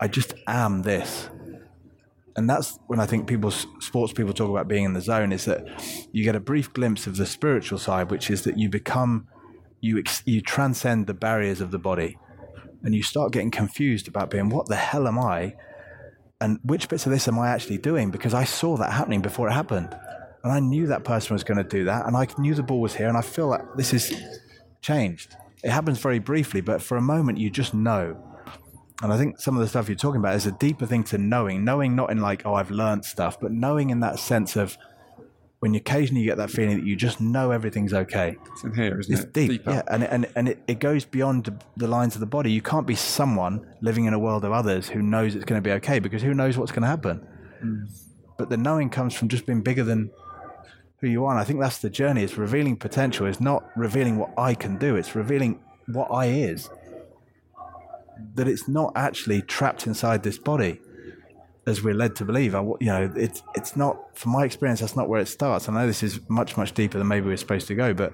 I 0.00 0.08
just 0.08 0.34
am 0.46 0.82
this 0.82 1.28
and 2.38 2.48
that's 2.48 2.78
when 2.86 3.00
I 3.00 3.06
think 3.06 3.26
people, 3.26 3.50
sports 3.50 4.12
people, 4.12 4.32
talk 4.32 4.48
about 4.48 4.68
being 4.68 4.84
in 4.84 4.92
the 4.92 5.00
zone. 5.00 5.32
Is 5.32 5.44
that 5.46 5.66
you 6.12 6.22
get 6.22 6.36
a 6.36 6.40
brief 6.40 6.72
glimpse 6.72 7.08
of 7.08 7.16
the 7.16 7.26
spiritual 7.26 7.78
side, 7.78 8.12
which 8.12 8.30
is 8.30 8.42
that 8.44 8.56
you 8.56 8.68
become, 8.68 9.26
you 9.80 10.04
you 10.24 10.40
transcend 10.40 11.08
the 11.08 11.14
barriers 11.14 11.60
of 11.60 11.72
the 11.72 11.80
body, 11.80 12.16
and 12.84 12.94
you 12.94 13.02
start 13.02 13.32
getting 13.32 13.50
confused 13.50 14.06
about 14.06 14.30
being 14.30 14.50
what 14.50 14.68
the 14.68 14.76
hell 14.76 15.08
am 15.08 15.18
I, 15.18 15.56
and 16.40 16.60
which 16.62 16.88
bits 16.88 17.06
of 17.06 17.12
this 17.12 17.26
am 17.26 17.40
I 17.40 17.48
actually 17.48 17.78
doing? 17.78 18.12
Because 18.12 18.34
I 18.34 18.44
saw 18.44 18.76
that 18.76 18.92
happening 18.92 19.20
before 19.20 19.48
it 19.48 19.52
happened, 19.52 19.98
and 20.44 20.52
I 20.52 20.60
knew 20.60 20.86
that 20.86 21.02
person 21.02 21.34
was 21.34 21.42
going 21.42 21.58
to 21.58 21.64
do 21.64 21.86
that, 21.86 22.06
and 22.06 22.16
I 22.16 22.28
knew 22.38 22.54
the 22.54 22.62
ball 22.62 22.80
was 22.80 22.94
here, 22.94 23.08
and 23.08 23.16
I 23.16 23.22
feel 23.22 23.48
like 23.48 23.62
this 23.76 23.92
is 23.92 24.14
changed. 24.80 25.34
It 25.64 25.70
happens 25.70 25.98
very 25.98 26.20
briefly, 26.20 26.60
but 26.60 26.82
for 26.82 26.96
a 26.96 27.02
moment 27.02 27.38
you 27.38 27.50
just 27.50 27.74
know 27.74 28.16
and 29.02 29.12
I 29.12 29.16
think 29.16 29.38
some 29.38 29.56
of 29.56 29.60
the 29.60 29.68
stuff 29.68 29.88
you're 29.88 29.96
talking 29.96 30.20
about 30.20 30.34
is 30.34 30.46
a 30.46 30.52
deeper 30.52 30.84
thing 30.84 31.04
to 31.04 31.18
knowing. 31.18 31.64
Knowing 31.64 31.94
not 31.94 32.10
in 32.10 32.20
like, 32.20 32.44
oh, 32.44 32.54
I've 32.54 32.70
learned 32.70 33.04
stuff, 33.04 33.38
but 33.40 33.52
knowing 33.52 33.90
in 33.90 34.00
that 34.00 34.18
sense 34.18 34.56
of 34.56 34.76
when 35.60 35.74
you 35.74 35.78
occasionally 35.78 36.24
get 36.24 36.36
that 36.36 36.50
feeling 36.50 36.78
that 36.78 36.86
you 36.86 36.96
just 36.96 37.20
know 37.20 37.50
everything's 37.50 37.92
okay. 37.92 38.36
It's 38.52 38.64
in 38.64 38.74
here, 38.74 38.98
isn't 38.98 39.12
it's 39.12 39.24
it? 39.24 39.32
deep, 39.32 39.50
Deeper. 39.50 39.70
yeah, 39.70 39.82
and 39.88 40.04
and 40.04 40.28
and 40.34 40.48
it, 40.48 40.62
it 40.66 40.78
goes 40.80 41.04
beyond 41.04 41.62
the 41.76 41.86
lines 41.88 42.14
of 42.14 42.20
the 42.20 42.26
body. 42.26 42.50
You 42.50 42.62
can't 42.62 42.86
be 42.86 42.94
someone 42.94 43.66
living 43.80 44.06
in 44.06 44.14
a 44.14 44.18
world 44.18 44.44
of 44.44 44.52
others 44.52 44.88
who 44.88 45.00
knows 45.02 45.34
it's 45.34 45.44
going 45.44 45.62
to 45.62 45.68
be 45.68 45.72
okay 45.74 45.98
because 46.00 46.22
who 46.22 46.34
knows 46.34 46.58
what's 46.58 46.72
going 46.72 46.82
to 46.82 46.88
happen. 46.88 47.26
Mm. 47.62 47.88
But 48.36 48.50
the 48.50 48.56
knowing 48.56 48.90
comes 48.90 49.14
from 49.14 49.28
just 49.28 49.46
being 49.46 49.62
bigger 49.62 49.82
than 49.82 50.10
who 51.00 51.08
you 51.08 51.24
are. 51.24 51.32
And 51.32 51.40
I 51.40 51.44
think 51.44 51.60
that's 51.60 51.78
the 51.78 51.90
journey. 51.90 52.22
It's 52.22 52.36
revealing 52.36 52.76
potential. 52.76 53.26
It's 53.26 53.40
not 53.40 53.64
revealing 53.76 54.16
what 54.16 54.30
I 54.36 54.54
can 54.54 54.76
do. 54.76 54.96
It's 54.96 55.14
revealing 55.14 55.60
what 55.86 56.08
I 56.12 56.26
is 56.26 56.68
that 58.34 58.48
it's 58.48 58.68
not 58.68 58.92
actually 58.96 59.42
trapped 59.42 59.86
inside 59.86 60.22
this 60.22 60.38
body 60.38 60.80
as 61.66 61.82
we're 61.82 61.94
led 61.94 62.16
to 62.16 62.24
believe. 62.24 62.54
I, 62.54 62.62
you 62.62 62.86
know, 62.86 63.12
it's 63.14 63.42
it's 63.54 63.76
not. 63.76 64.16
From 64.18 64.32
my 64.32 64.44
experience, 64.44 64.80
that's 64.80 64.96
not 64.96 65.08
where 65.08 65.20
it 65.20 65.28
starts. 65.28 65.68
I 65.68 65.72
know 65.72 65.86
this 65.86 66.02
is 66.02 66.20
much 66.28 66.56
much 66.56 66.72
deeper 66.72 66.98
than 66.98 67.06
maybe 67.06 67.26
we're 67.26 67.36
supposed 67.36 67.68
to 67.68 67.74
go, 67.74 67.94
but 67.94 68.12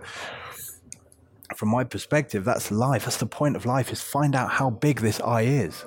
from 1.57 1.69
my 1.69 1.85
perspective, 1.85 2.45
that's 2.45 2.71
life. 2.71 3.05
That's 3.05 3.17
the 3.17 3.27
point 3.27 3.57
of 3.57 3.65
life: 3.65 3.93
is 3.93 4.03
find 4.03 4.35
out 4.35 4.51
how 4.51 4.71
big 4.71 5.01
this 5.01 5.21
I 5.21 5.43
is. 5.43 5.85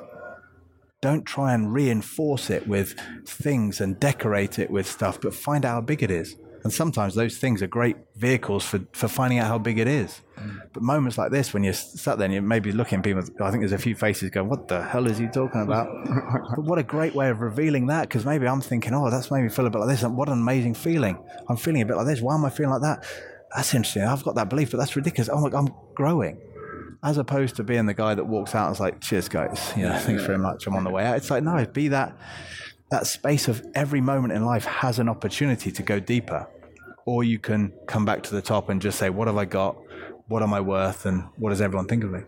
Don't 1.01 1.26
try 1.26 1.53
and 1.53 1.72
reinforce 1.72 2.49
it 2.49 2.68
with 2.68 2.95
things 3.26 3.80
and 3.80 3.99
decorate 3.99 4.57
it 4.57 4.72
with 4.72 4.88
stuff, 4.88 5.22
but 5.22 5.34
find 5.34 5.63
out 5.63 5.74
how 5.74 5.82
big 5.82 6.01
it 6.01 6.09
is. 6.09 6.36
And 6.68 6.74
sometimes 6.74 7.15
those 7.15 7.38
things 7.38 7.61
are 7.61 7.68
great 7.68 7.95
vehicles 8.18 8.65
for, 8.65 8.82
for 8.91 9.07
finding 9.07 9.39
out 9.39 9.47
how 9.47 9.57
big 9.57 9.80
it 9.80 9.88
is. 9.88 10.22
Mm. 10.38 10.59
But 10.74 10.84
moments 10.84 11.18
like 11.18 11.32
this, 11.32 11.53
when 11.53 11.63
you're 11.63 11.72
sat 11.72 12.18
there 12.18 12.26
and 12.26 12.34
you're 12.34 12.43
maybe 12.43 12.74
looking 12.74 12.97
at 12.97 13.05
people, 13.05 13.24
I 13.39 13.51
think 13.51 13.61
there's 13.61 13.72
a 13.72 13.78
few 13.78 13.95
faces 13.95 14.32
going, 14.32 14.49
What 14.49 14.68
the 14.68 14.84
hell 14.84 15.07
is 15.07 15.18
he 15.18 15.28
talking 15.28 15.61
about? 15.61 15.88
but 16.57 16.65
what 16.65 16.78
a 16.78 16.84
great 16.84 17.15
way 17.15 17.30
of 17.30 17.39
revealing 17.39 17.88
that 17.88 18.09
because 18.09 18.26
maybe 18.26 18.49
I'm 18.49 18.59
thinking, 18.59 18.93
Oh, 18.93 19.09
that's 19.09 19.32
made 19.32 19.43
me 19.43 19.47
feel 19.47 19.65
a 19.65 19.70
bit 19.70 19.80
like 19.80 19.88
this. 19.88 20.03
What 20.03 20.28
an 20.28 20.34
amazing 20.34 20.74
feeling. 20.74 21.18
I'm 21.47 21.55
feeling 21.55 21.84
a 21.84 21.86
bit 21.86 21.95
like 21.95 22.05
this. 22.05 22.20
Why 22.20 22.36
am 22.36 22.43
I 22.43 22.49
feeling 22.49 22.74
like 22.74 22.82
that? 22.82 23.05
That's 23.55 23.74
interesting. 23.74 24.03
I've 24.03 24.26
got 24.26 24.36
that 24.36 24.49
belief, 24.49 24.72
but 24.72 24.80
that's 24.80 24.97
ridiculous. 24.97 25.30
Oh, 25.32 25.39
my 25.39 25.49
God, 25.49 25.70
I'm 25.70 25.74
growing. 25.95 26.38
As 27.01 27.18
opposed 27.18 27.55
to 27.55 27.63
being 27.63 27.86
the 27.86 27.93
guy 27.93 28.13
that 28.13 28.26
walks 28.26 28.55
out 28.55 28.65
and 28.65 28.76
is 28.76 28.82
like, 28.82 28.99
Cheers, 28.99 29.30
guys. 29.30 29.72
You 29.78 29.84
know, 29.84 29.97
thanks 29.99 30.24
very 30.24 30.38
much. 30.38 30.68
I'm 30.68 30.76
on 30.76 30.84
the 30.84 30.89
way 30.89 31.05
out. 31.05 31.15
It's 31.15 31.32
like, 31.32 31.43
no, 31.43 31.65
be 31.65 31.88
that 31.88 32.13
that 32.89 33.07
space 33.07 33.47
of 33.47 33.65
every 33.76 34.01
moment 34.01 34.34
in 34.34 34.45
life 34.45 34.65
has 34.65 34.99
an 34.99 35.09
opportunity 35.09 35.72
to 35.72 35.84
go 35.84 35.99
deeper 35.99 36.47
or 37.08 37.24
you 37.24 37.39
can 37.39 37.72
come 37.88 38.03
back 38.03 38.22
to 38.22 38.36
the 38.36 38.41
top 38.41 38.68
and 38.70 38.82
just 38.82 38.99
say, 38.99 39.10
what 39.10 39.28
have 39.28 39.38
I 39.38 39.45
got? 39.45 39.78
What 40.28 40.43
am 40.43 40.53
I 40.53 40.60
worth? 40.60 41.05
And 41.05 41.24
what 41.38 41.51
does 41.51 41.62
everyone 41.62 41.88
think 41.88 42.03
of 42.03 42.12
me? 42.12 42.20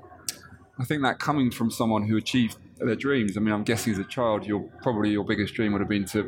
I 0.79 0.85
think 0.85 1.01
that 1.03 1.19
coming 1.19 1.51
from 1.51 1.69
someone 1.69 2.07
who 2.07 2.15
achieved 2.15 2.55
their 2.77 2.95
dreams. 2.95 3.35
I 3.35 3.41
mean, 3.41 3.53
I'm 3.53 3.65
guessing 3.65 3.91
as 3.91 3.99
a 3.99 4.05
child, 4.05 4.45
your 4.45 4.61
probably 4.81 5.09
your 5.09 5.25
biggest 5.25 5.53
dream 5.53 5.73
would 5.73 5.81
have 5.81 5.89
been 5.89 6.05
to 6.05 6.23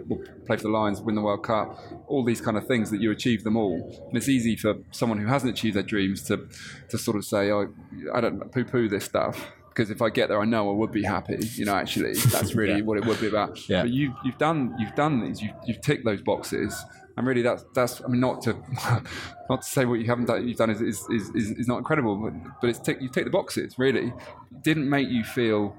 play 0.45 0.57
for 0.57 0.63
the 0.63 0.69
Lions, 0.69 0.99
win 0.99 1.15
the 1.15 1.21
World 1.21 1.45
Cup, 1.45 1.79
all 2.07 2.25
these 2.25 2.41
kind 2.41 2.57
of 2.57 2.67
things 2.67 2.91
that 2.91 2.99
you 2.99 3.09
achieved 3.11 3.45
them 3.45 3.55
all. 3.55 4.05
And 4.09 4.17
it's 4.17 4.27
easy 4.27 4.57
for 4.57 4.75
someone 4.91 5.17
who 5.17 5.27
hasn't 5.27 5.49
achieved 5.57 5.77
their 5.77 5.83
dreams 5.83 6.21
to 6.23 6.45
to 6.89 6.97
sort 6.97 7.15
of 7.15 7.23
say, 7.23 7.49
"Oh, 7.51 7.73
I 8.13 8.19
don't 8.19 8.51
poo-poo 8.51 8.89
this 8.89 9.05
stuff." 9.05 9.47
Because 9.69 9.89
if 9.89 10.01
I 10.01 10.09
get 10.09 10.27
there, 10.27 10.41
I 10.41 10.43
know 10.43 10.69
I 10.69 10.73
would 10.73 10.91
be 10.91 11.03
happy. 11.03 11.37
You 11.55 11.63
know, 11.63 11.75
actually, 11.75 12.15
that's 12.15 12.53
really 12.53 12.73
Yeah. 12.79 12.83
what 12.83 12.97
it 12.97 13.05
would 13.05 13.21
be 13.21 13.27
about. 13.29 13.69
Yeah. 13.69 13.83
But 13.83 13.91
you, 13.91 14.13
you've 14.25 14.37
done, 14.37 14.75
you've 14.77 14.95
done 14.95 15.21
these. 15.25 15.41
You've, 15.41 15.53
you've 15.65 15.79
ticked 15.79 16.03
those 16.03 16.21
boxes, 16.21 16.83
and 17.17 17.27
really, 17.27 17.41
that's 17.41 17.65
that's. 17.73 18.01
I 18.03 18.07
mean, 18.07 18.19
not 18.19 18.41
to, 18.43 18.53
not 19.49 19.61
to 19.61 19.67
say 19.67 19.85
what 19.85 19.99
you 19.99 20.05
haven't 20.07 20.25
done. 20.25 20.47
You've 20.47 20.57
done 20.57 20.69
is 20.69 20.81
is, 20.81 21.07
is, 21.09 21.29
is, 21.35 21.67
not 21.67 21.77
incredible, 21.77 22.15
but, 22.15 22.33
but 22.61 22.69
it's 22.69 22.79
tick, 22.79 23.01
you 23.01 23.09
tick 23.09 23.25
the 23.25 23.31
boxes. 23.31 23.77
Really, 23.77 24.13
didn't 24.61 24.89
make 24.89 25.09
you 25.09 25.23
feel 25.23 25.75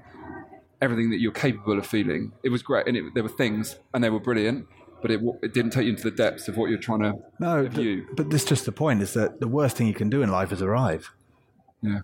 everything 0.81 1.09
that 1.09 1.19
you're 1.19 1.31
capable 1.31 1.77
of 1.77 1.85
feeling. 1.85 2.33
It 2.43 2.49
was 2.49 2.61
great, 2.61 2.87
and 2.87 2.97
it, 2.97 3.03
there 3.13 3.23
were 3.23 3.29
things, 3.29 3.77
and 3.93 4.03
they 4.03 4.09
were 4.09 4.19
brilliant, 4.19 4.67
but 5.01 5.11
it, 5.11 5.21
it 5.41 5.53
didn't 5.53 5.71
take 5.71 5.85
you 5.85 5.91
into 5.91 6.03
the 6.03 6.11
depths 6.15 6.47
of 6.47 6.57
what 6.57 6.69
you're 6.69 6.79
trying 6.79 6.99
to 7.01 7.13
No, 7.39 7.67
view. 7.67 8.05
but, 8.09 8.15
but 8.17 8.29
this 8.29 8.43
is 8.43 8.49
just 8.49 8.65
the 8.65 8.71
point 8.71 9.01
is 9.01 9.13
that 9.13 9.39
the 9.39 9.47
worst 9.47 9.77
thing 9.77 9.87
you 9.87 9.93
can 9.93 10.09
do 10.09 10.21
in 10.21 10.29
life 10.29 10.51
is 10.51 10.61
arrive. 10.61 11.11
Yeah. 11.81 11.99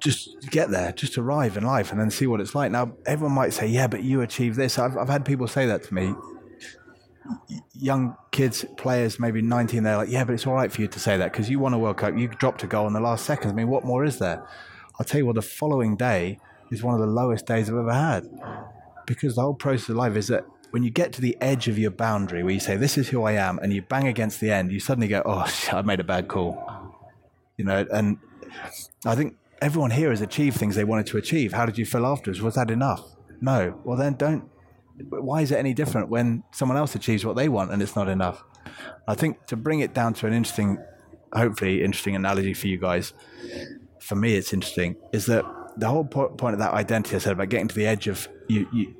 Just 0.00 0.50
get 0.50 0.70
there, 0.70 0.92
just 0.92 1.18
arrive 1.18 1.56
in 1.56 1.64
life 1.64 1.90
and 1.90 2.00
then 2.00 2.10
see 2.10 2.26
what 2.26 2.40
it's 2.40 2.54
like. 2.54 2.70
Now, 2.70 2.92
everyone 3.04 3.34
might 3.34 3.52
say, 3.52 3.66
yeah, 3.66 3.88
but 3.88 4.04
you 4.04 4.20
achieved 4.20 4.56
this. 4.56 4.78
I've, 4.78 4.96
I've 4.96 5.08
had 5.08 5.24
people 5.24 5.48
say 5.48 5.66
that 5.66 5.82
to 5.84 5.94
me. 5.94 6.14
Young 7.74 8.16
kids, 8.30 8.64
players, 8.76 9.20
maybe 9.20 9.42
19, 9.42 9.82
they're 9.82 9.96
like, 9.96 10.08
yeah, 10.08 10.24
but 10.24 10.32
it's 10.34 10.46
all 10.46 10.54
right 10.54 10.72
for 10.72 10.80
you 10.80 10.88
to 10.88 11.00
say 11.00 11.16
that 11.16 11.32
because 11.32 11.50
you 11.50 11.58
won 11.58 11.74
a 11.74 11.78
World 11.78 11.98
Cup. 11.98 12.16
You 12.16 12.28
dropped 12.28 12.62
a 12.62 12.66
goal 12.66 12.86
in 12.86 12.92
the 12.92 13.00
last 13.00 13.24
seconds. 13.24 13.52
I 13.52 13.54
mean, 13.54 13.68
what 13.68 13.84
more 13.84 14.04
is 14.04 14.18
there? 14.18 14.46
I'll 14.98 15.06
tell 15.06 15.18
you 15.18 15.26
what, 15.26 15.36
the 15.36 15.42
following 15.42 15.96
day 15.96 16.38
is 16.70 16.82
one 16.82 16.94
of 16.94 17.00
the 17.00 17.06
lowest 17.06 17.46
days 17.46 17.68
I've 17.68 17.76
ever 17.76 17.92
had 17.92 18.28
because 19.06 19.34
the 19.34 19.42
whole 19.42 19.54
process 19.54 19.88
of 19.88 19.96
life 19.96 20.16
is 20.16 20.28
that 20.28 20.44
when 20.70 20.82
you 20.82 20.90
get 20.90 21.12
to 21.14 21.20
the 21.20 21.36
edge 21.40 21.66
of 21.66 21.78
your 21.78 21.90
boundary 21.90 22.42
where 22.42 22.52
you 22.52 22.60
say 22.60 22.76
this 22.76 22.98
is 22.98 23.08
who 23.08 23.22
i 23.22 23.32
am 23.32 23.58
and 23.60 23.72
you 23.72 23.82
bang 23.82 24.06
against 24.06 24.38
the 24.38 24.50
end 24.50 24.70
you 24.70 24.78
suddenly 24.78 25.08
go 25.08 25.22
oh 25.24 25.46
shit, 25.46 25.72
i 25.72 25.82
made 25.82 25.98
a 25.98 26.04
bad 26.04 26.28
call 26.28 26.94
you 27.56 27.64
know 27.64 27.86
and 27.90 28.18
i 29.06 29.14
think 29.14 29.34
everyone 29.62 29.90
here 29.90 30.10
has 30.10 30.20
achieved 30.20 30.56
things 30.56 30.76
they 30.76 30.84
wanted 30.84 31.06
to 31.06 31.16
achieve 31.16 31.52
how 31.52 31.64
did 31.64 31.78
you 31.78 31.86
feel 31.86 32.06
afterwards 32.06 32.42
was 32.42 32.54
that 32.54 32.70
enough 32.70 33.16
no 33.40 33.80
well 33.84 33.96
then 33.96 34.12
don't 34.14 34.48
why 35.08 35.42
is 35.42 35.50
it 35.52 35.56
any 35.56 35.74
different 35.74 36.08
when 36.08 36.42
someone 36.52 36.76
else 36.76 36.94
achieves 36.94 37.24
what 37.24 37.36
they 37.36 37.48
want 37.48 37.72
and 37.72 37.82
it's 37.82 37.96
not 37.96 38.08
enough? 38.08 38.42
I 39.06 39.14
think 39.14 39.46
to 39.46 39.56
bring 39.56 39.80
it 39.80 39.94
down 39.94 40.14
to 40.14 40.26
an 40.26 40.32
interesting 40.32 40.78
hopefully 41.32 41.82
interesting 41.82 42.16
analogy 42.16 42.54
for 42.54 42.68
you 42.68 42.78
guys 42.78 43.12
for 44.00 44.16
me 44.16 44.34
it's 44.34 44.54
interesting 44.54 44.96
is 45.12 45.26
that 45.26 45.44
the 45.76 45.86
whole 45.86 46.04
po- 46.04 46.30
point 46.30 46.54
of 46.54 46.58
that 46.58 46.72
identity 46.72 47.16
I 47.16 47.18
said 47.18 47.32
about 47.32 47.50
getting 47.50 47.68
to 47.68 47.74
the 47.74 47.86
edge 47.86 48.08
of 48.08 48.28
you, 48.48 48.66
you 48.72 48.94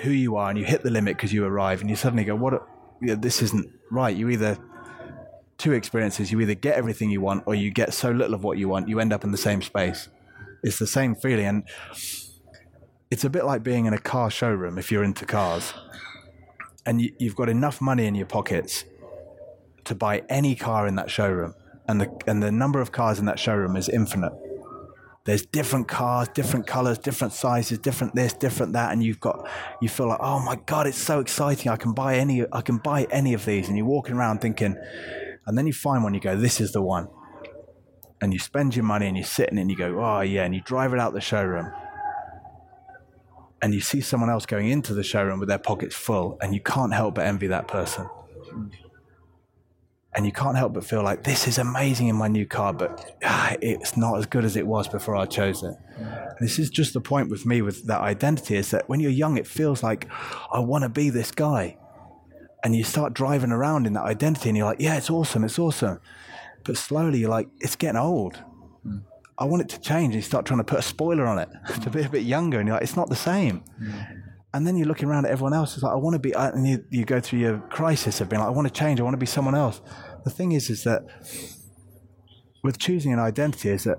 who 0.00 0.10
you 0.10 0.36
are 0.36 0.48
and 0.48 0.58
you 0.58 0.64
hit 0.64 0.82
the 0.82 0.90
limit 0.90 1.16
because 1.16 1.32
you 1.32 1.44
arrive 1.44 1.80
and 1.80 1.90
you 1.90 1.96
suddenly 1.96 2.24
go 2.24 2.36
what 2.36 2.54
a, 2.54 2.60
yeah, 3.02 3.16
this 3.16 3.42
isn't 3.42 3.68
right. 3.90 4.14
You 4.14 4.28
either 4.28 4.56
two 5.56 5.72
experiences 5.72 6.30
you 6.30 6.40
either 6.40 6.54
get 6.54 6.76
everything 6.76 7.10
you 7.10 7.20
want 7.20 7.42
or 7.46 7.54
you 7.54 7.70
get 7.70 7.92
so 7.92 8.12
little 8.12 8.34
of 8.34 8.44
what 8.44 8.58
you 8.58 8.68
want 8.68 8.88
you 8.88 9.00
end 9.00 9.12
up 9.12 9.24
in 9.24 9.32
the 9.32 9.38
same 9.38 9.60
space. 9.60 10.08
It's 10.62 10.78
the 10.78 10.86
same 10.86 11.14
feeling 11.16 11.46
and 11.46 11.68
it's 13.10 13.24
a 13.24 13.30
bit 13.30 13.44
like 13.44 13.62
being 13.62 13.86
in 13.86 13.92
a 13.92 13.98
car 13.98 14.30
showroom 14.30 14.78
if 14.78 14.90
you're 14.92 15.04
into 15.04 15.24
cars. 15.24 15.72
And 16.84 17.00
you, 17.00 17.12
you've 17.18 17.36
got 17.36 17.48
enough 17.48 17.80
money 17.80 18.06
in 18.06 18.14
your 18.14 18.26
pockets 18.26 18.84
to 19.84 19.94
buy 19.94 20.22
any 20.28 20.54
car 20.54 20.86
in 20.86 20.94
that 20.96 21.10
showroom. 21.10 21.54
And 21.86 22.00
the 22.00 22.22
and 22.26 22.42
the 22.42 22.52
number 22.52 22.80
of 22.80 22.92
cars 22.92 23.18
in 23.18 23.24
that 23.26 23.38
showroom 23.38 23.76
is 23.76 23.88
infinite. 23.88 24.32
There's 25.24 25.44
different 25.44 25.88
cars, 25.88 26.28
different 26.28 26.66
colors, 26.66 26.98
different 26.98 27.34
sizes, 27.34 27.78
different 27.78 28.14
this, 28.14 28.32
different 28.32 28.72
that, 28.72 28.92
and 28.92 29.02
you've 29.02 29.20
got 29.20 29.46
you 29.82 29.88
feel 29.88 30.08
like, 30.08 30.20
oh 30.22 30.38
my 30.40 30.56
god, 30.64 30.86
it's 30.86 30.96
so 30.98 31.20
exciting! 31.20 31.70
I 31.70 31.76
can 31.76 31.92
buy 31.92 32.16
any, 32.16 32.44
I 32.50 32.62
can 32.62 32.78
buy 32.78 33.06
any 33.10 33.34
of 33.34 33.44
these, 33.44 33.68
and 33.68 33.76
you're 33.76 33.86
walking 33.86 34.14
around 34.14 34.40
thinking, 34.40 34.76
and 35.46 35.58
then 35.58 35.66
you 35.66 35.74
find 35.74 36.02
one, 36.02 36.14
you 36.14 36.20
go, 36.20 36.34
this 36.36 36.60
is 36.60 36.72
the 36.72 36.80
one, 36.80 37.08
and 38.22 38.32
you 38.32 38.38
spend 38.38 38.74
your 38.74 38.86
money 38.86 39.06
and 39.06 39.16
you're 39.16 39.26
sitting 39.26 39.58
and 39.58 39.70
you 39.70 39.76
go, 39.76 40.02
oh 40.02 40.20
yeah, 40.20 40.44
and 40.44 40.54
you 40.54 40.62
drive 40.62 40.94
it 40.94 40.98
out 40.98 41.12
the 41.12 41.20
showroom, 41.20 41.72
and 43.60 43.74
you 43.74 43.80
see 43.80 44.00
someone 44.00 44.30
else 44.30 44.46
going 44.46 44.68
into 44.68 44.94
the 44.94 45.02
showroom 45.02 45.40
with 45.40 45.48
their 45.48 45.58
pockets 45.58 45.94
full, 45.94 46.38
and 46.40 46.54
you 46.54 46.60
can't 46.60 46.94
help 46.94 47.16
but 47.16 47.26
envy 47.26 47.48
that 47.48 47.68
person. 47.68 48.08
And 50.14 50.24
you 50.24 50.32
can't 50.32 50.56
help 50.56 50.72
but 50.72 50.84
feel 50.84 51.02
like 51.02 51.22
this 51.22 51.46
is 51.46 51.58
amazing 51.58 52.08
in 52.08 52.16
my 52.16 52.28
new 52.28 52.46
car, 52.46 52.72
but 52.72 53.16
ah, 53.22 53.56
it's 53.60 53.96
not 53.96 54.18
as 54.18 54.26
good 54.26 54.44
as 54.44 54.56
it 54.56 54.66
was 54.66 54.88
before 54.88 55.14
I 55.14 55.26
chose 55.26 55.62
it. 55.62 55.74
And 55.96 56.38
this 56.40 56.58
is 56.58 56.70
just 56.70 56.92
the 56.92 57.00
point 57.00 57.28
with 57.28 57.44
me 57.46 57.62
with 57.62 57.86
that 57.86 58.00
identity 58.00 58.56
is 58.56 58.70
that 58.70 58.88
when 58.88 59.00
you're 59.00 59.10
young, 59.10 59.36
it 59.36 59.46
feels 59.46 59.82
like 59.82 60.08
I 60.52 60.60
want 60.60 60.82
to 60.82 60.88
be 60.88 61.10
this 61.10 61.30
guy. 61.30 61.76
And 62.64 62.74
you 62.74 62.82
start 62.82 63.12
driving 63.12 63.52
around 63.52 63.86
in 63.86 63.92
that 63.92 64.04
identity 64.04 64.48
and 64.48 64.56
you're 64.56 64.66
like, 64.66 64.80
yeah, 64.80 64.96
it's 64.96 65.10
awesome, 65.10 65.44
it's 65.44 65.58
awesome. 65.58 66.00
But 66.64 66.76
slowly 66.76 67.20
you're 67.20 67.30
like, 67.30 67.48
it's 67.60 67.76
getting 67.76 68.00
old. 68.00 68.42
I 69.38 69.44
want 69.44 69.62
it 69.62 69.68
to 69.70 69.80
change. 69.80 70.06
And 70.06 70.14
you 70.14 70.22
start 70.22 70.46
trying 70.46 70.58
to 70.58 70.64
put 70.64 70.78
a 70.78 70.82
spoiler 70.82 71.26
on 71.26 71.38
it 71.38 71.48
to 71.82 71.90
be 71.90 72.02
a 72.02 72.08
bit 72.08 72.24
younger, 72.24 72.58
and 72.58 72.66
you're 72.66 72.76
like, 72.76 72.82
it's 72.82 72.96
not 72.96 73.08
the 73.08 73.16
same. 73.16 73.62
Mm. 73.80 74.22
And 74.54 74.66
then 74.66 74.76
you're 74.76 74.86
looking 74.86 75.08
around 75.08 75.26
at 75.26 75.30
everyone 75.30 75.52
else. 75.52 75.74
It's 75.74 75.82
like, 75.82 75.92
I 75.92 75.96
want 75.96 76.14
to 76.14 76.18
be, 76.18 76.34
uh, 76.34 76.50
and 76.50 76.66
you, 76.66 76.84
you 76.90 77.04
go 77.04 77.20
through 77.20 77.40
your 77.40 77.58
crisis 77.58 78.20
of 78.20 78.28
being 78.28 78.40
like, 78.40 78.48
I 78.48 78.52
want 78.52 78.66
to 78.66 78.72
change. 78.72 78.98
I 78.98 79.02
want 79.02 79.14
to 79.14 79.18
be 79.18 79.26
someone 79.26 79.54
else. 79.54 79.80
The 80.24 80.30
thing 80.30 80.52
is, 80.52 80.70
is 80.70 80.84
that 80.84 81.02
with 82.62 82.78
choosing 82.78 83.12
an 83.12 83.18
identity, 83.18 83.68
is 83.68 83.84
that 83.84 83.98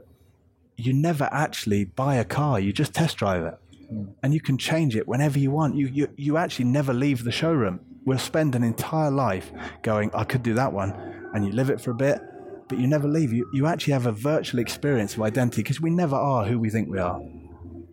you 0.75 0.93
never 0.93 1.29
actually 1.31 1.85
buy 1.85 2.15
a 2.15 2.25
car. 2.25 2.59
You 2.59 2.73
just 2.73 2.93
test 2.93 3.17
drive 3.17 3.43
it, 3.43 3.55
mm. 3.93 4.13
and 4.23 4.33
you 4.33 4.41
can 4.41 4.57
change 4.57 4.95
it 4.95 5.07
whenever 5.07 5.39
you 5.39 5.51
want. 5.51 5.75
You, 5.75 5.87
you, 5.87 6.09
you 6.17 6.37
actually 6.37 6.65
never 6.65 6.93
leave 6.93 7.23
the 7.23 7.31
showroom. 7.31 7.79
We'll 8.05 8.17
spend 8.17 8.55
an 8.55 8.63
entire 8.63 9.11
life 9.11 9.51
going, 9.83 10.09
I 10.13 10.23
could 10.23 10.41
do 10.41 10.55
that 10.55 10.73
one, 10.73 10.91
and 11.33 11.45
you 11.45 11.51
live 11.51 11.69
it 11.69 11.79
for 11.79 11.91
a 11.91 11.95
bit, 11.95 12.21
but 12.69 12.77
you 12.77 12.87
never 12.87 13.07
leave. 13.07 13.33
You, 13.33 13.49
you 13.51 13.65
actually 13.65 13.93
have 13.93 14.05
a 14.05 14.11
virtual 14.11 14.59
experience 14.59 15.15
of 15.15 15.21
identity 15.23 15.63
because 15.63 15.81
we 15.81 15.89
never 15.89 16.15
are 16.15 16.45
who 16.45 16.59
we 16.59 16.69
think 16.69 16.89
we 16.89 16.99
are 16.99 17.19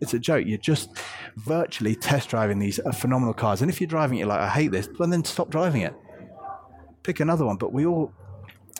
it's 0.01 0.13
a 0.13 0.19
joke. 0.19 0.45
You're 0.45 0.57
just 0.57 0.89
virtually 1.35 1.95
test 1.95 2.29
driving 2.29 2.59
these 2.59 2.79
uh, 2.79 2.91
phenomenal 2.91 3.33
cars. 3.33 3.61
And 3.61 3.69
if 3.69 3.81
you're 3.81 3.87
driving 3.87 4.17
it, 4.17 4.21
you're 4.21 4.29
like, 4.29 4.39
I 4.39 4.49
hate 4.49 4.71
this, 4.71 4.89
well, 4.97 5.09
then 5.09 5.23
stop 5.23 5.49
driving 5.49 5.81
it. 5.81 5.93
Pick 7.03 7.19
another 7.19 7.45
one. 7.45 7.57
But 7.57 7.73
we 7.73 7.85
all, 7.85 8.11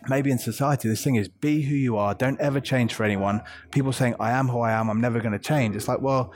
maybe 0.08 0.32
in 0.32 0.38
society, 0.38 0.90
this 0.90 1.04
thing 1.04 1.16
is 1.16 1.28
be 1.28 1.62
who 1.64 1.76
you 1.76 1.98
are. 1.98 2.14
Don't 2.14 2.40
ever 2.40 2.60
change 2.60 2.94
for 2.94 3.04
anyone. 3.04 3.42
People 3.72 3.94
saying, 3.94 4.16
I 4.20 4.32
am 4.32 4.50
who 4.50 4.60
I 4.60 4.72
am. 4.72 4.90
I'm 4.90 5.02
never 5.02 5.20
going 5.20 5.34
to 5.34 5.40
change. 5.40 5.76
It's 5.76 5.88
like, 5.88 6.02
well, 6.02 6.34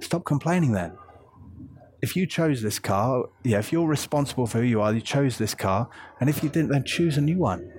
stop 0.00 0.24
complaining 0.24 0.72
then. 0.72 0.92
If 2.02 2.14
you 2.14 2.26
chose 2.26 2.62
this 2.62 2.78
car, 2.78 3.24
yeah, 3.42 3.58
if 3.58 3.72
you're 3.72 3.86
responsible 3.86 4.46
for 4.46 4.58
who 4.58 4.64
you 4.64 4.80
are, 4.80 4.92
you 4.92 5.00
chose 5.00 5.38
this 5.38 5.54
car. 5.54 5.88
And 6.20 6.28
if 6.28 6.42
you 6.42 6.48
didn't, 6.48 6.70
then 6.70 6.84
choose 6.84 7.16
a 7.16 7.20
new 7.20 7.38
one. 7.38 7.72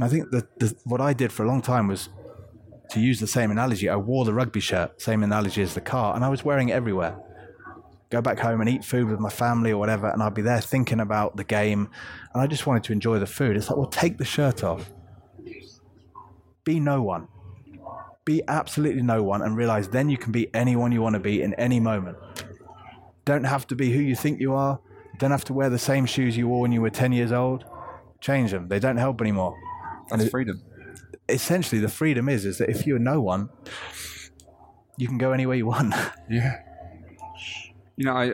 I 0.00 0.08
think 0.08 0.30
that 0.30 0.58
the, 0.58 0.74
what 0.84 1.00
I 1.00 1.12
did 1.12 1.32
for 1.32 1.44
a 1.44 1.48
long 1.48 1.62
time 1.62 1.88
was 1.88 2.08
to 2.90 3.00
use 3.00 3.20
the 3.20 3.26
same 3.26 3.50
analogy, 3.50 3.88
I 3.88 3.96
wore 3.96 4.24
the 4.24 4.32
rugby 4.32 4.60
shirt, 4.60 5.00
same 5.00 5.22
analogy 5.22 5.62
as 5.62 5.74
the 5.74 5.80
car, 5.80 6.14
and 6.14 6.24
I 6.24 6.28
was 6.28 6.44
wearing 6.44 6.70
it 6.70 6.72
everywhere. 6.72 7.18
Go 8.10 8.22
back 8.22 8.38
home 8.38 8.60
and 8.60 8.70
eat 8.70 8.84
food 8.84 9.08
with 9.08 9.20
my 9.20 9.28
family 9.28 9.70
or 9.70 9.78
whatever, 9.78 10.08
and 10.08 10.22
I'd 10.22 10.34
be 10.34 10.42
there 10.42 10.60
thinking 10.60 11.00
about 11.00 11.36
the 11.36 11.44
game, 11.44 11.90
and 12.32 12.42
I 12.42 12.46
just 12.46 12.66
wanted 12.66 12.84
to 12.84 12.92
enjoy 12.92 13.18
the 13.18 13.26
food. 13.26 13.56
It's 13.56 13.68
like, 13.68 13.76
well, 13.76 13.86
take 13.86 14.16
the 14.16 14.24
shirt 14.24 14.64
off. 14.64 14.90
Be 16.64 16.80
no 16.80 17.02
one. 17.02 17.28
Be 18.24 18.42
absolutely 18.48 19.02
no 19.02 19.22
one, 19.22 19.42
and 19.42 19.56
realize 19.56 19.88
then 19.88 20.08
you 20.08 20.16
can 20.16 20.32
be 20.32 20.52
anyone 20.54 20.92
you 20.92 21.02
want 21.02 21.14
to 21.14 21.20
be 21.20 21.42
in 21.42 21.54
any 21.54 21.80
moment. 21.80 22.16
Don't 23.26 23.44
have 23.44 23.66
to 23.66 23.74
be 23.74 23.92
who 23.92 24.00
you 24.00 24.16
think 24.16 24.40
you 24.40 24.54
are. 24.54 24.80
Don't 25.18 25.30
have 25.30 25.44
to 25.44 25.52
wear 25.52 25.68
the 25.68 25.78
same 25.78 26.06
shoes 26.06 26.36
you 26.36 26.48
wore 26.48 26.62
when 26.62 26.72
you 26.72 26.80
were 26.80 26.90
10 26.90 27.12
years 27.12 27.32
old. 27.32 27.64
Change 28.20 28.52
them. 28.52 28.68
They 28.68 28.78
don't 28.78 28.96
help 28.96 29.20
anymore. 29.20 29.54
That's 30.10 30.24
it- 30.24 30.30
freedom. 30.30 30.62
essentially 31.28 31.80
the 31.80 31.88
freedom 31.88 32.28
is 32.28 32.44
is 32.44 32.58
that 32.58 32.68
if 32.70 32.86
you're 32.86 32.98
no 32.98 33.20
one, 33.20 33.48
you 34.96 35.06
can 35.08 35.18
go 35.18 35.32
anywhere 35.32 35.56
you 35.56 35.66
want. 35.66 35.94
Yeah. 36.30 36.56
You 38.00 38.04
know, 38.04 38.12
I, 38.14 38.26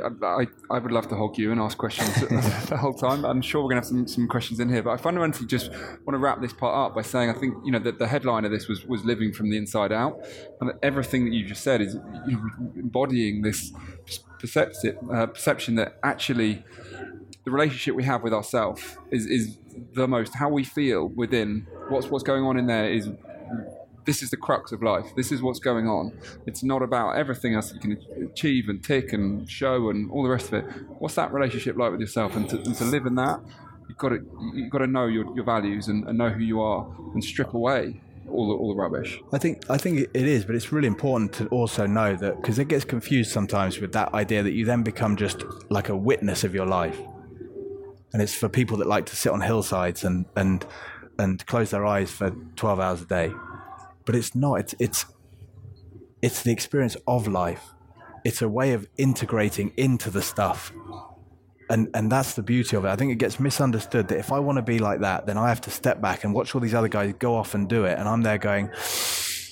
I 0.43 0.47
I 0.71 0.79
would 0.79 0.93
love 0.93 1.09
to 1.09 1.17
hog 1.17 1.39
you 1.39 1.51
and 1.51 1.59
ask 1.59 1.79
questions 1.79 2.13
the 2.69 2.77
whole 2.77 2.93
time. 2.93 3.25
I'm 3.25 3.41
sure 3.41 3.63
we're 3.63 3.71
going 3.71 3.81
to 3.83 3.87
have 3.87 3.93
some, 3.97 4.07
some 4.07 4.29
questions 4.29 4.61
in 4.61 4.69
here, 4.69 4.83
but 4.83 4.91
I 4.91 4.99
fundamentally 4.99 5.47
just 5.47 5.71
want 6.05 6.11
to 6.13 6.19
wrap 6.19 6.43
this 6.43 6.53
part 6.53 6.75
up 6.77 6.95
by 6.95 7.01
saying 7.01 7.31
I 7.31 7.33
think 7.33 7.55
you 7.65 7.73
know 7.73 7.79
that 7.79 7.99
the 7.99 8.07
headline 8.07 8.45
of 8.45 8.51
this 8.51 8.69
was 8.69 8.85
was 8.85 9.07
living 9.07 9.33
from 9.33 9.49
the 9.49 9.57
inside 9.57 9.91
out, 9.91 10.21
and 10.61 10.69
that 10.69 10.77
everything 10.83 11.25
that 11.25 11.33
you 11.35 11.47
just 11.47 11.63
said 11.63 11.81
is 11.81 11.95
you 12.27 12.33
know, 12.37 12.43
embodying 12.77 13.41
this 13.41 13.73
perception 14.39 14.99
uh, 15.11 15.27
perception 15.29 15.77
that 15.77 15.99
actually 16.03 16.63
the 17.45 17.51
relationship 17.51 17.95
we 17.95 18.05
have 18.05 18.23
with 18.23 18.33
ourselves 18.33 18.97
is 19.11 19.27
is 19.27 19.59
the 19.95 20.09
most 20.09 20.35
how 20.35 20.49
we 20.49 20.65
feel 20.65 21.09
within 21.09 21.67
what's 21.89 22.09
what's 22.09 22.25
going 22.25 22.45
on 22.45 22.57
in 22.57 22.67
there 22.67 22.91
is 22.91 23.09
this 24.05 24.23
is 24.23 24.31
the 24.31 24.37
crux 24.37 24.73
of 24.73 24.83
life. 24.83 25.07
This 25.17 25.33
is 25.33 25.43
what's 25.43 25.59
going 25.59 25.87
on. 25.89 26.13
It's 26.47 26.63
not 26.63 26.83
about 26.83 27.17
everything 27.17 27.55
else 27.55 27.73
you 27.73 27.81
can 27.81 27.99
achieve 28.23 28.69
and 28.69 28.83
tick 28.83 29.13
and 29.13 29.49
show 29.49 29.89
and 29.91 30.11
all 30.11 30.23
the 30.23 30.29
rest 30.29 30.49
of 30.49 30.55
it. 30.55 30.65
What's 30.99 31.15
that 31.15 31.33
relationship 31.33 31.77
like 31.77 31.91
with 31.91 32.01
yourself? 32.01 32.37
And 32.37 32.49
to, 32.51 32.57
and 32.57 32.75
to 32.77 32.85
live 32.85 33.07
in 33.07 33.15
that, 33.17 33.41
you've 33.89 33.99
got 33.99 34.11
to 34.11 34.19
you've 34.55 34.71
got 34.71 34.79
to 34.79 34.87
know 34.87 35.07
your, 35.07 35.35
your 35.35 35.45
values 35.45 35.89
and, 35.89 36.07
and 36.09 36.19
know 36.19 36.31
who 36.31 36.43
you 36.43 36.61
are 36.61 36.87
and 37.15 37.23
strip 37.25 37.55
away 37.55 38.01
all 38.29 38.49
the, 38.49 38.55
all 38.55 38.75
the 38.75 38.81
rubbish. 38.81 39.21
I 39.33 39.39
think 39.39 39.69
I 39.71 39.79
think 39.79 40.01
it 40.01 40.27
is, 40.27 40.45
but 40.45 40.55
it's 40.55 40.73
really 40.73 40.89
important 40.89 41.33
to 41.35 41.47
also 41.49 41.87
know 41.87 42.17
that 42.17 42.37
because 42.37 42.59
it 42.59 42.69
gets 42.69 42.85
confused 42.85 43.31
sometimes 43.31 43.81
with 43.81 43.93
that 43.93 44.13
idea 44.15 44.43
that 44.43 44.53
you 44.53 44.65
then 44.65 44.83
become 44.83 45.17
just 45.17 45.45
like 45.71 45.89
a 45.89 45.97
witness 45.97 46.45
of 46.45 46.55
your 46.55 46.67
life, 46.67 47.01
and 48.15 48.23
it's 48.23 48.35
for 48.35 48.49
people 48.49 48.79
that 48.79 48.87
like 48.87 49.05
to 49.07 49.17
sit 49.17 49.31
on 49.31 49.43
hillsides 49.43 50.05
and 50.05 50.25
and 50.37 50.65
and 51.19 51.45
close 51.47 51.71
their 51.71 51.85
eyes 51.85 52.11
for 52.11 52.31
twelve 52.57 52.81
hours 52.81 53.03
a 53.03 53.07
day, 53.07 53.31
but 54.07 54.15
it's 54.15 54.35
not. 54.35 54.61
It's 54.61 54.75
it's 54.79 55.05
it's 56.23 56.43
the 56.43 56.53
experience 56.53 56.97
of 57.07 57.29
life. 57.29 57.75
It's 58.25 58.41
a 58.41 58.49
way 58.49 58.73
of 58.73 58.89
integrating 58.97 59.73
into 59.77 60.11
the 60.11 60.23
stuff 60.23 60.73
and 61.71 61.89
and 61.95 62.11
that's 62.11 62.35
the 62.35 62.43
beauty 62.43 62.77
of 62.77 62.85
it. 62.85 62.89
I 62.89 62.97
think 62.97 63.13
it 63.13 63.17
gets 63.17 63.41
misunderstood 63.41 64.09
that 64.09 64.19
if 64.19 64.33
I 64.33 64.39
want 64.39 64.57
to 64.57 64.63
be 64.63 64.79
like 64.79 65.01
that, 65.01 65.27
then 65.27 65.39
I 65.39 65.49
have 65.49 65.61
to 65.63 65.71
step 65.71 66.01
back 66.01 66.25
and 66.25 66.35
watch 66.35 66.55
all 66.55 66.61
these 66.61 66.75
other 66.75 66.89
guys 66.89 67.13
go 67.19 67.35
off 67.35 67.55
and 67.55 67.69
do 67.69 67.85
it, 67.85 67.99
and 67.99 68.09
I'm 68.09 68.23
there 68.23 68.39
going, 68.39 68.71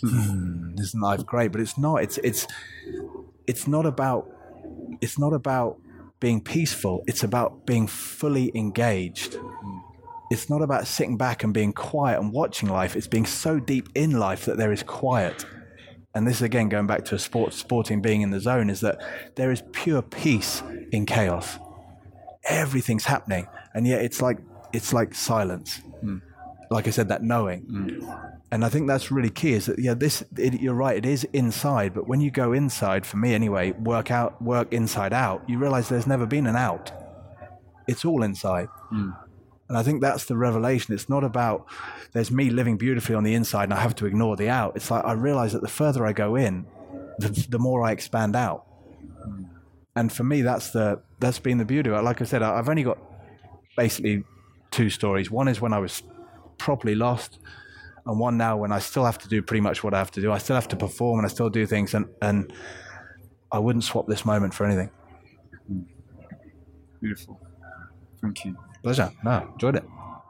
hmm, 0.00 0.74
"Isn't 0.78 1.00
life 1.00 1.24
great?" 1.24 1.52
But 1.52 1.60
it's 1.60 1.78
not. 1.78 2.02
It's 2.02 2.18
it's 2.18 2.46
it's 3.46 3.66
not 3.66 3.86
about 3.86 4.30
it's 5.00 5.18
not 5.18 5.32
about 5.32 5.78
being 6.22 6.40
peaceful. 6.40 7.04
It's 7.06 7.22
about 7.22 7.66
being 7.66 7.86
fully 7.86 8.50
engaged. 8.54 9.36
It's 10.30 10.48
not 10.48 10.62
about 10.62 10.86
sitting 10.86 11.18
back 11.18 11.44
and 11.44 11.52
being 11.52 11.74
quiet 11.74 12.18
and 12.18 12.32
watching 12.32 12.70
life. 12.70 12.96
It's 12.96 13.06
being 13.06 13.26
so 13.26 13.60
deep 13.60 13.90
in 13.94 14.12
life 14.12 14.46
that 14.46 14.56
there 14.56 14.72
is 14.72 14.82
quiet. 14.82 15.44
And 16.14 16.26
this 16.26 16.40
again, 16.40 16.70
going 16.70 16.86
back 16.86 17.04
to 17.06 17.16
a 17.16 17.18
sport, 17.18 17.52
sporting 17.52 18.00
being 18.00 18.22
in 18.22 18.30
the 18.30 18.40
zone, 18.40 18.70
is 18.70 18.80
that 18.80 19.02
there 19.34 19.50
is 19.50 19.62
pure 19.72 20.00
peace 20.00 20.62
in 20.90 21.04
chaos 21.04 21.58
everything's 22.44 23.04
happening, 23.04 23.46
and 23.74 23.86
yet 23.86 24.02
it's 24.02 24.20
like 24.20 24.38
it's 24.72 24.92
like 24.92 25.14
silence. 25.14 25.80
Mm. 26.02 26.20
Like 26.72 26.86
I 26.86 26.90
said, 26.90 27.08
that 27.08 27.22
knowing, 27.22 27.62
mm. 27.66 28.30
and 28.50 28.64
I 28.64 28.68
think 28.68 28.88
that's 28.88 29.10
really 29.10 29.30
key. 29.30 29.52
Is 29.52 29.66
that 29.66 29.78
yeah, 29.78 29.94
this 29.94 30.24
it, 30.36 30.60
you're 30.60 30.74
right. 30.74 30.96
It 30.96 31.06
is 31.06 31.24
inside, 31.32 31.94
but 31.94 32.08
when 32.08 32.20
you 32.20 32.30
go 32.30 32.52
inside, 32.52 33.06
for 33.06 33.16
me 33.16 33.34
anyway, 33.34 33.72
work 33.72 34.10
out, 34.10 34.40
work 34.42 34.72
inside 34.72 35.12
out, 35.12 35.42
you 35.48 35.58
realize 35.58 35.88
there's 35.88 36.06
never 36.06 36.26
been 36.26 36.46
an 36.46 36.56
out. 36.56 36.92
It's 37.86 38.04
all 38.04 38.22
inside. 38.22 38.68
Mm. 38.92 39.16
And 39.68 39.78
I 39.78 39.82
think 39.82 40.02
that's 40.02 40.26
the 40.26 40.36
revelation. 40.36 40.94
It's 40.94 41.08
not 41.08 41.24
about 41.24 41.66
there's 42.12 42.30
me 42.30 42.50
living 42.50 42.76
beautifully 42.76 43.14
on 43.14 43.24
the 43.24 43.34
inside 43.34 43.64
and 43.64 43.74
I 43.74 43.80
have 43.80 43.94
to 43.96 44.06
ignore 44.06 44.36
the 44.36 44.48
out. 44.48 44.76
It's 44.76 44.90
like 44.90 45.04
I 45.04 45.12
realize 45.12 45.52
that 45.54 45.62
the 45.62 45.68
further 45.68 46.06
I 46.06 46.12
go 46.12 46.36
in, 46.36 46.66
the, 47.18 47.28
the 47.48 47.58
more 47.58 47.82
I 47.82 47.92
expand 47.92 48.36
out. 48.36 48.66
Mm 49.26 49.48
and 49.94 50.12
for 50.12 50.24
me, 50.24 50.42
that's 50.42 50.70
the 50.70 51.00
that's 51.20 51.38
been 51.38 51.58
the 51.58 51.64
beauty. 51.64 51.90
Like 51.90 52.20
I 52.20 52.24
said, 52.24 52.42
I've 52.42 52.68
only 52.68 52.82
got 52.82 52.98
basically 53.76 54.24
two 54.70 54.90
stories. 54.90 55.30
One 55.30 55.48
is 55.48 55.60
when 55.60 55.72
I 55.72 55.78
was 55.78 56.02
properly 56.62 56.94
lost, 56.94 57.38
and 58.06 58.18
one 58.18 58.36
now 58.36 58.56
when 58.56 58.72
I 58.72 58.78
still 58.78 59.04
have 59.04 59.18
to 59.18 59.28
do 59.28 59.42
pretty 59.42 59.60
much 59.60 59.82
what 59.84 59.94
I 59.94 59.98
have 59.98 60.10
to 60.12 60.20
do. 60.20 60.32
I 60.32 60.38
still 60.38 60.54
have 60.54 60.68
to 60.68 60.76
perform, 60.76 61.18
and 61.18 61.26
I 61.26 61.28
still 61.28 61.50
do 61.50 61.66
things, 61.66 61.94
and 61.94 62.06
and 62.22 62.52
I 63.50 63.58
wouldn't 63.58 63.84
swap 63.84 64.06
this 64.06 64.24
moment 64.24 64.54
for 64.54 64.64
anything. 64.64 64.90
Beautiful. 67.00 67.40
Thank 68.20 68.44
you. 68.44 68.56
Pleasure. 68.82 69.10
No, 69.24 69.48
enjoyed 69.52 69.76
it. 69.76 69.84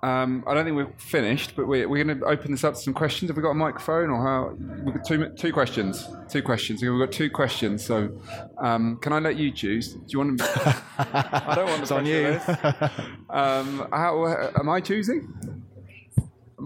Um, 0.05 0.43
I 0.49 0.55
don't 0.55 0.65
think 0.65 0.77
we're 0.77 0.93
finished, 0.97 1.55
but 1.55 1.69
we're, 1.69 1.89
we're 1.89 2.03
going 2.03 2.19
to 2.19 2.27
open 2.27 2.51
this 2.51 2.65
up 2.65 2.75
to 2.75 2.81
some 2.81 2.93
questions. 2.93 3.29
Have 3.29 3.37
we 3.37 3.43
got 3.43 3.51
a 3.51 3.55
microphone 3.55 4.11
or 4.11 4.27
how? 4.27 4.57
We've 4.85 4.95
got 4.97 5.05
two, 5.05 5.29
two 5.37 5.53
questions. 5.53 6.09
Two 6.29 6.43
questions. 6.43 6.83
We've 6.83 6.99
got 6.99 7.13
two 7.13 7.31
questions. 7.31 7.85
So, 7.85 8.11
um, 8.59 8.99
can 9.01 9.13
I 9.13 9.21
let 9.21 9.37
you 9.37 9.53
choose? 9.53 9.95
Do 9.95 10.03
you 10.09 10.19
want 10.19 10.41
to? 10.41 10.85
I 10.99 11.55
don't 11.55 11.67
want 11.69 11.87
to. 11.87 11.95
on 11.95 12.07
you. 12.07 12.41
um, 13.31 13.87
how, 13.93 14.51
am 14.59 14.69
I 14.69 14.81
choosing? 14.81 15.62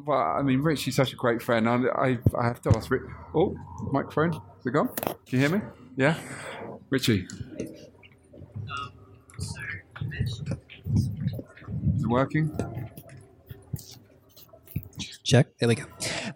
Well, 0.04 0.18
I 0.18 0.42
mean, 0.42 0.60
Rich, 0.60 0.88
is 0.88 0.96
such 0.96 1.12
a 1.12 1.16
great 1.16 1.40
friend. 1.42 1.68
I, 1.68 1.76
I, 1.76 2.18
I 2.38 2.44
have 2.44 2.60
to 2.62 2.70
ask 2.76 2.90
Rich. 2.90 3.02
Oh, 3.34 3.56
microphone. 3.92 4.34
Is 4.60 4.66
it 4.66 4.72
gone? 4.72 4.88
Can 4.96 5.16
you 5.30 5.38
hear 5.38 5.48
me? 5.48 5.60
Yeah? 5.96 6.18
Richie. 6.90 7.26
Is 11.94 12.02
it 12.02 12.08
working? 12.08 12.50
Check. 15.26 15.58
There 15.58 15.68
we 15.68 15.74
go. 15.74 15.86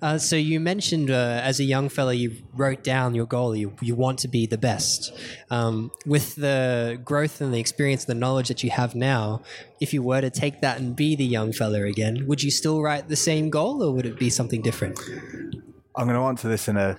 Uh, 0.03 0.18
so 0.18 0.34
you 0.34 0.59
mentioned 0.59 1.12
uh, 1.12 1.41
as 1.45 1.61
a 1.61 1.64
young 1.64 1.88
fella, 1.88 2.12
you 2.12 2.32
wrote 2.53 2.82
down 2.82 3.14
your 3.14 3.24
goal. 3.24 3.55
You, 3.55 3.72
you 3.80 3.95
want 3.95 4.18
to 4.18 4.28
be 4.28 4.47
the 4.47 4.59
best. 4.59 5.12
Um, 5.49 5.93
with 6.05 6.34
the 6.34 7.01
growth 7.05 7.41
and 7.41 7.55
the 7.55 7.61
experience, 7.61 8.07
and 8.07 8.16
the 8.16 8.18
knowledge 8.18 8.49
that 8.49 8.64
you 8.64 8.70
have 8.70 8.97
now, 8.97 9.43
if 9.80 9.95
you 9.95 10.03
were 10.03 10.20
to 10.20 10.28
take 10.28 10.61
that 10.62 10.80
and 10.80 10.97
be 10.97 11.14
the 11.14 11.24
young 11.24 11.53
fella 11.53 11.84
again, 11.84 12.26
would 12.26 12.43
you 12.43 12.51
still 12.51 12.82
write 12.82 13.07
the 13.07 13.14
same 13.14 13.49
goal, 13.49 13.80
or 13.80 13.95
would 13.95 14.07
it 14.07 14.18
be 14.18 14.28
something 14.28 14.61
different? 14.61 14.99
I'm 15.95 16.09
going 16.09 16.18
to 16.18 16.24
answer 16.24 16.49
this 16.49 16.66
in 16.66 16.76
a 16.76 16.99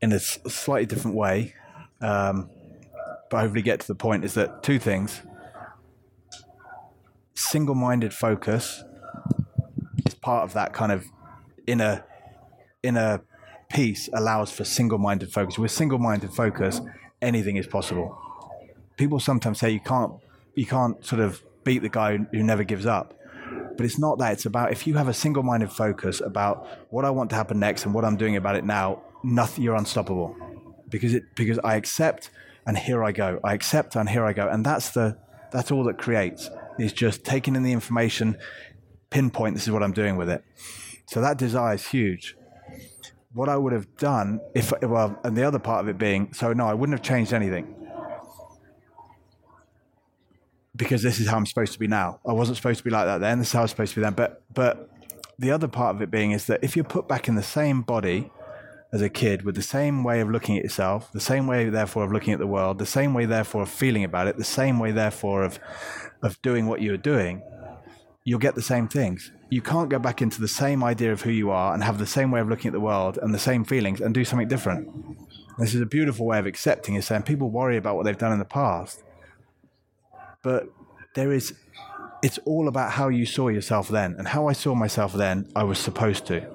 in 0.00 0.10
a 0.10 0.18
slightly 0.18 0.86
different 0.86 1.16
way, 1.16 1.54
um, 2.00 2.50
but 3.30 3.38
hopefully 3.38 3.62
get 3.62 3.78
to 3.78 3.86
the 3.86 3.94
point. 3.94 4.24
Is 4.24 4.34
that 4.34 4.64
two 4.64 4.80
things? 4.80 5.22
Single-minded 7.34 8.12
focus 8.12 8.82
part 10.22 10.44
of 10.44 10.54
that 10.54 10.72
kind 10.72 10.92
of 10.92 11.04
inner 11.66 12.04
inner 12.82 13.20
peace 13.72 14.08
allows 14.12 14.50
for 14.50 14.64
single-minded 14.64 15.32
focus. 15.32 15.58
With 15.58 15.70
single-minded 15.70 16.32
focus, 16.32 16.80
anything 17.20 17.56
is 17.56 17.66
possible. 17.66 18.18
People 18.96 19.20
sometimes 19.20 19.58
say 19.58 19.70
you 19.70 19.80
can't 19.80 20.12
you 20.54 20.66
can't 20.66 21.04
sort 21.04 21.20
of 21.20 21.42
beat 21.64 21.82
the 21.82 21.88
guy 21.88 22.16
who 22.16 22.42
never 22.42 22.64
gives 22.64 22.86
up. 22.86 23.18
But 23.76 23.86
it's 23.86 23.98
not 23.98 24.18
that. 24.18 24.32
It's 24.32 24.46
about 24.46 24.72
if 24.72 24.86
you 24.86 24.94
have 24.94 25.08
a 25.08 25.14
single-minded 25.14 25.70
focus 25.70 26.20
about 26.20 26.66
what 26.90 27.04
I 27.04 27.10
want 27.10 27.30
to 27.30 27.36
happen 27.36 27.58
next 27.58 27.84
and 27.84 27.94
what 27.94 28.04
I'm 28.04 28.16
doing 28.16 28.36
about 28.36 28.56
it 28.56 28.64
now, 28.64 29.02
nothing 29.22 29.64
you're 29.64 29.76
unstoppable. 29.76 30.36
Because 30.88 31.14
it 31.14 31.24
because 31.34 31.58
I 31.64 31.76
accept 31.76 32.30
and 32.66 32.76
here 32.76 33.02
I 33.02 33.12
go. 33.12 33.40
I 33.42 33.54
accept 33.54 33.96
and 33.96 34.08
here 34.08 34.24
I 34.24 34.32
go. 34.32 34.48
And 34.48 34.64
that's 34.64 34.90
the 34.90 35.16
that's 35.50 35.70
all 35.70 35.84
that 35.84 35.98
creates 35.98 36.50
is 36.78 36.92
just 36.92 37.24
taking 37.24 37.56
in 37.56 37.62
the 37.62 37.72
information, 37.72 38.36
pinpoint 39.12 39.54
this 39.54 39.64
is 39.64 39.70
what 39.70 39.82
I'm 39.82 39.92
doing 39.92 40.16
with 40.16 40.30
it. 40.30 40.42
So 41.06 41.20
that 41.20 41.36
desire 41.36 41.74
is 41.74 41.86
huge. 41.86 42.36
What 43.34 43.48
I 43.48 43.56
would 43.56 43.72
have 43.72 43.96
done 43.96 44.40
if, 44.54 44.72
well, 44.82 45.18
and 45.24 45.36
the 45.36 45.44
other 45.44 45.58
part 45.58 45.84
of 45.84 45.88
it 45.88 45.98
being, 45.98 46.32
so 46.32 46.52
no, 46.52 46.66
I 46.66 46.74
wouldn't 46.74 46.98
have 46.98 47.06
changed 47.06 47.32
anything 47.32 47.74
because 50.74 51.02
this 51.02 51.20
is 51.20 51.28
how 51.28 51.36
I'm 51.36 51.46
supposed 51.46 51.74
to 51.74 51.78
be 51.78 51.86
now. 51.86 52.18
I 52.26 52.32
wasn't 52.32 52.56
supposed 52.56 52.78
to 52.78 52.84
be 52.84 52.90
like 52.90 53.06
that 53.06 53.18
then. 53.18 53.38
This 53.38 53.48
is 53.48 53.52
how 53.52 53.60
I 53.60 53.62
was 53.62 53.70
supposed 53.70 53.94
to 53.94 54.00
be 54.00 54.04
then. 54.04 54.14
But, 54.14 54.42
but 54.52 54.90
the 55.38 55.50
other 55.50 55.68
part 55.68 55.94
of 55.94 56.02
it 56.02 56.10
being 56.10 56.32
is 56.32 56.46
that 56.46 56.64
if 56.64 56.76
you're 56.76 56.84
put 56.84 57.08
back 57.08 57.28
in 57.28 57.34
the 57.34 57.42
same 57.42 57.82
body 57.82 58.30
as 58.92 59.00
a 59.00 59.08
kid 59.08 59.42
with 59.42 59.54
the 59.54 59.62
same 59.62 60.04
way 60.04 60.20
of 60.20 60.30
looking 60.30 60.56
at 60.56 60.64
yourself, 60.64 61.10
the 61.12 61.20
same 61.20 61.46
way, 61.46 61.68
therefore, 61.68 62.04
of 62.04 62.12
looking 62.12 62.32
at 62.32 62.38
the 62.38 62.46
world, 62.46 62.78
the 62.78 62.86
same 62.86 63.14
way, 63.14 63.24
therefore, 63.24 63.62
of 63.62 63.68
feeling 63.68 64.04
about 64.04 64.26
it, 64.26 64.36
the 64.36 64.44
same 64.44 64.78
way, 64.78 64.92
therefore, 64.92 65.44
of, 65.44 65.58
of 66.22 66.40
doing 66.42 66.66
what 66.66 66.80
you 66.80 66.90
were 66.90 66.96
doing, 66.96 67.42
you'll 68.24 68.38
get 68.38 68.54
the 68.54 68.62
same 68.62 68.88
things. 68.88 69.32
You 69.50 69.60
can't 69.60 69.88
go 69.88 69.98
back 69.98 70.22
into 70.22 70.40
the 70.40 70.48
same 70.48 70.84
idea 70.84 71.12
of 71.12 71.22
who 71.22 71.30
you 71.30 71.50
are 71.50 71.74
and 71.74 71.82
have 71.82 71.98
the 71.98 72.06
same 72.06 72.30
way 72.30 72.40
of 72.40 72.48
looking 72.48 72.68
at 72.68 72.72
the 72.72 72.80
world 72.80 73.18
and 73.20 73.34
the 73.34 73.38
same 73.38 73.64
feelings 73.64 74.00
and 74.00 74.14
do 74.14 74.24
something 74.24 74.48
different. 74.48 74.88
This 75.58 75.74
is 75.74 75.80
a 75.80 75.86
beautiful 75.86 76.26
way 76.26 76.38
of 76.38 76.46
accepting 76.46 76.94
is 76.94 77.06
saying 77.06 77.22
people 77.22 77.50
worry 77.50 77.76
about 77.76 77.96
what 77.96 78.04
they've 78.04 78.16
done 78.16 78.32
in 78.32 78.38
the 78.38 78.44
past. 78.44 79.02
But 80.42 80.68
there 81.14 81.32
is 81.32 81.54
it's 82.22 82.38
all 82.44 82.68
about 82.68 82.92
how 82.92 83.08
you 83.08 83.26
saw 83.26 83.48
yourself 83.48 83.88
then 83.88 84.14
and 84.16 84.28
how 84.28 84.46
I 84.46 84.52
saw 84.52 84.76
myself 84.76 85.12
then 85.12 85.50
I 85.56 85.64
was 85.64 85.78
supposed 85.78 86.24
to. 86.26 86.46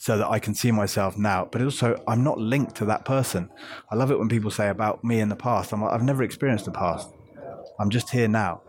So 0.00 0.16
that 0.16 0.28
I 0.28 0.38
can 0.38 0.54
see 0.54 0.70
myself 0.70 1.18
now. 1.18 1.48
But 1.50 1.60
also 1.60 2.02
I'm 2.08 2.24
not 2.24 2.38
linked 2.38 2.74
to 2.76 2.84
that 2.86 3.04
person. 3.04 3.50
I 3.90 3.94
love 3.94 4.10
it 4.10 4.18
when 4.18 4.28
people 4.28 4.50
say 4.50 4.68
about 4.68 5.04
me 5.04 5.20
in 5.20 5.28
the 5.28 5.36
past. 5.36 5.72
I'm 5.72 5.82
like, 5.82 5.92
I've 5.92 6.02
never 6.02 6.22
experienced 6.22 6.64
the 6.64 6.70
past. 6.70 7.10
I'm 7.78 7.90
just 7.90 8.10
here 8.10 8.26
now 8.28 8.62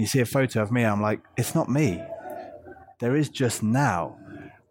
you 0.00 0.06
see 0.06 0.20
a 0.20 0.26
photo 0.26 0.62
of 0.62 0.72
me, 0.72 0.84
I'm 0.84 1.02
like, 1.02 1.20
it's 1.36 1.54
not 1.54 1.68
me. 1.68 2.02
There 3.00 3.16
is 3.16 3.28
just 3.28 3.62
now. 3.62 4.16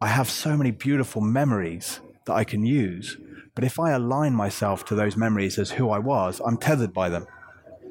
I 0.02 0.08
have 0.08 0.30
so 0.30 0.56
many 0.56 0.72
beautiful 0.72 1.22
memories 1.22 2.00
that 2.26 2.34
I 2.34 2.44
can 2.44 2.66
use. 2.66 3.18
But 3.56 3.64
if 3.64 3.80
I 3.80 3.92
align 3.92 4.34
myself 4.34 4.86
to 4.86 4.96
those 4.96 5.18
memories 5.18 5.58
as 5.58 5.72
who 5.72 5.90
I 5.90 6.00
was, 6.00 6.40
I'm 6.46 6.58
tethered 6.58 6.94
by 6.94 7.10
them. 7.10 7.28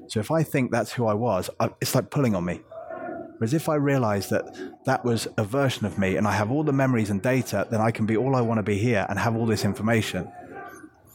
So 0.07 0.20
if 0.20 0.30
I 0.30 0.43
think 0.43 0.70
that's 0.70 0.93
who 0.93 1.07
I 1.07 1.14
was, 1.14 1.51
it's 1.82 1.95
like 1.95 2.11
pulling 2.11 2.34
on 2.34 2.45
me. 2.45 2.61
Whereas 3.36 3.55
if 3.55 3.68
I 3.68 3.74
realize 3.74 4.30
that 4.30 4.45
that 4.86 5.05
was 5.05 5.28
a 5.36 5.45
version 5.45 5.86
of 5.86 5.99
me 5.99 6.16
and 6.16 6.26
I 6.26 6.32
have 6.32 6.51
all 6.51 6.64
the 6.64 6.72
memories 6.72 7.11
and 7.11 7.22
data, 7.22 7.66
then 7.70 7.80
I 7.80 7.91
can 7.91 8.07
be 8.07 8.16
all 8.16 8.34
I 8.34 8.41
want 8.41 8.59
to 8.59 8.62
be 8.62 8.78
here 8.78 9.07
and 9.09 9.18
have 9.18 9.36
all 9.36 9.47
this 9.47 9.64
information. 9.64 10.30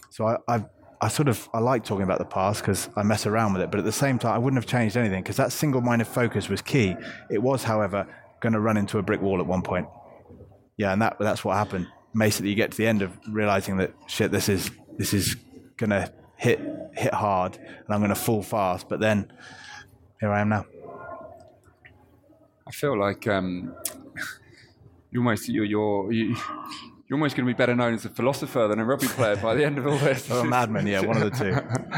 So 0.09 0.28
I, 0.28 0.38
I've 0.47 0.65
I 1.03 1.09
sort 1.09 1.27
of 1.27 1.49
I 1.53 1.59
like 1.59 1.83
talking 1.83 2.03
about 2.03 2.19
the 2.19 2.25
past 2.25 2.61
because 2.61 2.87
I 2.95 3.03
mess 3.03 3.25
around 3.25 3.51
with 3.51 3.61
it, 3.61 3.69
but 3.69 3.77
at 3.77 3.83
the 3.83 3.91
same 3.91 4.17
time, 4.17 4.35
I 4.35 4.37
wouldn't 4.37 4.57
have 4.57 4.69
changed 4.69 4.95
anything 4.95 5.21
because 5.21 5.35
that 5.35 5.51
single-minded 5.51 6.07
focus 6.07 6.47
was 6.47 6.61
key. 6.61 6.95
It 7.29 7.43
was, 7.43 7.65
however, 7.65 8.07
going 8.39 8.53
to 8.53 8.61
run 8.61 8.77
into 8.77 8.99
a 8.99 9.01
brick 9.01 9.21
wall 9.21 9.41
at 9.41 9.45
one 9.45 9.63
point. 9.63 9.89
Yeah, 10.77 10.93
and 10.93 11.01
that 11.01 11.17
that's 11.19 11.43
what 11.43 11.57
happened. 11.57 11.87
Basically, 12.15 12.51
you 12.51 12.55
get 12.55 12.71
to 12.71 12.77
the 12.77 12.87
end 12.87 13.01
of 13.01 13.11
realizing 13.27 13.75
that 13.77 13.93
shit, 14.07 14.31
this 14.31 14.47
is 14.47 14.71
this 14.97 15.13
is 15.13 15.35
going 15.75 15.89
to 15.89 16.09
hit 16.37 16.61
hit 16.93 17.13
hard, 17.13 17.57
and 17.57 17.89
I'm 17.89 17.99
going 17.99 18.07
to 18.07 18.15
fall 18.15 18.41
fast. 18.41 18.87
But 18.87 19.01
then 19.01 19.29
here 20.21 20.31
I 20.31 20.39
am 20.39 20.47
now. 20.47 20.65
I 22.65 22.71
feel 22.71 22.97
like 22.97 23.27
um, 23.27 23.75
you're 25.11 25.21
almost 25.21 25.49
you're 25.49 25.65
you're 25.65 26.13
you, 26.13 26.37
you're 27.14 27.20
almost 27.20 27.36
going 27.36 27.45
to 27.45 27.53
be 27.53 27.55
better 27.55 27.76
known 27.76 27.93
as 27.93 28.05
a 28.05 28.09
philosopher 28.09 28.68
than 28.68 28.80
a 28.80 28.86
rugby 28.86 29.05
player 29.05 29.36
by 29.36 29.53
the 29.53 29.64
end 29.64 29.78
of 29.78 29.86
all 29.86 29.99
this. 29.99 30.28
Or 30.32 30.39
a 30.39 30.43
madman, 30.43 30.88
yeah, 30.88 31.01
one 31.01 31.22
of 31.22 31.32
the 31.32 31.38
two. 31.38 31.53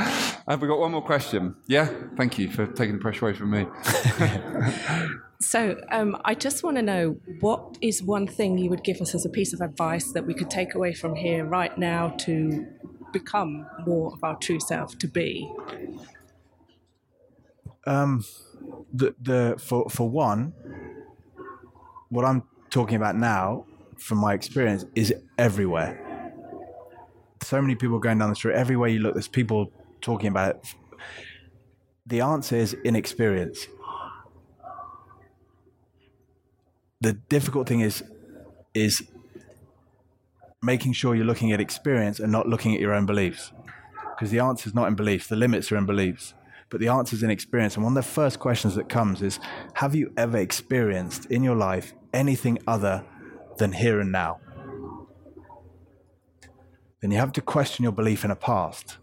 Have 0.45 0.61
we 0.61 0.67
got 0.67 0.77
one 0.77 0.91
more 0.91 1.01
question? 1.01 1.55
Yeah, 1.67 1.89
thank 2.17 2.37
you 2.37 2.51
for 2.51 2.67
taking 2.67 2.95
the 2.95 3.01
pressure 3.01 3.25
away 3.25 3.37
from 3.37 3.51
me. 3.51 3.65
So, 5.41 5.77
um, 5.91 6.17
I 6.23 6.33
just 6.33 6.63
want 6.63 6.77
to 6.77 6.81
know 6.81 7.17
what 7.41 7.77
is 7.81 8.01
one 8.01 8.25
thing 8.25 8.57
you 8.57 8.69
would 8.69 8.85
give 8.85 9.01
us 9.01 9.13
as 9.13 9.25
a 9.25 9.29
piece 9.29 9.53
of 9.53 9.59
advice 9.59 10.13
that 10.13 10.25
we 10.25 10.33
could 10.33 10.49
take 10.49 10.73
away 10.73 10.93
from 10.93 11.13
here 11.13 11.45
right 11.45 11.77
now 11.77 12.15
to 12.19 12.65
become 13.11 13.67
more 13.85 14.13
of 14.13 14.23
our 14.23 14.37
true 14.37 14.61
self, 14.61 14.97
to 14.97 15.07
be? 15.07 15.51
Um, 17.85 18.23
the 18.93 19.13
the 19.21 19.55
for 19.59 19.89
for 19.89 20.09
one, 20.09 20.53
what 22.09 22.23
I'm 22.23 22.43
talking 22.69 22.95
about 22.95 23.17
now, 23.17 23.65
from 23.97 24.19
my 24.19 24.33
experience, 24.33 24.85
is 24.95 25.13
everywhere. 25.37 26.33
So 27.43 27.61
many 27.61 27.75
people 27.75 27.99
going 27.99 28.17
down 28.17 28.29
the 28.29 28.35
street. 28.35 28.55
Everywhere 28.55 28.89
you 28.89 28.99
look, 28.99 29.13
there's 29.13 29.27
people 29.27 29.71
talking 30.01 30.27
about 30.27 30.55
it. 30.55 30.75
The 32.05 32.21
answer 32.21 32.55
is 32.55 32.73
inexperience. 32.83 33.67
The 37.01 37.13
difficult 37.13 37.67
thing 37.67 37.81
is 37.81 38.03
is 38.73 39.03
making 40.61 40.93
sure 40.93 41.15
you're 41.15 41.25
looking 41.25 41.51
at 41.51 41.61
experience 41.61 42.19
and 42.19 42.31
not 42.31 42.47
looking 42.47 42.73
at 42.73 42.81
your 42.81 42.93
own 42.93 43.05
beliefs. 43.05 43.51
Because 44.15 44.31
the 44.31 44.39
answer 44.39 44.67
is 44.67 44.73
not 44.73 44.87
in 44.87 44.95
beliefs, 44.95 45.27
the 45.27 45.35
limits 45.35 45.71
are 45.71 45.77
in 45.77 45.85
beliefs 45.85 46.33
but 46.69 46.79
the 46.79 46.87
answer 46.87 47.15
is 47.15 47.23
in 47.23 47.29
experience. 47.29 47.75
And 47.75 47.83
one 47.83 47.95
of 47.95 48.03
the 48.03 48.11
first 48.11 48.39
questions 48.39 48.75
that 48.75 48.89
comes 48.89 49.21
is 49.21 49.39
Have 49.75 49.95
you 49.95 50.11
ever 50.17 50.37
experienced 50.37 51.25
in 51.27 51.43
your 51.43 51.55
life 51.55 51.93
anything 52.13 52.59
other 52.67 53.03
than 53.57 53.73
here 53.73 53.99
and 53.99 54.11
now? 54.11 54.39
Then 57.01 57.11
you 57.11 57.17
have 57.17 57.33
to 57.33 57.41
question 57.41 57.83
your 57.83 57.91
belief 57.91 58.25
in 58.25 58.31
a 58.31 58.35
past. 58.35 58.97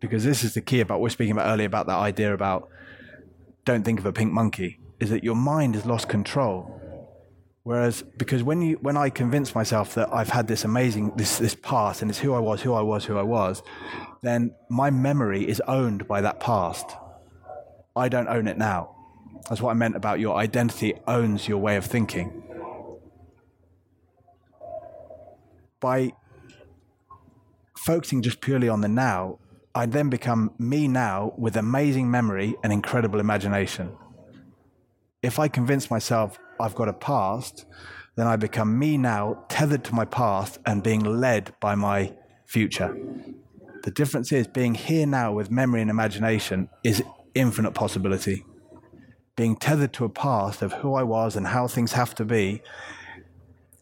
Because 0.00 0.24
this 0.24 0.42
is 0.42 0.54
the 0.54 0.60
key 0.60 0.80
about 0.80 0.94
what 0.94 1.00
we 1.00 1.04
we're 1.04 1.10
speaking 1.10 1.32
about 1.32 1.48
earlier 1.48 1.66
about 1.66 1.86
that 1.86 1.98
idea 1.98 2.34
about 2.34 2.68
don't 3.64 3.84
think 3.84 4.00
of 4.00 4.06
a 4.06 4.12
pink 4.12 4.32
monkey, 4.32 4.80
is 4.98 5.10
that 5.10 5.22
your 5.22 5.36
mind 5.36 5.76
has 5.76 5.86
lost 5.86 6.08
control. 6.08 6.80
Whereas, 7.64 8.02
because 8.16 8.42
when 8.42 8.60
you, 8.60 8.78
when 8.80 8.96
I 8.96 9.08
convince 9.08 9.54
myself 9.54 9.94
that 9.94 10.12
I've 10.12 10.30
had 10.30 10.48
this 10.48 10.64
amazing, 10.64 11.12
this, 11.16 11.38
this 11.38 11.54
past 11.54 12.02
and 12.02 12.10
it's 12.10 12.18
who 12.18 12.34
I 12.34 12.40
was, 12.40 12.62
who 12.62 12.74
I 12.74 12.82
was, 12.82 13.04
who 13.04 13.16
I 13.16 13.22
was, 13.22 13.62
then 14.22 14.54
my 14.68 14.90
memory 14.90 15.48
is 15.48 15.62
owned 15.68 16.08
by 16.08 16.20
that 16.22 16.40
past. 16.40 16.96
I 17.94 18.08
don't 18.08 18.28
own 18.28 18.48
it 18.48 18.58
now. 18.58 18.96
That's 19.48 19.60
what 19.60 19.70
I 19.70 19.74
meant 19.74 19.94
about 19.94 20.18
your 20.18 20.36
identity 20.36 20.94
owns 21.06 21.46
your 21.46 21.58
way 21.58 21.76
of 21.76 21.84
thinking. 21.84 22.41
By 25.82 26.12
focusing 27.76 28.22
just 28.22 28.40
purely 28.40 28.68
on 28.68 28.80
the 28.80 28.88
now, 28.88 29.40
I 29.74 29.86
then 29.86 30.08
become 30.08 30.52
me 30.58 30.86
now 30.86 31.34
with 31.36 31.56
amazing 31.56 32.08
memory 32.08 32.54
and 32.62 32.72
incredible 32.72 33.18
imagination. 33.18 33.90
If 35.22 35.38
I 35.38 35.48
convince 35.48 35.90
myself 35.90 36.38
I've 36.60 36.76
got 36.76 36.88
a 36.88 36.92
past, 36.92 37.66
then 38.14 38.28
I 38.28 38.36
become 38.36 38.78
me 38.78 38.96
now, 38.96 39.44
tethered 39.48 39.82
to 39.84 39.94
my 39.94 40.04
past 40.04 40.58
and 40.64 40.82
being 40.84 41.00
led 41.00 41.52
by 41.58 41.74
my 41.74 42.14
future. 42.46 42.96
The 43.82 43.90
difference 43.90 44.30
is 44.30 44.46
being 44.46 44.76
here 44.76 45.06
now 45.06 45.32
with 45.32 45.50
memory 45.50 45.80
and 45.80 45.90
imagination 45.90 46.68
is 46.84 47.02
infinite 47.34 47.72
possibility. 47.72 48.44
Being 49.34 49.56
tethered 49.56 49.92
to 49.94 50.04
a 50.04 50.08
past 50.08 50.62
of 50.62 50.74
who 50.74 50.94
I 50.94 51.02
was 51.02 51.34
and 51.34 51.48
how 51.48 51.66
things 51.66 51.92
have 51.92 52.14
to 52.16 52.24
be 52.24 52.62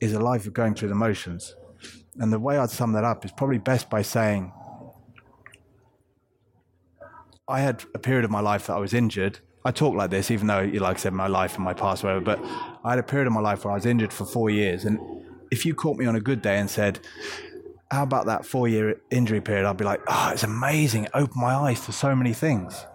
is 0.01 0.14
a 0.14 0.20
life 0.20 0.46
of 0.46 0.55
going 0.55 0.74
through 0.74 0.88
the 0.88 0.94
motions. 0.94 1.55
And 2.21 2.33
the 2.33 2.39
way 2.39 2.59
I'd 2.59 2.71
sum 2.71 2.93
that 2.93 3.03
up 3.03 3.25
is 3.25 3.33
probably 3.33 3.59
best 3.59 3.91
by 3.91 4.03
saying 4.03 4.53
I 7.49 7.61
had 7.61 7.83
a 7.95 7.99
period 7.99 8.25
of 8.25 8.31
my 8.31 8.41
life 8.41 8.68
that 8.68 8.75
I 8.75 8.79
was 8.79 8.95
injured. 8.95 9.41
I 9.64 9.73
talk 9.73 9.95
like 9.95 10.11
this, 10.11 10.31
even 10.31 10.47
though, 10.47 10.71
like 10.75 10.99
I 10.99 11.01
said, 11.01 11.12
my 11.14 11.27
life 11.27 11.57
and 11.57 11.64
my 11.64 11.75
past, 11.75 12.05
whatever, 12.05 12.21
but 12.21 12.39
I 12.85 12.91
had 12.91 12.99
a 12.99 13.03
period 13.03 13.27
of 13.27 13.33
my 13.33 13.41
life 13.41 13.64
where 13.64 13.73
I 13.73 13.75
was 13.75 13.87
injured 13.87 14.12
for 14.12 14.25
four 14.25 14.51
years. 14.51 14.85
And 14.85 15.01
if 15.51 15.66
you 15.66 15.75
caught 15.75 15.97
me 15.97 16.07
on 16.07 16.14
a 16.14 16.21
good 16.21 16.43
day 16.43 16.59
and 16.59 16.71
said, 16.71 17.01
how 17.91 18.05
about 18.05 18.27
that 18.27 18.45
four 18.45 18.68
year 18.68 19.01
injury 19.11 19.41
period? 19.41 19.66
I'd 19.66 19.77
be 19.77 19.85
like, 19.85 20.01
oh, 20.07 20.31
it's 20.33 20.45
amazing. 20.45 21.05
It 21.05 21.11
opened 21.14 21.41
my 21.41 21.55
eyes 21.55 21.85
to 21.87 21.93
so 21.93 22.14
many 22.14 22.33
things. 22.33 22.87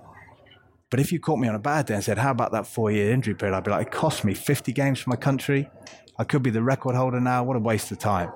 But 0.90 1.00
if 1.00 1.12
you 1.12 1.20
caught 1.20 1.40
me 1.40 1.48
on 1.48 1.56
a 1.56 1.60
bad 1.60 1.88
day 1.88 1.96
and 1.96 2.04
said, 2.04 2.20
how 2.20 2.32
about 2.32 2.52
that 2.54 2.66
four 2.66 2.92
year 2.92 3.12
injury 3.12 3.36
period? 3.36 3.56
I'd 3.56 3.64
be 3.64 3.72
like, 3.72 3.88
it 3.88 3.92
cost 3.92 4.24
me 4.24 4.34
50 4.34 4.72
games 4.72 5.00
for 5.00 5.10
my 5.10 5.18
country. 5.18 5.70
I 6.18 6.24
could 6.24 6.44
be 6.44 6.52
the 6.52 6.62
record 6.62 6.96
holder 6.96 7.20
now. 7.20 7.44
What 7.44 7.58
a 7.58 7.60
waste 7.60 7.92
of 7.92 8.00
time. 8.00 8.32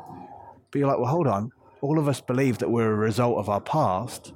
But 0.71 0.79
you're 0.79 0.87
like, 0.87 0.99
well, 0.99 1.07
hold 1.07 1.27
on. 1.27 1.51
All 1.81 1.97
of 1.97 2.07
us 2.07 2.21
believe 2.21 2.57
that 2.59 2.69
we're 2.69 2.91
a 2.91 2.95
result 2.95 3.37
of 3.37 3.49
our 3.49 3.61
past, 3.61 4.33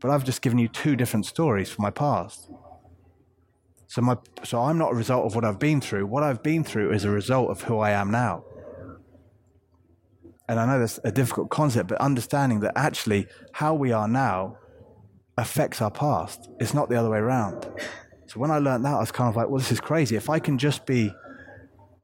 but 0.00 0.10
I've 0.10 0.24
just 0.24 0.42
given 0.42 0.58
you 0.58 0.68
two 0.68 0.96
different 0.96 1.26
stories 1.26 1.70
from 1.70 1.82
my 1.82 1.90
past. 1.90 2.50
So, 3.86 4.02
my, 4.02 4.16
so 4.42 4.60
I'm 4.60 4.76
not 4.76 4.92
a 4.92 4.94
result 4.94 5.24
of 5.24 5.34
what 5.34 5.44
I've 5.44 5.58
been 5.58 5.80
through. 5.80 6.06
What 6.06 6.22
I've 6.22 6.42
been 6.42 6.64
through 6.64 6.92
is 6.92 7.04
a 7.04 7.10
result 7.10 7.50
of 7.50 7.62
who 7.62 7.78
I 7.78 7.90
am 7.90 8.10
now 8.10 8.44
and 10.48 10.60
I 10.60 10.66
know 10.66 10.78
that's 10.78 11.00
a 11.04 11.12
difficult 11.12 11.50
concept, 11.50 11.88
but 11.88 12.00
understanding 12.00 12.60
that 12.60 12.72
actually 12.76 13.26
how 13.52 13.74
we 13.74 13.92
are 13.92 14.08
now 14.08 14.58
affects 15.38 15.80
our 15.80 15.90
past. 15.90 16.50
It's 16.60 16.74
not 16.74 16.88
the 16.88 16.96
other 16.96 17.10
way 17.10 17.18
around. 17.18 17.66
So 18.26 18.40
when 18.40 18.50
I 18.50 18.58
learned 18.58 18.84
that, 18.84 18.94
I 18.94 19.00
was 19.00 19.10
kind 19.10 19.28
of 19.28 19.36
like, 19.36 19.48
well, 19.48 19.58
this 19.58 19.72
is 19.72 19.80
crazy. 19.80 20.16
If 20.16 20.28
I 20.28 20.38
can 20.38 20.58
just 20.58 20.86
be 20.86 21.12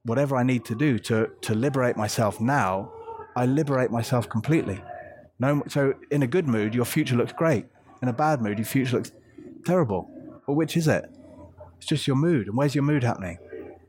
whatever 0.05 0.37
I 0.37 0.43
need 0.43 0.65
to 0.67 0.75
do 0.75 0.99
to, 1.01 1.29
to 1.43 1.55
liberate 1.55 1.97
myself 1.97 2.41
now, 2.41 2.93
I 3.37 3.47
liberate 3.47 3.91
myself 3.91 4.29
completely. 4.29 4.83
No, 5.39 5.63
so 5.69 5.95
in 6.11 6.23
a 6.23 6.27
good 6.27 6.47
mood, 6.47 6.75
your 6.75 6.85
future 6.85 7.17
looks 7.17 7.33
great. 7.33 7.67
In 8.03 8.09
a 8.09 8.13
bad 8.13 8.43
mood, 8.43 8.59
your 8.59 8.67
future 8.67 8.97
looks 8.97 9.13
terrible. 9.65 10.11
Well, 10.47 10.57
which 10.57 10.77
is 10.77 10.89
it? 10.89 11.05
It's 11.79 11.87
just 11.87 12.07
your 12.07 12.17
mood. 12.17 12.49
And 12.49 12.57
where's 12.57 12.75
your 12.75 12.85
mood 12.85 13.03
happening? 13.03 13.39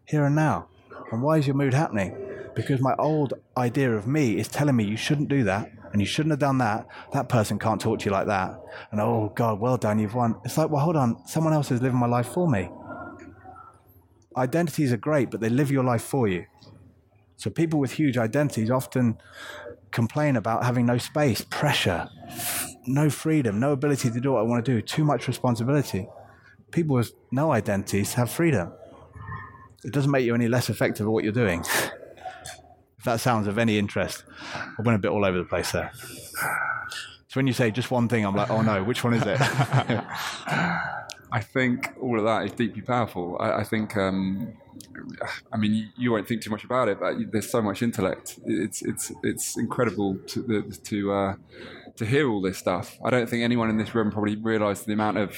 Here 0.06 0.26
and 0.26 0.36
now. 0.36 0.68
And 1.12 1.22
why 1.22 1.38
is 1.38 1.48
your 1.48 1.56
mood 1.56 1.74
happening? 1.74 2.16
because 2.56 2.82
my 2.82 2.96
old 2.98 3.34
idea 3.58 3.92
of 3.92 4.08
me 4.08 4.38
is 4.38 4.48
telling 4.48 4.76
me 4.76 4.84
you 4.84 4.98
shouldn't 4.98 5.30
do 5.30 5.44
that 5.44 5.72
and 5.92 6.02
you 6.02 6.08
shouldn't 6.08 6.32
have 6.32 6.40
done 6.40 6.58
that. 6.60 6.88
That 7.14 7.30
person 7.30 7.60
can't 7.60 7.80
talk 7.80 8.00
to 8.00 8.06
you 8.06 8.12
like 8.12 8.28
that. 8.28 8.60
And 8.92 9.02
oh, 9.02 9.32
God, 9.36 9.60
well 9.60 9.78
done, 9.78 10.00
you've 10.00 10.16
won. 10.16 10.36
It's 10.46 10.58
like, 10.58 10.70
well, 10.70 10.84
hold 10.84 10.96
on, 10.96 11.26
someone 11.28 11.54
else 11.54 11.72
is 11.72 11.82
living 11.82 12.00
my 12.00 12.08
life 12.08 12.28
for 12.28 12.50
me. 12.50 12.70
Identities 14.38 14.94
are 14.94 14.98
great, 14.98 15.30
but 15.30 15.42
they 15.42 15.50
live 15.50 15.70
your 15.70 15.84
life 15.84 16.04
for 16.04 16.28
you. 16.28 16.46
So 17.42 17.50
people 17.50 17.80
with 17.80 17.94
huge 17.94 18.20
identities 18.20 18.70
often 18.70 19.18
complain 19.90 20.36
about 20.36 20.64
having 20.64 20.86
no 20.86 21.00
space, 21.00 21.42
pressure, 21.42 22.08
no 22.86 23.10
freedom, 23.10 23.60
no 23.60 23.72
ability 23.72 24.12
to 24.12 24.22
do 24.22 24.34
what 24.34 24.42
I 24.42 24.44
want 24.44 24.64
to 24.64 24.72
do, 24.72 24.80
too 24.80 25.04
much 25.04 25.28
responsibility. 25.28 26.08
People 26.70 26.96
with 26.96 27.14
no 27.32 27.52
identities 27.52 28.14
have 28.14 28.30
freedom. 28.30 28.72
It 29.84 29.92
doesn't 29.92 30.12
make 30.12 30.24
you 30.24 30.36
any 30.36 30.48
less 30.48 30.70
effective 30.70 31.08
at 31.08 31.12
what 31.12 31.24
you're 31.24 31.34
doing. 31.34 31.62
if 33.00 33.06
that 33.06 33.20
sounds 33.20 33.48
of 33.48 33.58
any 33.58 33.80
interest. 33.80 34.24
I 34.54 34.84
went 34.84 34.98
a 34.98 35.00
bit 35.00 35.10
all 35.10 35.26
over 35.26 35.40
the 35.40 35.44
place 35.44 35.72
there. 35.72 35.92
So 35.96 37.40
when 37.40 37.48
you 37.48 37.54
say 37.54 37.72
just 37.72 37.90
one 37.90 38.08
thing, 38.08 38.24
I'm 38.24 38.36
like, 38.36 38.52
oh 38.52 38.62
no, 38.62 38.84
which 38.84 39.04
one 39.04 39.16
is 39.16 39.24
it? 39.26 39.38
I 39.42 41.40
think 41.42 41.92
all 42.00 42.20
of 42.20 42.26
that 42.26 42.46
is 42.46 42.52
deeply 42.52 42.84
powerful. 42.84 43.36
I, 43.40 43.62
I 43.62 43.64
think, 43.64 43.98
um, 43.98 44.54
I 45.52 45.58
mean, 45.58 45.74
you, 45.74 45.88
you, 45.98 46.12
won't 46.12 46.28
think 46.28 46.42
too 46.42 46.50
much 46.50 46.64
about 46.64 46.88
it, 46.88 47.00
but 47.00 47.16
there's 47.32 47.50
so 47.50 47.62
much 47.62 47.82
intellect. 47.82 48.40
It's 48.46 48.82
it's 48.82 49.12
it's 49.24 49.58
incredible 49.58 50.18
to 50.28 50.64
to 50.72 51.12
uh, 51.12 51.36
to 51.96 52.06
hear 52.06 52.30
all 52.30 52.42
this 52.42 52.58
stuff. 52.58 52.98
I 53.04 53.10
don't 53.10 53.30
think 53.30 53.44
anyone 53.44 53.70
in 53.70 53.78
this 53.78 53.94
room 53.94 54.12
probably 54.12 54.36
realised 54.36 54.86
the 54.86 54.94
amount 54.94 55.18
of 55.18 55.38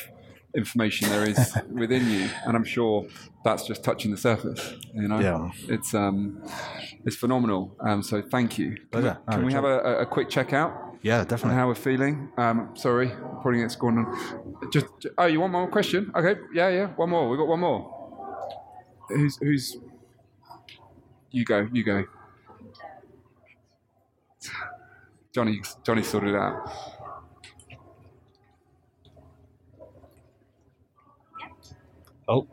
information 0.55 1.09
there 1.09 1.27
is 1.27 1.57
within 1.71 2.09
you, 2.09 2.29
and 2.45 2.55
I'm 2.55 2.63
sure 2.63 3.05
that's 3.43 3.65
just 3.65 3.83
touching 3.83 4.11
the 4.11 4.17
surface. 4.17 4.75
You 4.93 5.07
know, 5.07 5.19
yeah. 5.19 5.51
it's 5.67 5.93
um, 5.93 6.43
it's 7.05 7.15
phenomenal. 7.15 7.75
Um, 7.79 8.03
so 8.03 8.21
thank 8.21 8.57
you. 8.57 8.77
Can, 8.91 9.03
we, 9.03 9.33
can 9.33 9.45
we 9.45 9.53
have 9.53 9.65
a, 9.65 9.99
a 9.99 10.05
quick 10.05 10.29
checkout? 10.29 10.97
Yeah, 11.01 11.25
definitely. 11.25 11.55
how 11.55 11.67
we're 11.67 11.75
feeling. 11.75 12.29
Um, 12.37 12.69
sorry, 12.75 13.11
putting 13.41 13.61
it 13.61 13.75
going 13.77 13.97
on. 13.97 14.71
Just 14.71 14.85
oh, 15.17 15.25
you 15.25 15.41
want 15.41 15.51
one 15.53 15.63
more 15.63 15.71
question? 15.71 16.11
Okay, 16.15 16.39
yeah, 16.53 16.69
yeah, 16.69 16.87
one 16.95 17.09
more. 17.09 17.29
We 17.29 17.37
got 17.37 17.47
one 17.47 17.59
more. 17.59 18.02
Who's 19.09 19.37
who's? 19.37 19.77
You 21.31 21.45
go. 21.45 21.67
You 21.71 21.83
go. 21.83 22.05
Johnny, 25.33 25.61
Johnny 25.83 26.03
sorted 26.03 26.35
it 26.35 26.35
out. 26.35 26.71
Oh. 32.27 32.47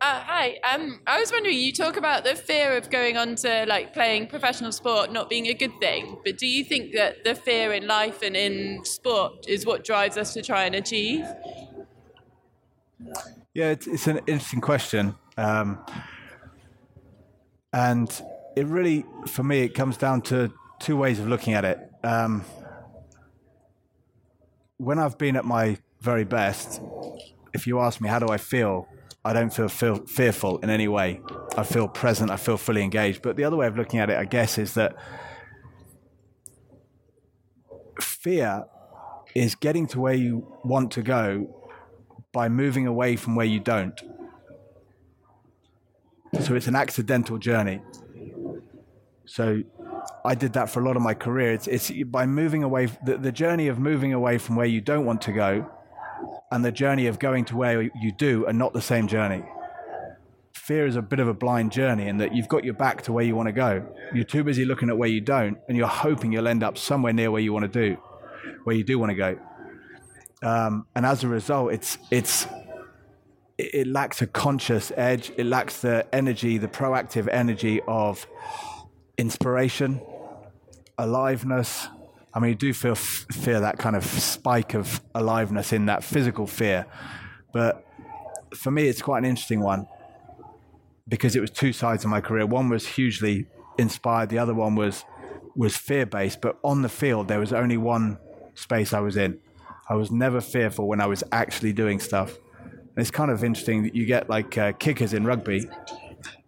Uh, 0.00 0.20
hi. 0.20 0.58
Um, 0.64 1.00
I 1.06 1.20
was 1.20 1.30
wondering, 1.30 1.56
you 1.58 1.72
talk 1.72 1.96
about 1.96 2.24
the 2.24 2.34
fear 2.34 2.76
of 2.76 2.90
going 2.90 3.16
on 3.16 3.36
to 3.36 3.66
like 3.68 3.92
playing 3.92 4.26
professional 4.26 4.72
sport 4.72 5.12
not 5.12 5.30
being 5.30 5.46
a 5.46 5.54
good 5.54 5.78
thing, 5.80 6.18
but 6.24 6.38
do 6.38 6.46
you 6.46 6.64
think 6.64 6.92
that 6.94 7.24
the 7.24 7.34
fear 7.34 7.72
in 7.72 7.86
life 7.86 8.22
and 8.22 8.36
in 8.36 8.84
sport 8.84 9.46
is 9.48 9.64
what 9.64 9.84
drives 9.84 10.16
us 10.16 10.34
to 10.34 10.42
try 10.42 10.64
and 10.64 10.74
achieve? 10.74 11.24
Yeah, 13.54 13.70
it's, 13.70 13.86
it's 13.86 14.06
an 14.06 14.18
interesting 14.26 14.60
question. 14.60 15.14
Um, 15.36 15.78
And 17.72 18.10
it 18.54 18.66
really, 18.66 19.06
for 19.26 19.42
me, 19.42 19.60
it 19.60 19.70
comes 19.74 19.96
down 19.96 20.20
to 20.22 20.52
two 20.78 20.96
ways 20.96 21.18
of 21.18 21.26
looking 21.28 21.54
at 21.54 21.64
it. 21.64 21.78
Um, 22.04 22.44
when 24.76 24.98
I've 24.98 25.16
been 25.16 25.36
at 25.36 25.44
my 25.44 25.78
very 26.00 26.24
best, 26.24 26.82
if 27.54 27.66
you 27.66 27.80
ask 27.80 28.00
me 28.00 28.08
how 28.08 28.18
do 28.18 28.28
I 28.28 28.36
feel, 28.36 28.88
I 29.24 29.32
don't 29.32 29.54
feel, 29.54 29.68
feel 29.68 30.04
fearful 30.06 30.58
in 30.58 30.68
any 30.68 30.88
way. 30.88 31.20
I 31.56 31.62
feel 31.62 31.88
present. 31.88 32.30
I 32.30 32.36
feel 32.36 32.56
fully 32.58 32.82
engaged. 32.82 33.22
But 33.22 33.36
the 33.36 33.44
other 33.44 33.56
way 33.56 33.66
of 33.66 33.76
looking 33.76 34.00
at 34.00 34.10
it, 34.10 34.18
I 34.18 34.24
guess, 34.24 34.58
is 34.58 34.74
that 34.74 34.94
fear 38.00 38.64
is 39.34 39.54
getting 39.54 39.86
to 39.88 40.00
where 40.00 40.14
you 40.14 40.46
want 40.64 40.90
to 40.92 41.02
go 41.02 41.61
by 42.32 42.48
moving 42.48 42.86
away 42.86 43.16
from 43.16 43.34
where 43.36 43.46
you 43.46 43.60
don't. 43.60 44.00
So 46.40 46.54
it's 46.54 46.66
an 46.66 46.76
accidental 46.76 47.38
journey. 47.38 47.80
So 49.26 49.62
I 50.24 50.34
did 50.34 50.54
that 50.54 50.70
for 50.70 50.80
a 50.80 50.84
lot 50.84 50.96
of 50.96 51.02
my 51.02 51.14
career. 51.14 51.52
It's, 51.52 51.68
it's 51.68 51.90
by 52.04 52.26
moving 52.26 52.62
away, 52.62 52.86
the, 53.04 53.18
the 53.18 53.32
journey 53.32 53.68
of 53.68 53.78
moving 53.78 54.12
away 54.12 54.38
from 54.38 54.56
where 54.56 54.66
you 54.66 54.80
don't 54.80 55.04
want 55.04 55.20
to 55.22 55.32
go 55.32 55.70
and 56.50 56.64
the 56.64 56.72
journey 56.72 57.06
of 57.06 57.18
going 57.18 57.44
to 57.46 57.56
where 57.56 57.82
you 57.82 58.12
do 58.12 58.46
are 58.46 58.52
not 58.52 58.72
the 58.72 58.80
same 58.80 59.08
journey. 59.08 59.42
Fear 60.54 60.86
is 60.86 60.96
a 60.96 61.02
bit 61.02 61.18
of 61.18 61.26
a 61.26 61.34
blind 61.34 61.72
journey 61.72 62.06
in 62.06 62.18
that 62.18 62.34
you've 62.34 62.48
got 62.48 62.62
your 62.62 62.74
back 62.74 63.02
to 63.02 63.12
where 63.12 63.24
you 63.24 63.34
want 63.34 63.48
to 63.48 63.52
go. 63.52 63.86
You're 64.14 64.24
too 64.24 64.44
busy 64.44 64.64
looking 64.64 64.90
at 64.90 64.96
where 64.96 65.08
you 65.08 65.20
don't, 65.20 65.58
and 65.66 65.76
you're 65.76 65.86
hoping 65.86 66.30
you'll 66.30 66.46
end 66.46 66.62
up 66.62 66.78
somewhere 66.78 67.12
near 67.12 67.30
where 67.30 67.40
you 67.40 67.52
want 67.52 67.64
to 67.64 67.68
do, 67.68 67.96
where 68.64 68.76
you 68.76 68.84
do 68.84 68.98
want 68.98 69.10
to 69.10 69.16
go. 69.16 69.38
Um, 70.42 70.86
and 70.94 71.06
as 71.06 71.24
a 71.24 71.28
result, 71.28 71.72
it's 71.72 71.98
it's 72.10 72.46
it, 73.58 73.86
lacks 73.86 74.22
a 74.22 74.26
conscious 74.26 74.90
edge. 74.96 75.30
It 75.36 75.46
lacks 75.46 75.80
the 75.80 76.06
energy, 76.12 76.58
the 76.58 76.68
proactive 76.68 77.28
energy 77.28 77.80
of 77.86 78.26
inspiration, 79.16 80.00
aliveness. 80.98 81.88
I 82.34 82.40
mean, 82.40 82.50
you 82.50 82.56
do 82.56 82.74
feel 82.74 82.94
fear 82.94 83.60
that 83.60 83.78
kind 83.78 83.94
of 83.94 84.04
spike 84.04 84.74
of 84.74 85.00
aliveness 85.14 85.72
in 85.72 85.86
that 85.86 86.02
physical 86.02 86.46
fear, 86.46 86.86
but 87.52 87.86
for 88.54 88.70
me, 88.70 88.88
it's 88.88 89.02
quite 89.02 89.18
an 89.18 89.24
interesting 89.24 89.60
one 89.60 89.86
because 91.08 91.36
it 91.36 91.40
was 91.40 91.50
two 91.50 91.72
sides 91.72 92.04
of 92.04 92.10
my 92.10 92.20
career. 92.20 92.46
One 92.46 92.68
was 92.68 92.86
hugely 92.86 93.46
inspired. 93.78 94.28
The 94.28 94.38
other 94.38 94.54
one 94.54 94.74
was 94.74 95.04
was 95.54 95.76
fear 95.76 96.06
based. 96.06 96.40
But 96.40 96.58
on 96.64 96.82
the 96.82 96.88
field, 96.88 97.28
there 97.28 97.38
was 97.38 97.52
only 97.52 97.76
one 97.76 98.18
space 98.54 98.92
I 98.92 99.00
was 99.00 99.16
in. 99.16 99.38
I 99.92 99.94
was 99.94 100.10
never 100.10 100.40
fearful 100.40 100.88
when 100.88 101.02
I 101.02 101.06
was 101.06 101.22
actually 101.32 101.74
doing 101.74 102.00
stuff. 102.00 102.38
And 102.64 102.96
it's 102.96 103.10
kind 103.10 103.30
of 103.30 103.44
interesting 103.44 103.82
that 103.82 103.94
you 103.94 104.06
get 104.06 104.30
like 104.30 104.56
uh, 104.56 104.72
kickers 104.72 105.12
in 105.12 105.26
rugby. 105.26 105.68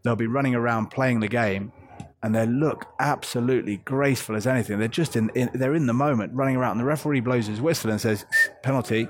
They'll 0.02 0.16
be 0.16 0.26
running 0.26 0.54
around 0.54 0.86
playing 0.86 1.20
the 1.20 1.28
game, 1.28 1.70
and 2.22 2.34
they 2.34 2.46
look 2.46 2.86
absolutely 2.98 3.76
graceful 3.84 4.34
as 4.34 4.46
anything. 4.46 4.78
They're 4.78 4.88
just 4.88 5.14
in, 5.14 5.30
in 5.34 5.50
they're 5.52 5.74
in 5.74 5.86
the 5.86 5.92
moment, 5.92 6.32
running 6.32 6.56
around. 6.56 6.72
And 6.72 6.80
the 6.80 6.86
referee 6.86 7.20
blows 7.20 7.46
his 7.46 7.60
whistle 7.60 7.90
and 7.90 8.00
says, 8.00 8.24
"Penalty." 8.62 9.08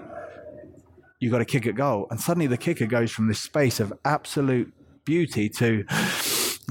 You've 1.20 1.30
got 1.30 1.38
to 1.38 1.44
kick 1.44 1.64
at 1.68 1.76
goal, 1.76 2.08
and 2.10 2.20
suddenly 2.20 2.48
the 2.48 2.58
kicker 2.58 2.86
goes 2.86 3.12
from 3.12 3.28
this 3.28 3.38
space 3.38 3.78
of 3.78 3.92
absolute 4.04 4.74
beauty 5.04 5.48
to 5.48 5.84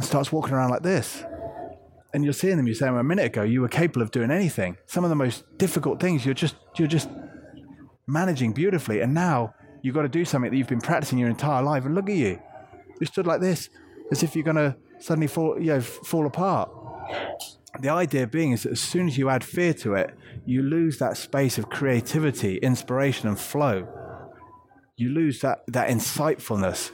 starts 0.02 0.34
walking 0.34 0.54
around 0.54 0.70
like 0.70 0.84
this. 0.84 1.24
And 2.14 2.26
you're 2.26 2.34
seeing 2.34 2.58
them. 2.58 2.68
You're 2.68 2.76
saying 2.76 2.96
a 2.98 3.04
minute 3.04 3.28
ago 3.28 3.44
you 3.44 3.62
were 3.62 3.70
capable 3.70 4.02
of 4.02 4.12
doing 4.12 4.32
anything. 4.32 4.76
Some 4.86 5.06
of 5.06 5.10
the 5.10 5.16
most 5.16 5.46
difficult 5.58 6.02
things 6.02 6.26
you're 6.26 6.34
just 6.34 6.56
you're 6.78 6.90
just 6.90 7.08
managing 8.08 8.54
beautifully. 8.54 9.02
And 9.02 9.14
now 9.14 9.54
you've 9.82 9.96
got 9.96 10.04
to 10.04 10.10
do 10.10 10.26
something 10.26 10.52
that 10.52 10.58
you've 10.58 10.68
been 10.68 10.82
practicing 10.82 11.18
your 11.18 11.30
entire 11.30 11.64
life. 11.64 11.86
And 11.86 11.96
look 11.96 12.10
at 12.10 12.16
you, 12.16 12.40
you 13.00 13.06
stood 13.06 13.28
like 13.28 13.42
this, 13.42 13.70
as 14.12 14.24
if 14.24 14.36
you're 14.36 14.44
going 14.44 14.58
to 14.58 14.76
suddenly 15.00 15.28
fall 15.28 15.60
you 15.60 15.68
know 15.68 15.82
fall 15.82 16.26
apart. 16.26 16.70
The 17.80 17.90
idea 17.90 18.28
being 18.28 18.52
is 18.52 18.64
that 18.64 18.74
as 18.74 18.82
soon 18.82 19.08
as 19.08 19.18
you 19.18 19.30
add 19.30 19.44
fear 19.44 19.74
to 19.76 19.96
it, 19.96 20.16
you 20.46 20.62
lose 20.62 21.00
that 21.00 21.18
space 21.18 21.58
of 21.58 21.70
creativity, 21.70 22.58
inspiration, 22.58 23.28
and 23.28 23.40
flow. 23.40 23.88
You 24.96 25.10
lose 25.10 25.42
that 25.42 25.64
that 25.68 25.90
insightfulness 25.90 26.92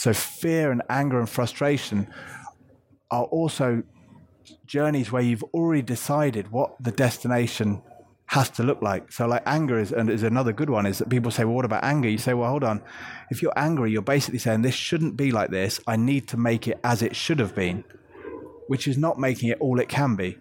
so 0.00 0.14
fear 0.14 0.72
and 0.72 0.82
anger 0.88 1.18
and 1.18 1.28
frustration 1.28 2.08
are 3.10 3.24
also 3.24 3.82
journeys 4.64 5.12
where 5.12 5.20
you've 5.20 5.42
already 5.52 5.82
decided 5.82 6.50
what 6.50 6.74
the 6.80 6.90
destination 6.90 7.82
has 8.30 8.48
to 8.48 8.62
look 8.62 8.80
like. 8.80 9.10
So 9.10 9.26
like 9.26 9.42
anger 9.44 9.76
is 9.76 9.90
and 9.90 10.08
is 10.08 10.22
another 10.22 10.52
good 10.52 10.70
one 10.70 10.86
is 10.86 10.98
that 10.98 11.08
people 11.08 11.32
say, 11.32 11.44
well, 11.44 11.56
what 11.56 11.64
about 11.64 11.82
anger? 11.82 12.08
You 12.08 12.16
say, 12.16 12.32
well, 12.32 12.48
hold 12.48 12.62
on. 12.62 12.80
If 13.28 13.42
you're 13.42 13.52
angry, 13.56 13.90
you're 13.90 14.02
basically 14.02 14.38
saying 14.38 14.62
this 14.62 14.74
shouldn't 14.76 15.16
be 15.16 15.32
like 15.32 15.50
this. 15.50 15.80
I 15.84 15.96
need 15.96 16.28
to 16.28 16.36
make 16.36 16.68
it 16.68 16.78
as 16.84 17.02
it 17.02 17.16
should 17.16 17.40
have 17.40 17.56
been, 17.56 17.82
which 18.68 18.86
is 18.86 18.96
not 18.96 19.18
making 19.18 19.48
it 19.48 19.58
all 19.58 19.80
it 19.80 19.88
can 19.88 20.14
be. 20.14 20.38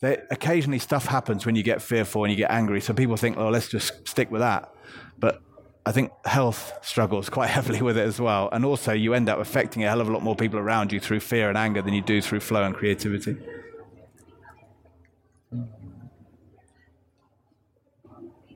There, 0.00 0.26
occasionally 0.30 0.78
stuff 0.78 1.04
happens 1.04 1.44
when 1.44 1.56
you 1.56 1.62
get 1.62 1.82
fearful 1.82 2.24
and 2.24 2.30
you 2.30 2.38
get 2.38 2.50
angry. 2.50 2.80
So 2.80 2.94
people 2.94 3.18
think, 3.18 3.36
oh, 3.36 3.50
let's 3.50 3.68
just 3.68 4.08
stick 4.08 4.30
with 4.30 4.40
that. 4.40 4.72
But 5.18 5.42
I 5.84 5.92
think 5.92 6.10
health 6.24 6.72
struggles 6.80 7.28
quite 7.28 7.50
heavily 7.58 7.82
with 7.82 7.98
it 7.98 8.06
as 8.06 8.18
well. 8.18 8.48
And 8.50 8.64
also, 8.64 8.94
you 8.94 9.12
end 9.12 9.28
up 9.28 9.38
affecting 9.40 9.84
a 9.84 9.90
hell 9.90 10.00
of 10.00 10.08
a 10.08 10.12
lot 10.12 10.22
more 10.22 10.36
people 10.36 10.58
around 10.58 10.90
you 10.90 11.00
through 11.00 11.20
fear 11.20 11.50
and 11.50 11.58
anger 11.58 11.82
than 11.82 11.92
you 11.92 12.00
do 12.00 12.22
through 12.22 12.40
flow 12.40 12.62
and 12.62 12.74
creativity. 12.74 13.36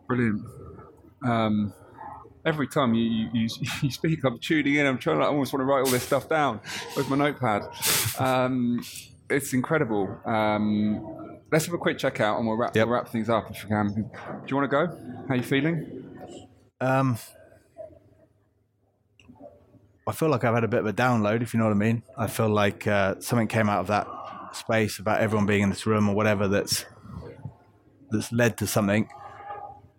Brilliant. 0.08 0.42
Um, 1.22 1.72
every 2.44 2.66
time 2.66 2.94
you, 2.94 3.28
you, 3.32 3.48
you, 3.82 3.90
speak, 3.90 4.24
I'm 4.24 4.38
tuning 4.38 4.76
in. 4.76 4.86
I'm 4.86 4.98
trying. 4.98 5.18
To, 5.18 5.24
I 5.24 5.28
almost 5.28 5.52
want 5.52 5.60
to 5.60 5.66
write 5.66 5.80
all 5.80 5.90
this 5.90 6.02
stuff 6.02 6.28
down 6.28 6.60
with 6.96 7.08
my 7.08 7.16
notepad. 7.16 7.68
Um, 8.18 8.82
it's 9.30 9.52
incredible. 9.52 10.18
Um, 10.24 11.38
let's 11.52 11.66
have 11.66 11.74
a 11.74 11.78
quick 11.78 11.98
check 11.98 12.20
out, 12.20 12.38
and 12.38 12.46
we'll 12.46 12.56
wrap, 12.56 12.74
yep. 12.74 12.86
we'll 12.86 12.96
wrap 12.96 13.10
things 13.10 13.28
up 13.28 13.50
if 13.50 13.62
we 13.62 13.68
can. 13.68 13.88
Do 13.92 14.02
you 14.46 14.56
want 14.56 14.70
to 14.70 14.76
go? 14.76 14.86
How 15.28 15.34
are 15.34 15.36
you 15.36 15.42
feeling? 15.42 16.04
Um, 16.80 17.18
I 20.06 20.12
feel 20.12 20.30
like 20.30 20.42
I've 20.44 20.54
had 20.54 20.64
a 20.64 20.68
bit 20.68 20.80
of 20.80 20.86
a 20.86 20.92
download, 20.92 21.42
if 21.42 21.52
you 21.52 21.58
know 21.58 21.66
what 21.66 21.72
I 21.72 21.76
mean. 21.76 22.02
I 22.16 22.28
feel 22.28 22.48
like 22.48 22.86
uh, 22.86 23.16
something 23.20 23.46
came 23.46 23.68
out 23.68 23.80
of 23.80 23.88
that 23.88 24.08
space 24.52 24.98
about 24.98 25.20
everyone 25.20 25.44
being 25.44 25.62
in 25.64 25.68
this 25.68 25.86
room 25.86 26.08
or 26.08 26.14
whatever 26.14 26.48
that's 26.48 26.86
that's 28.10 28.32
led 28.32 28.56
to 28.56 28.66
something. 28.66 29.06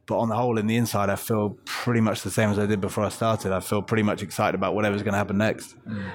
But 0.10 0.18
on 0.18 0.30
the 0.30 0.36
whole, 0.36 0.58
in 0.58 0.66
the 0.66 0.76
inside, 0.76 1.12
I 1.12 1.16
feel 1.16 1.56
pretty 1.66 2.02
much 2.02 2.24
the 2.24 2.32
same 2.32 2.50
as 2.50 2.58
I 2.58 2.66
did 2.66 2.82
before 2.82 3.04
I 3.04 3.10
started. 3.10 3.52
I 3.52 3.60
feel 3.60 3.84
pretty 3.84 4.02
much 4.02 4.24
excited 4.24 4.56
about 4.56 4.74
whatever's 4.74 5.04
going 5.04 5.12
to 5.14 5.20
happen 5.20 5.38
next. 5.38 5.76
Mm. 5.88 6.10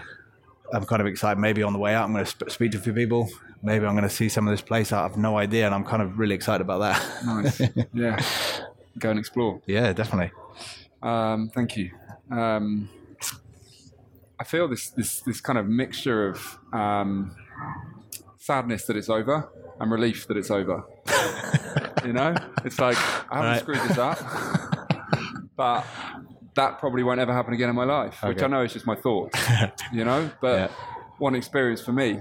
I'm 0.73 0.85
kind 0.85 1.01
of 1.01 1.07
excited. 1.07 1.39
Maybe 1.39 1.63
on 1.63 1.73
the 1.73 1.79
way 1.79 1.95
out, 1.95 2.05
I'm 2.05 2.13
going 2.13 2.25
to 2.25 2.31
sp- 2.35 2.51
speak 2.51 2.73
to 2.73 2.79
a 2.79 2.81
few 2.81 2.93
people. 2.93 3.31
Maybe 3.63 3.87
I'm 3.87 3.93
going 3.95 4.03
to 4.03 4.15
see 4.15 4.29
some 4.29 4.49
of 4.49 4.53
this 4.53 4.63
place. 4.63 4.91
I 4.91 5.03
have 5.03 5.17
no 5.17 5.39
idea, 5.39 5.65
and 5.67 5.73
I'm 5.73 5.85
kind 5.85 6.03
of 6.03 6.19
really 6.19 6.35
excited 6.35 6.61
about 6.61 6.81
that. 6.81 7.25
Nice. 7.25 7.61
yeah. 7.95 8.21
Go 8.99 9.11
and 9.11 9.19
explore. 9.19 9.61
Yeah, 9.67 9.93
definitely. 9.93 10.33
Um, 11.01 11.51
thank 11.55 11.77
you. 11.77 11.93
Um, 12.33 12.89
I 14.41 14.45
feel 14.45 14.67
this 14.67 14.91
this 14.91 15.21
this 15.21 15.41
kind 15.41 15.59
of 15.59 15.69
mixture 15.69 16.29
of 16.31 16.59
um, 16.73 17.37
sadness 18.39 18.87
that 18.87 18.97
it's 18.97 19.09
over 19.09 19.49
and 19.79 19.91
relief 19.93 20.27
that 20.27 20.37
it's 20.37 20.51
over. 20.51 20.85
you 22.05 22.13
know, 22.13 22.35
it's 22.65 22.79
like 22.79 22.97
I 23.31 23.37
haven't 23.37 23.51
right. 23.51 23.61
screwed 23.61 23.89
this 23.89 23.99
up, 23.99 24.19
but 25.57 25.85
that 26.55 26.79
probably 26.79 27.03
won't 27.03 27.21
ever 27.21 27.33
happen 27.33 27.55
again 27.55 27.69
in 27.69 27.77
my 27.77 27.85
life. 27.85 28.19
Okay. 28.23 28.29
Which 28.29 28.43
I 28.43 28.47
know 28.47 28.63
is 28.63 28.73
just 28.73 28.87
my 28.87 28.95
thought, 28.95 29.35
you 29.93 30.05
know, 30.05 30.31
but 30.41 30.71
yeah. 30.71 30.77
one 31.19 31.35
experience 31.35 31.81
for 31.81 31.93
me 31.93 32.21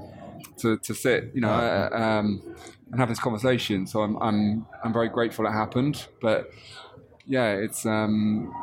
to 0.58 0.78
to 0.78 0.94
sit, 0.94 1.32
you 1.34 1.42
know. 1.42 1.50
Uh, 1.50 1.90
um, 1.92 2.56
and 2.94 3.00
have 3.00 3.10
this 3.10 3.20
conversation. 3.20 3.88
So 3.88 4.02
I'm 4.02 4.16
I'm 4.18 4.66
I'm 4.84 4.94
very 4.94 5.10
grateful 5.10 5.46
it 5.48 5.52
happened. 5.52 6.08
But 6.22 6.52
yeah, 7.26 7.54
it's 7.54 7.86
um, 7.88 8.54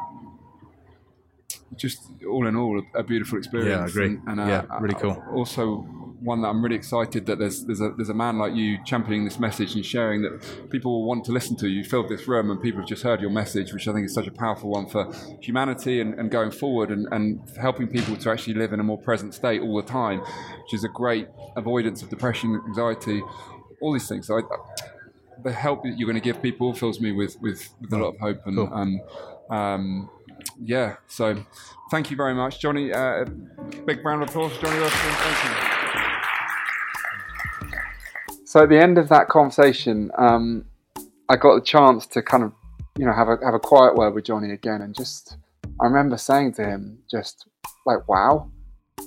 just 1.77 2.03
all 2.29 2.47
in 2.47 2.57
all 2.57 2.81
a, 2.81 3.01
a 3.01 3.03
beautiful 3.03 3.39
experience. 3.39 3.71
Yeah, 3.71 3.85
I 3.85 3.87
agree. 3.87 4.19
And, 4.27 4.29
and 4.29 4.41
uh, 4.41 4.47
yeah, 4.47 4.79
really 4.81 4.95
cool. 4.95 5.23
Also, 5.35 6.10
one 6.23 6.43
that 6.43 6.49
I'm 6.49 6.63
really 6.63 6.77
excited 6.77 7.27
that 7.27 7.39
there's 7.39 7.65
there's 7.65 7.81
a 7.81 7.93
there's 7.97 8.11
a 8.11 8.15
man 8.15 8.39
like 8.39 8.55
you 8.55 8.79
championing 8.85 9.25
this 9.25 9.39
message 9.39 9.75
and 9.75 9.85
sharing 9.85 10.23
that 10.23 10.71
people 10.71 10.93
will 10.93 11.07
want 11.07 11.25
to 11.25 11.33
listen 11.33 11.57
to. 11.57 11.69
You 11.69 11.83
filled 11.85 12.09
this 12.09 12.29
room 12.29 12.51
and 12.51 12.61
people 12.61 12.81
have 12.81 12.89
just 12.89 13.03
heard 13.03 13.21
your 13.21 13.31
message, 13.31 13.73
which 13.73 13.89
I 13.89 13.93
think 13.93 14.07
is 14.07 14.15
such 14.15 14.27
a 14.27 14.31
powerful 14.31 14.71
one 14.71 14.87
for 14.89 15.11
humanity 15.41 16.01
and, 16.01 16.15
and 16.15 16.31
going 16.31 16.51
forward 16.51 16.91
and, 16.91 17.09
and 17.11 17.41
helping 17.59 17.89
people 17.89 18.17
to 18.17 18.31
actually 18.31 18.55
live 18.55 18.73
in 18.73 18.81
a 18.81 18.85
more 18.85 18.99
present 18.99 19.35
state 19.35 19.63
all 19.63 19.77
the 19.77 19.89
time, 19.89 20.21
which 20.21 20.75
is 20.75 20.85
a 20.85 20.89
great 20.89 21.29
avoidance 21.57 22.03
of 22.03 22.11
depression, 22.11 22.61
anxiety, 22.67 23.23
all 23.81 23.93
these 23.93 24.09
things. 24.09 24.27
So 24.27 24.39
I, 24.39 24.43
the 25.43 25.53
help 25.53 25.83
that 25.85 25.95
you're 25.97 26.07
going 26.07 26.21
to 26.21 26.25
give 26.25 26.43
people 26.43 26.75
fills 26.75 27.01
me 27.01 27.13
with 27.13 27.37
with, 27.41 27.69
with 27.81 27.93
a 27.93 27.99
lot 27.99 28.15
of 28.15 28.21
hope 28.21 28.47
and. 28.47 28.57
Cool. 28.57 28.71
Um, 28.73 29.01
um, 29.51 30.11
yeah, 30.63 30.97
so 31.09 31.45
thank 31.91 32.11
you 32.11 32.17
very 32.17 32.35
much, 32.35 32.61
Johnny. 32.61 32.93
Uh, 32.93 33.25
big 33.85 34.05
round 34.05 34.23
of 34.23 34.29
applause, 34.29 34.57
Johnny 34.59 34.79
Wilkinson. 34.79 35.11
Thank 35.11 35.75
you. 35.75 35.80
So 38.51 38.65
at 38.65 38.69
the 38.69 38.83
end 38.83 38.99
of 38.99 39.09
that 39.11 39.29
conversation, 39.29 40.11
um, 40.19 40.65
I 41.29 41.37
got 41.37 41.55
the 41.55 41.61
chance 41.61 42.05
to 42.09 42.21
kind 42.21 42.43
of, 42.43 42.53
you 42.99 43.07
know, 43.07 43.13
have 43.13 43.29
a 43.29 43.39
have 43.45 43.55
a 43.55 43.61
quiet 43.61 43.95
word 43.95 44.13
with 44.13 44.25
Johnny 44.25 44.51
again, 44.51 44.83
and 44.83 44.93
just 44.93 45.37
I 45.81 45.85
remember 45.85 46.19
saying 46.19 46.55
to 46.55 46.65
him, 46.65 46.99
just 47.09 47.47
like, 47.87 48.09
"Wow, 48.09 48.51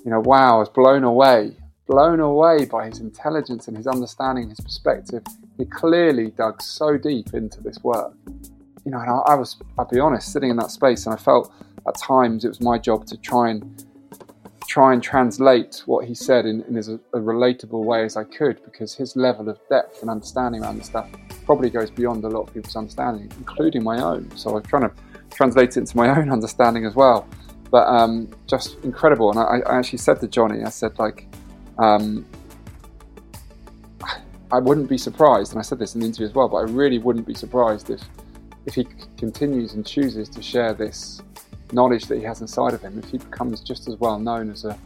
you 0.06 0.12
know, 0.12 0.22
wow, 0.22 0.56
I 0.56 0.60
was 0.60 0.70
blown 0.70 1.04
away, 1.04 1.58
blown 1.88 2.22
away 2.22 2.64
by 2.64 2.86
his 2.86 3.00
intelligence 3.00 3.68
and 3.68 3.76
his 3.76 3.86
understanding, 3.86 4.48
his 4.48 4.62
perspective. 4.62 5.24
He 5.58 5.66
clearly 5.66 6.32
dug 6.32 6.62
so 6.62 6.98
deep 6.98 7.34
into 7.34 7.60
this 7.60 7.84
work. 7.84 8.14
You 8.86 8.92
know, 8.94 9.00
and 9.00 9.10
I, 9.10 9.34
I 9.34 9.36
was, 9.36 9.58
I'll 9.78 9.84
be 9.84 10.00
honest, 10.00 10.32
sitting 10.32 10.52
in 10.52 10.56
that 10.56 10.72
space, 10.72 11.06
and 11.06 11.14
I 11.14 11.18
felt 11.18 11.52
at 11.86 11.98
times 11.98 12.46
it 12.46 12.48
was 12.48 12.62
my 12.62 12.80
job 12.80 13.08
to 13.08 13.18
try 13.18 13.50
and 13.50 13.84
try 14.74 14.92
and 14.92 15.04
translate 15.04 15.84
what 15.86 16.04
he 16.04 16.16
said 16.16 16.48
in, 16.48 16.64
in 16.64 16.76
as 16.76 16.90
a, 16.90 16.96
a, 17.14 17.20
relatable 17.20 17.84
way 17.84 18.04
as 18.04 18.18
I 18.18 18.24
could 18.24 18.60
because 18.66 18.96
his 18.96 19.16
level 19.16 19.48
of 19.48 19.60
depth 19.70 20.02
and 20.02 20.10
understanding 20.10 20.64
around 20.64 20.80
this 20.80 20.88
stuff 20.88 21.08
probably 21.46 21.70
goes 21.70 21.92
beyond 21.92 22.24
a 22.24 22.28
lot 22.28 22.48
of 22.48 22.54
people's 22.56 22.76
understanding, 22.76 23.32
including 23.38 23.84
my 23.84 24.02
own. 24.02 24.36
So 24.36 24.58
I'm 24.58 24.64
trying 24.64 24.90
to 24.90 24.92
translate 25.30 25.78
it 25.78 25.78
into 25.78 25.96
my 25.96 26.10
own 26.18 26.32
understanding 26.32 26.88
as 26.88 26.96
well. 26.96 27.28
But 27.70 27.86
um, 27.88 28.28
just 28.48 28.80
incredible. 28.84 29.30
And 29.30 29.40
I, 29.40 29.60
I, 29.72 29.78
actually 29.78 30.00
said 30.00 30.20
to 30.22 30.28
Johnny, 30.28 30.64
I 30.64 30.70
said, 30.70 30.98
like, 30.98 31.28
um, 31.78 32.26
I 34.52 34.58
wouldn't 34.58 34.90
be 34.90 34.98
surprised, 34.98 35.52
and 35.52 35.60
I 35.60 35.62
said 35.62 35.78
this 35.78 35.94
in 35.94 36.02
the 36.02 36.08
interview 36.08 36.26
as 36.26 36.34
well, 36.34 36.50
but 36.50 36.58
I 36.58 36.64
really 36.64 36.98
wouldn't 36.98 37.28
be 37.28 37.36
surprised 37.36 37.92
if, 37.92 38.02
if 38.66 38.74
he 38.74 38.88
continues 39.20 39.76
and 39.76 39.86
chooses 39.86 40.30
to 40.30 40.42
share 40.42 40.74
this 40.74 41.22
knowledge 41.74 42.06
that 42.06 42.18
he 42.18 42.24
has 42.24 42.42
inside 42.42 42.74
of 42.74 42.82
him, 42.82 43.00
if 43.00 43.10
he 43.10 43.18
becomes 43.18 43.62
just 43.62 43.88
as 43.88 43.96
well 43.98 44.20
known 44.20 44.50
as 44.52 44.66
a 44.66 44.78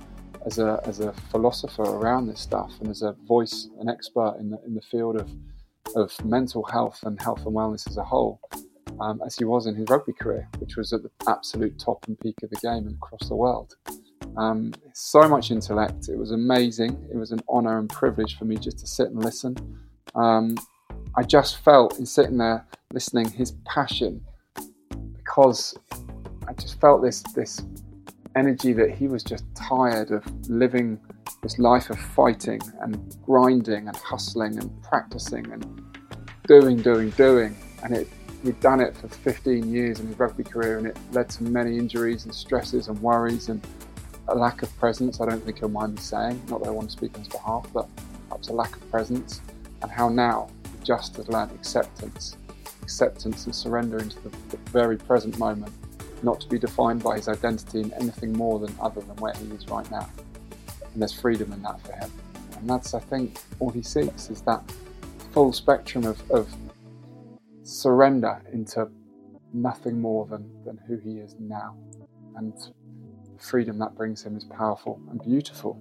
as 0.45 0.59
a 0.59 0.81
as 0.85 0.99
a 0.99 1.11
philosopher 1.31 1.83
around 1.83 2.27
this 2.27 2.39
stuff 2.39 2.71
and 2.79 2.89
as 2.89 3.01
a 3.01 3.13
voice, 3.27 3.69
an 3.79 3.89
expert 3.89 4.37
in 4.39 4.49
the 4.49 4.59
in 4.65 4.73
the 4.73 4.81
field 4.81 5.15
of 5.17 5.29
of 5.95 6.13
mental 6.25 6.63
health 6.63 6.99
and 7.03 7.21
health 7.21 7.45
and 7.45 7.55
wellness 7.55 7.87
as 7.89 7.97
a 7.97 8.03
whole, 8.03 8.39
um, 8.99 9.21
as 9.25 9.35
he 9.35 9.45
was 9.45 9.67
in 9.67 9.75
his 9.75 9.87
rugby 9.89 10.13
career, 10.13 10.47
which 10.59 10.75
was 10.75 10.91
at 10.93 11.01
the 11.03 11.11
absolute 11.27 11.77
top 11.79 12.05
and 12.07 12.19
peak 12.19 12.35
of 12.43 12.49
the 12.49 12.57
game 12.57 12.87
and 12.87 12.95
across 12.95 13.27
the 13.29 13.35
world. 13.35 13.75
Um, 14.37 14.73
so 14.93 15.27
much 15.27 15.51
intellect. 15.51 16.09
It 16.09 16.17
was 16.17 16.31
amazing. 16.31 17.07
It 17.11 17.17
was 17.17 17.31
an 17.31 17.39
honour 17.49 17.79
and 17.79 17.89
privilege 17.89 18.37
for 18.37 18.45
me 18.45 18.57
just 18.57 18.79
to 18.79 18.87
sit 18.87 19.07
and 19.07 19.23
listen. 19.23 19.55
Um, 20.13 20.55
I 21.15 21.23
just 21.23 21.57
felt 21.63 21.97
in 21.99 22.05
sitting 22.05 22.37
there 22.37 22.65
listening 22.93 23.31
his 23.31 23.53
passion 23.65 24.21
because 25.15 25.75
just 26.59 26.79
felt 26.79 27.01
this 27.01 27.21
this 27.35 27.61
energy 28.35 28.71
that 28.73 28.91
he 28.91 29.07
was 29.07 29.23
just 29.23 29.43
tired 29.55 30.11
of 30.11 30.23
living 30.49 30.99
this 31.41 31.57
life 31.59 31.89
of 31.89 31.99
fighting 31.99 32.61
and 32.81 33.17
grinding 33.25 33.87
and 33.87 33.95
hustling 33.97 34.57
and 34.57 34.83
practicing 34.83 35.51
and 35.51 35.81
doing, 36.47 36.77
doing, 36.81 37.09
doing. 37.11 37.55
And 37.83 37.95
it 37.95 38.07
he'd 38.43 38.59
done 38.59 38.79
it 38.79 38.95
for 38.95 39.07
15 39.07 39.71
years 39.71 39.99
in 39.99 40.07
his 40.07 40.19
rugby 40.19 40.43
career 40.43 40.77
and 40.77 40.87
it 40.87 40.97
led 41.11 41.29
to 41.29 41.43
many 41.43 41.77
injuries 41.77 42.25
and 42.25 42.33
stresses 42.33 42.87
and 42.87 42.99
worries 43.01 43.49
and 43.49 43.65
a 44.27 44.35
lack 44.35 44.61
of 44.61 44.77
presence. 44.77 45.19
I 45.19 45.25
don't 45.25 45.43
think 45.43 45.59
he'll 45.59 45.69
mind 45.69 45.95
me 45.95 46.01
saying, 46.01 46.41
not 46.49 46.61
that 46.61 46.69
I 46.69 46.71
want 46.71 46.89
to 46.89 46.97
speak 46.97 47.15
on 47.15 47.21
his 47.21 47.29
behalf, 47.29 47.67
but 47.73 47.87
perhaps 48.29 48.49
a 48.49 48.53
lack 48.53 48.75
of 48.75 48.89
presence. 48.91 49.41
And 49.81 49.91
how 49.91 50.09
now 50.09 50.49
just 50.83 51.15
has 51.15 51.27
learned 51.27 51.51
acceptance, 51.51 52.37
acceptance 52.81 53.45
and 53.45 53.55
surrender 53.55 53.97
into 53.97 54.19
the, 54.21 54.29
the 54.49 54.57
very 54.71 54.97
present 54.97 55.37
moment 55.39 55.73
not 56.23 56.39
to 56.41 56.47
be 56.47 56.57
defined 56.57 57.03
by 57.03 57.17
his 57.17 57.27
identity 57.27 57.81
in 57.81 57.93
anything 57.93 58.33
more 58.33 58.59
than 58.59 58.75
other 58.81 59.01
than 59.01 59.15
where 59.17 59.33
he 59.33 59.45
is 59.47 59.67
right 59.67 59.89
now. 59.91 60.09
And 60.93 61.01
there's 61.01 61.13
freedom 61.13 61.51
in 61.53 61.61
that 61.63 61.79
for 61.81 61.93
him. 61.93 62.11
And 62.57 62.69
that's, 62.69 62.93
I 62.93 62.99
think, 62.99 63.39
all 63.59 63.69
he 63.69 63.83
seeks 63.83 64.29
is 64.29 64.41
that 64.41 64.61
full 65.31 65.53
spectrum 65.53 66.05
of, 66.05 66.19
of 66.31 66.49
surrender 67.63 68.41
into 68.51 68.89
nothing 69.53 70.01
more 70.01 70.25
than, 70.25 70.49
than 70.65 70.79
who 70.87 70.97
he 70.97 71.19
is 71.19 71.35
now. 71.39 71.75
And 72.35 72.53
the 72.53 73.43
freedom 73.43 73.77
that 73.79 73.95
brings 73.95 74.23
him 74.23 74.35
is 74.35 74.43
powerful 74.45 74.99
and 75.09 75.21
beautiful. 75.23 75.79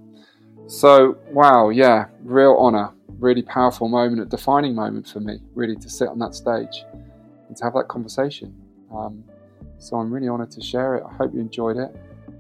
So, 0.66 1.16
wow, 1.30 1.70
yeah, 1.70 2.07
real 2.22 2.57
honor, 2.59 2.93
really 3.18 3.43
powerful 3.43 3.89
moment, 3.89 4.20
a 4.20 4.24
defining 4.24 4.74
moment 4.74 5.09
for 5.09 5.20
me, 5.20 5.39
really 5.55 5.76
to 5.76 5.89
sit 5.89 6.09
on 6.09 6.18
that 6.18 6.34
stage 6.34 6.84
and 7.49 7.57
to 7.57 7.64
have 7.64 7.74
that 7.74 7.89
conversation. 7.89 8.55
Um, 8.93 9.24
so 9.79 9.97
I'm 9.97 10.12
really 10.12 10.29
honoured 10.29 10.51
to 10.53 10.62
share 10.62 10.97
it. 10.97 11.05
I 11.09 11.14
hope 11.14 11.35
you 11.35 11.41
enjoyed 11.41 11.77
it. 11.77 11.95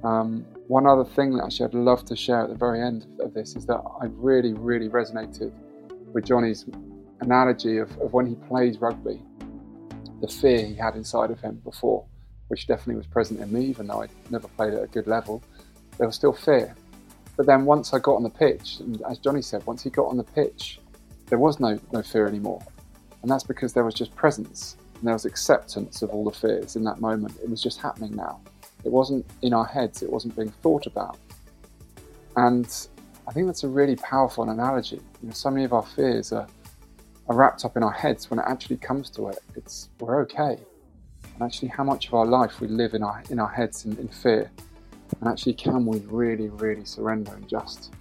Um, 0.04 0.44
one 0.68 0.86
other 0.86 1.04
thing 1.04 1.36
that 1.36 1.44
actually 1.44 1.66
I'd 1.66 1.74
love 1.74 2.04
to 2.06 2.16
share 2.16 2.42
at 2.42 2.48
the 2.48 2.54
very 2.54 2.80
end 2.80 3.06
of 3.20 3.34
this 3.34 3.56
is 3.56 3.66
that 3.66 3.82
I 4.00 4.06
really, 4.06 4.52
really 4.52 4.88
resonated 4.88 5.52
with 6.12 6.24
Johnny's 6.24 6.66
analogy 7.20 7.78
of, 7.78 7.90
of 7.98 8.12
when 8.12 8.26
he 8.26 8.34
plays 8.34 8.80
rugby, 8.80 9.22
the 10.20 10.28
fear 10.28 10.64
he 10.64 10.74
had 10.74 10.96
inside 10.96 11.30
of 11.30 11.40
him 11.40 11.60
before, 11.64 12.04
which 12.48 12.66
definitely 12.66 12.96
was 12.96 13.06
present 13.06 13.40
in 13.40 13.52
me, 13.52 13.64
even 13.66 13.86
though 13.86 14.02
I'd 14.02 14.10
never 14.30 14.48
played 14.48 14.74
at 14.74 14.82
a 14.82 14.86
good 14.86 15.06
level. 15.06 15.42
There 15.98 16.06
was 16.06 16.16
still 16.16 16.32
fear. 16.32 16.74
But 17.36 17.46
then 17.46 17.64
once 17.64 17.92
I 17.92 17.98
got 17.98 18.16
on 18.16 18.22
the 18.22 18.30
pitch, 18.30 18.78
and 18.80 19.02
as 19.08 19.18
Johnny 19.18 19.42
said, 19.42 19.64
once 19.66 19.82
he 19.82 19.90
got 19.90 20.06
on 20.06 20.16
the 20.16 20.24
pitch, 20.24 20.80
there 21.26 21.38
was 21.38 21.60
no, 21.60 21.78
no 21.92 22.02
fear 22.02 22.26
anymore. 22.26 22.62
And 23.22 23.30
that's 23.30 23.44
because 23.44 23.72
there 23.72 23.84
was 23.84 23.94
just 23.94 24.14
presence. 24.14 24.76
And 24.98 25.06
there 25.06 25.14
was 25.14 25.24
acceptance 25.24 26.02
of 26.02 26.10
all 26.10 26.24
the 26.24 26.30
fears 26.30 26.76
in 26.76 26.84
that 26.84 27.00
moment. 27.00 27.36
It 27.42 27.50
was 27.50 27.62
just 27.62 27.80
happening 27.80 28.16
now. 28.16 28.40
It 28.84 28.92
wasn't 28.92 29.26
in 29.42 29.52
our 29.52 29.66
heads, 29.66 30.02
it 30.02 30.10
wasn't 30.10 30.36
being 30.36 30.50
thought 30.62 30.86
about. 30.86 31.18
And 32.36 32.66
I 33.26 33.32
think 33.32 33.46
that's 33.46 33.64
a 33.64 33.68
really 33.68 33.96
powerful 33.96 34.48
analogy. 34.48 35.00
You 35.22 35.28
know, 35.28 35.32
so 35.32 35.50
many 35.50 35.64
of 35.64 35.72
our 35.72 35.82
fears 35.82 36.32
are, 36.32 36.46
are 37.28 37.36
wrapped 37.36 37.64
up 37.64 37.76
in 37.76 37.82
our 37.82 37.92
heads 37.92 38.30
when 38.30 38.38
it 38.38 38.44
actually 38.46 38.76
comes 38.76 39.10
to 39.10 39.28
it. 39.28 39.38
It's 39.54 39.88
we're 39.98 40.20
okay. 40.22 40.58
And 41.34 41.42
actually 41.42 41.68
how 41.68 41.84
much 41.84 42.08
of 42.08 42.14
our 42.14 42.26
life 42.26 42.60
we 42.60 42.68
live 42.68 42.94
in 42.94 43.02
our 43.02 43.22
in 43.30 43.38
our 43.38 43.48
heads 43.48 43.84
in, 43.84 43.96
in 43.98 44.08
fear. 44.08 44.50
And 45.20 45.28
actually 45.28 45.54
can 45.54 45.84
we 45.84 45.98
really, 46.00 46.48
really 46.48 46.84
surrender 46.84 47.34
and 47.34 47.48
just 47.48 47.92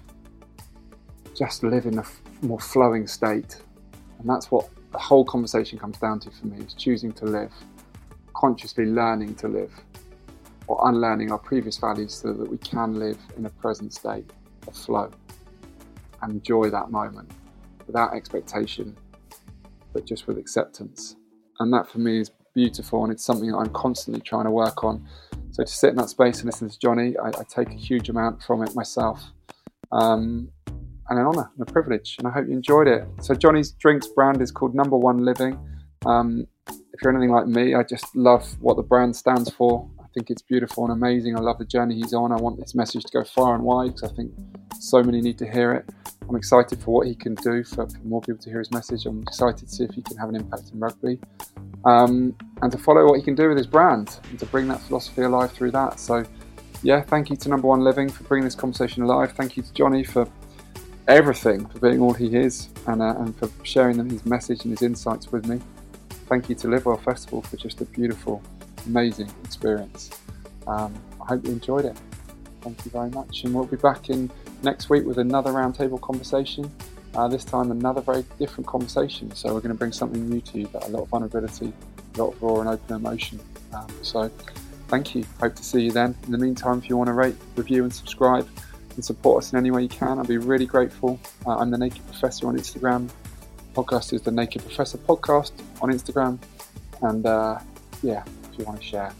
just 1.35 1.63
live 1.63 1.85
in 1.85 1.97
a 1.97 2.01
f- 2.01 2.21
more 2.41 2.59
flowing 2.59 3.07
state. 3.07 3.57
And 4.19 4.29
that's 4.29 4.49
what 4.51 4.69
the 4.95 5.01
whole 5.01 5.25
conversation 5.25 5.77
comes 5.77 5.97
down 5.97 6.21
to 6.21 6.31
for 6.31 6.47
me 6.47 6.63
is 6.63 6.73
choosing 6.73 7.11
to 7.11 7.25
live, 7.25 7.51
consciously 8.33 8.85
learning 8.85 9.35
to 9.35 9.49
live, 9.49 9.73
or 10.67 10.87
unlearning 10.87 11.33
our 11.33 11.37
previous 11.37 11.77
values 11.77 12.13
so 12.13 12.31
that 12.31 12.49
we 12.49 12.57
can 12.59 12.97
live 12.97 13.17
in 13.35 13.45
a 13.45 13.49
present 13.49 13.93
state 13.93 14.31
of 14.65 14.73
flow 14.73 15.11
and 16.21 16.31
enjoy 16.31 16.69
that 16.69 16.91
moment 16.91 17.29
without 17.87 18.13
expectation, 18.13 18.95
but 19.91 20.05
just 20.05 20.27
with 20.27 20.37
acceptance. 20.37 21.17
And 21.59 21.73
that 21.73 21.89
for 21.89 21.99
me 21.99 22.21
is 22.21 22.31
beautiful 22.53 23.03
and 23.03 23.11
it's 23.11 23.23
something 23.23 23.51
that 23.51 23.57
I'm 23.57 23.73
constantly 23.73 24.21
trying 24.21 24.45
to 24.45 24.51
work 24.51 24.85
on. 24.85 25.05
So 25.51 25.63
to 25.63 25.71
sit 25.71 25.89
in 25.89 25.97
that 25.97 26.09
space 26.09 26.37
and 26.37 26.45
listen 26.45 26.69
to 26.69 26.79
Johnny, 26.79 27.17
I, 27.17 27.27
I 27.27 27.43
take 27.49 27.69
a 27.69 27.75
huge 27.75 28.07
amount 28.07 28.41
from 28.43 28.63
it 28.63 28.73
myself. 28.75 29.21
Um, 29.91 30.51
and 31.09 31.19
an 31.19 31.25
honour 31.25 31.49
and 31.57 31.67
a 31.67 31.71
privilege. 31.71 32.15
And 32.19 32.27
I 32.27 32.31
hope 32.31 32.47
you 32.47 32.53
enjoyed 32.53 32.87
it. 32.87 33.07
So 33.21 33.35
Johnny's 33.35 33.71
drinks 33.71 34.07
brand 34.07 34.41
is 34.41 34.51
called 34.51 34.75
Number 34.75 34.97
One 34.97 35.23
Living. 35.25 35.59
Um, 36.05 36.47
if 36.67 37.01
you're 37.03 37.11
anything 37.11 37.31
like 37.31 37.47
me, 37.47 37.75
I 37.75 37.83
just 37.83 38.15
love 38.15 38.45
what 38.61 38.77
the 38.77 38.83
brand 38.83 39.15
stands 39.15 39.49
for. 39.49 39.89
I 39.99 40.07
think 40.13 40.29
it's 40.29 40.41
beautiful 40.41 40.85
and 40.85 40.93
amazing. 40.93 41.35
I 41.35 41.41
love 41.41 41.57
the 41.57 41.65
journey 41.65 41.95
he's 41.95 42.13
on. 42.13 42.31
I 42.31 42.37
want 42.37 42.57
this 42.57 42.73
message 42.73 43.03
to 43.03 43.11
go 43.11 43.23
far 43.23 43.55
and 43.55 43.63
wide 43.63 43.95
because 43.95 44.11
I 44.11 44.15
think 44.15 44.31
so 44.79 45.03
many 45.03 45.21
need 45.21 45.37
to 45.39 45.51
hear 45.51 45.73
it. 45.73 45.89
I'm 46.27 46.35
excited 46.35 46.79
for 46.79 46.91
what 46.91 47.07
he 47.07 47.15
can 47.15 47.35
do 47.35 47.63
for, 47.63 47.87
for, 47.87 47.99
more 48.03 48.21
people 48.21 48.41
to 48.41 48.49
hear 48.49 48.59
his 48.59 48.71
message. 48.71 49.05
I'm 49.05 49.21
excited 49.21 49.67
to 49.67 49.67
see 49.67 49.83
if 49.83 49.91
he 49.91 50.01
can 50.01 50.17
have 50.17 50.29
an 50.29 50.35
impact 50.35 50.71
in 50.73 50.79
rugby 50.79 51.19
um, 51.83 52.35
and 52.61 52.71
to 52.71 52.77
follow 52.77 53.05
what 53.05 53.19
he 53.19 53.23
can 53.23 53.35
do 53.35 53.49
with 53.49 53.57
his 53.57 53.67
brand 53.67 54.19
and 54.29 54.39
to 54.39 54.45
bring 54.47 54.67
that 54.69 54.81
philosophy 54.81 55.21
alive 55.21 55.51
through 55.51 55.71
that. 55.71 55.99
So, 55.99 56.23
yeah, 56.81 57.01
thank 57.01 57.29
you 57.29 57.35
to 57.35 57.49
Number 57.49 57.67
One 57.67 57.81
Living 57.81 58.09
for 58.09 58.23
bringing 58.23 58.45
this 58.45 58.55
conversation 58.55 59.03
alive. 59.03 59.33
Thank 59.33 59.55
you 59.57 59.63
to 59.63 59.73
Johnny 59.73 60.03
for 60.03 60.27
everything 61.07 61.65
for 61.67 61.79
being 61.79 62.01
all 62.01 62.13
he 62.13 62.35
is 62.35 62.69
and, 62.87 63.01
uh, 63.01 63.15
and 63.17 63.35
for 63.37 63.49
sharing 63.63 64.09
his 64.09 64.25
message 64.25 64.63
and 64.63 64.71
his 64.71 64.81
insights 64.81 65.31
with 65.31 65.47
me. 65.47 65.59
Thank 66.27 66.49
you 66.49 66.55
to 66.55 66.67
Live 66.67 66.85
Well 66.85 66.97
Festival 66.97 67.41
for 67.43 67.57
just 67.57 67.81
a 67.81 67.85
beautiful, 67.85 68.41
amazing 68.87 69.31
experience. 69.43 70.09
Um, 70.65 70.93
I 71.21 71.25
hope 71.25 71.45
you 71.45 71.51
enjoyed 71.51 71.85
it. 71.85 71.97
Thank 72.61 72.83
you 72.83 72.91
very 72.91 73.11
much. 73.11 73.43
And 73.43 73.53
we'll 73.53 73.65
be 73.65 73.77
back 73.77 74.09
in 74.09 74.31
next 74.63 74.89
week 74.89 75.05
with 75.05 75.19
another 75.19 75.51
roundtable 75.51 76.01
conversation. 76.01 76.71
Uh, 77.13 77.27
this 77.27 77.45
time, 77.45 77.69
another 77.69 78.01
very 78.01 78.25
different 78.39 78.65
conversation. 78.65 79.33
So, 79.35 79.53
we're 79.53 79.61
going 79.61 79.69
to 79.69 79.77
bring 79.77 79.91
something 79.91 80.27
new 80.27 80.41
to 80.41 80.59
you, 80.59 80.67
but 80.67 80.85
a 80.85 80.89
lot 80.89 81.03
of 81.03 81.09
vulnerability, 81.09 81.71
a 82.15 82.21
lot 82.21 82.33
of 82.33 82.41
raw 82.41 82.59
and 82.59 82.69
open 82.69 82.95
emotion. 82.95 83.39
Um, 83.73 83.87
so, 84.01 84.29
thank 84.87 85.15
you. 85.15 85.23
Hope 85.39 85.55
to 85.55 85.63
see 85.63 85.83
you 85.83 85.91
then. 85.91 86.15
In 86.25 86.31
the 86.31 86.37
meantime, 86.37 86.79
if 86.79 86.89
you 86.89 86.97
want 86.97 87.07
to 87.07 87.13
rate, 87.13 87.35
review, 87.55 87.83
and 87.83 87.93
subscribe, 87.93 88.49
and 88.95 89.05
support 89.05 89.43
us 89.43 89.53
in 89.53 89.59
any 89.59 89.71
way 89.71 89.83
you 89.83 89.89
can, 89.89 90.19
I'd 90.19 90.27
be 90.27 90.37
really 90.37 90.65
grateful. 90.65 91.19
Uh, 91.45 91.57
I'm 91.57 91.71
the 91.71 91.77
Naked 91.77 92.05
Professor 92.07 92.47
on 92.47 92.57
Instagram. 92.57 93.09
Podcast 93.73 94.13
is 94.13 94.21
the 94.21 94.31
Naked 94.31 94.63
Professor 94.63 94.97
Podcast 94.97 95.51
on 95.81 95.91
Instagram. 95.91 96.39
And 97.01 97.25
uh, 97.25 97.59
yeah, 98.01 98.23
if 98.51 98.59
you 98.59 98.65
want 98.65 98.79
to 98.79 98.85
share, 98.85 99.13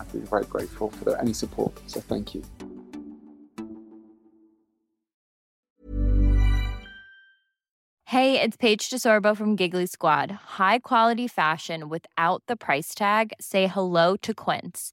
I'd 0.00 0.12
be 0.12 0.20
very 0.20 0.44
grateful 0.44 0.90
for 0.90 1.04
the, 1.04 1.20
any 1.20 1.32
support. 1.32 1.72
So 1.88 2.00
thank 2.00 2.34
you. 2.34 2.42
Hey, 8.06 8.40
it's 8.40 8.56
Paige 8.56 8.90
DeSorbo 8.90 9.36
from 9.36 9.56
Giggly 9.56 9.86
Squad. 9.86 10.30
High 10.30 10.78
quality 10.78 11.26
fashion 11.26 11.88
without 11.88 12.44
the 12.46 12.54
price 12.54 12.94
tag? 12.94 13.32
Say 13.40 13.66
hello 13.66 14.16
to 14.18 14.32
Quince. 14.32 14.92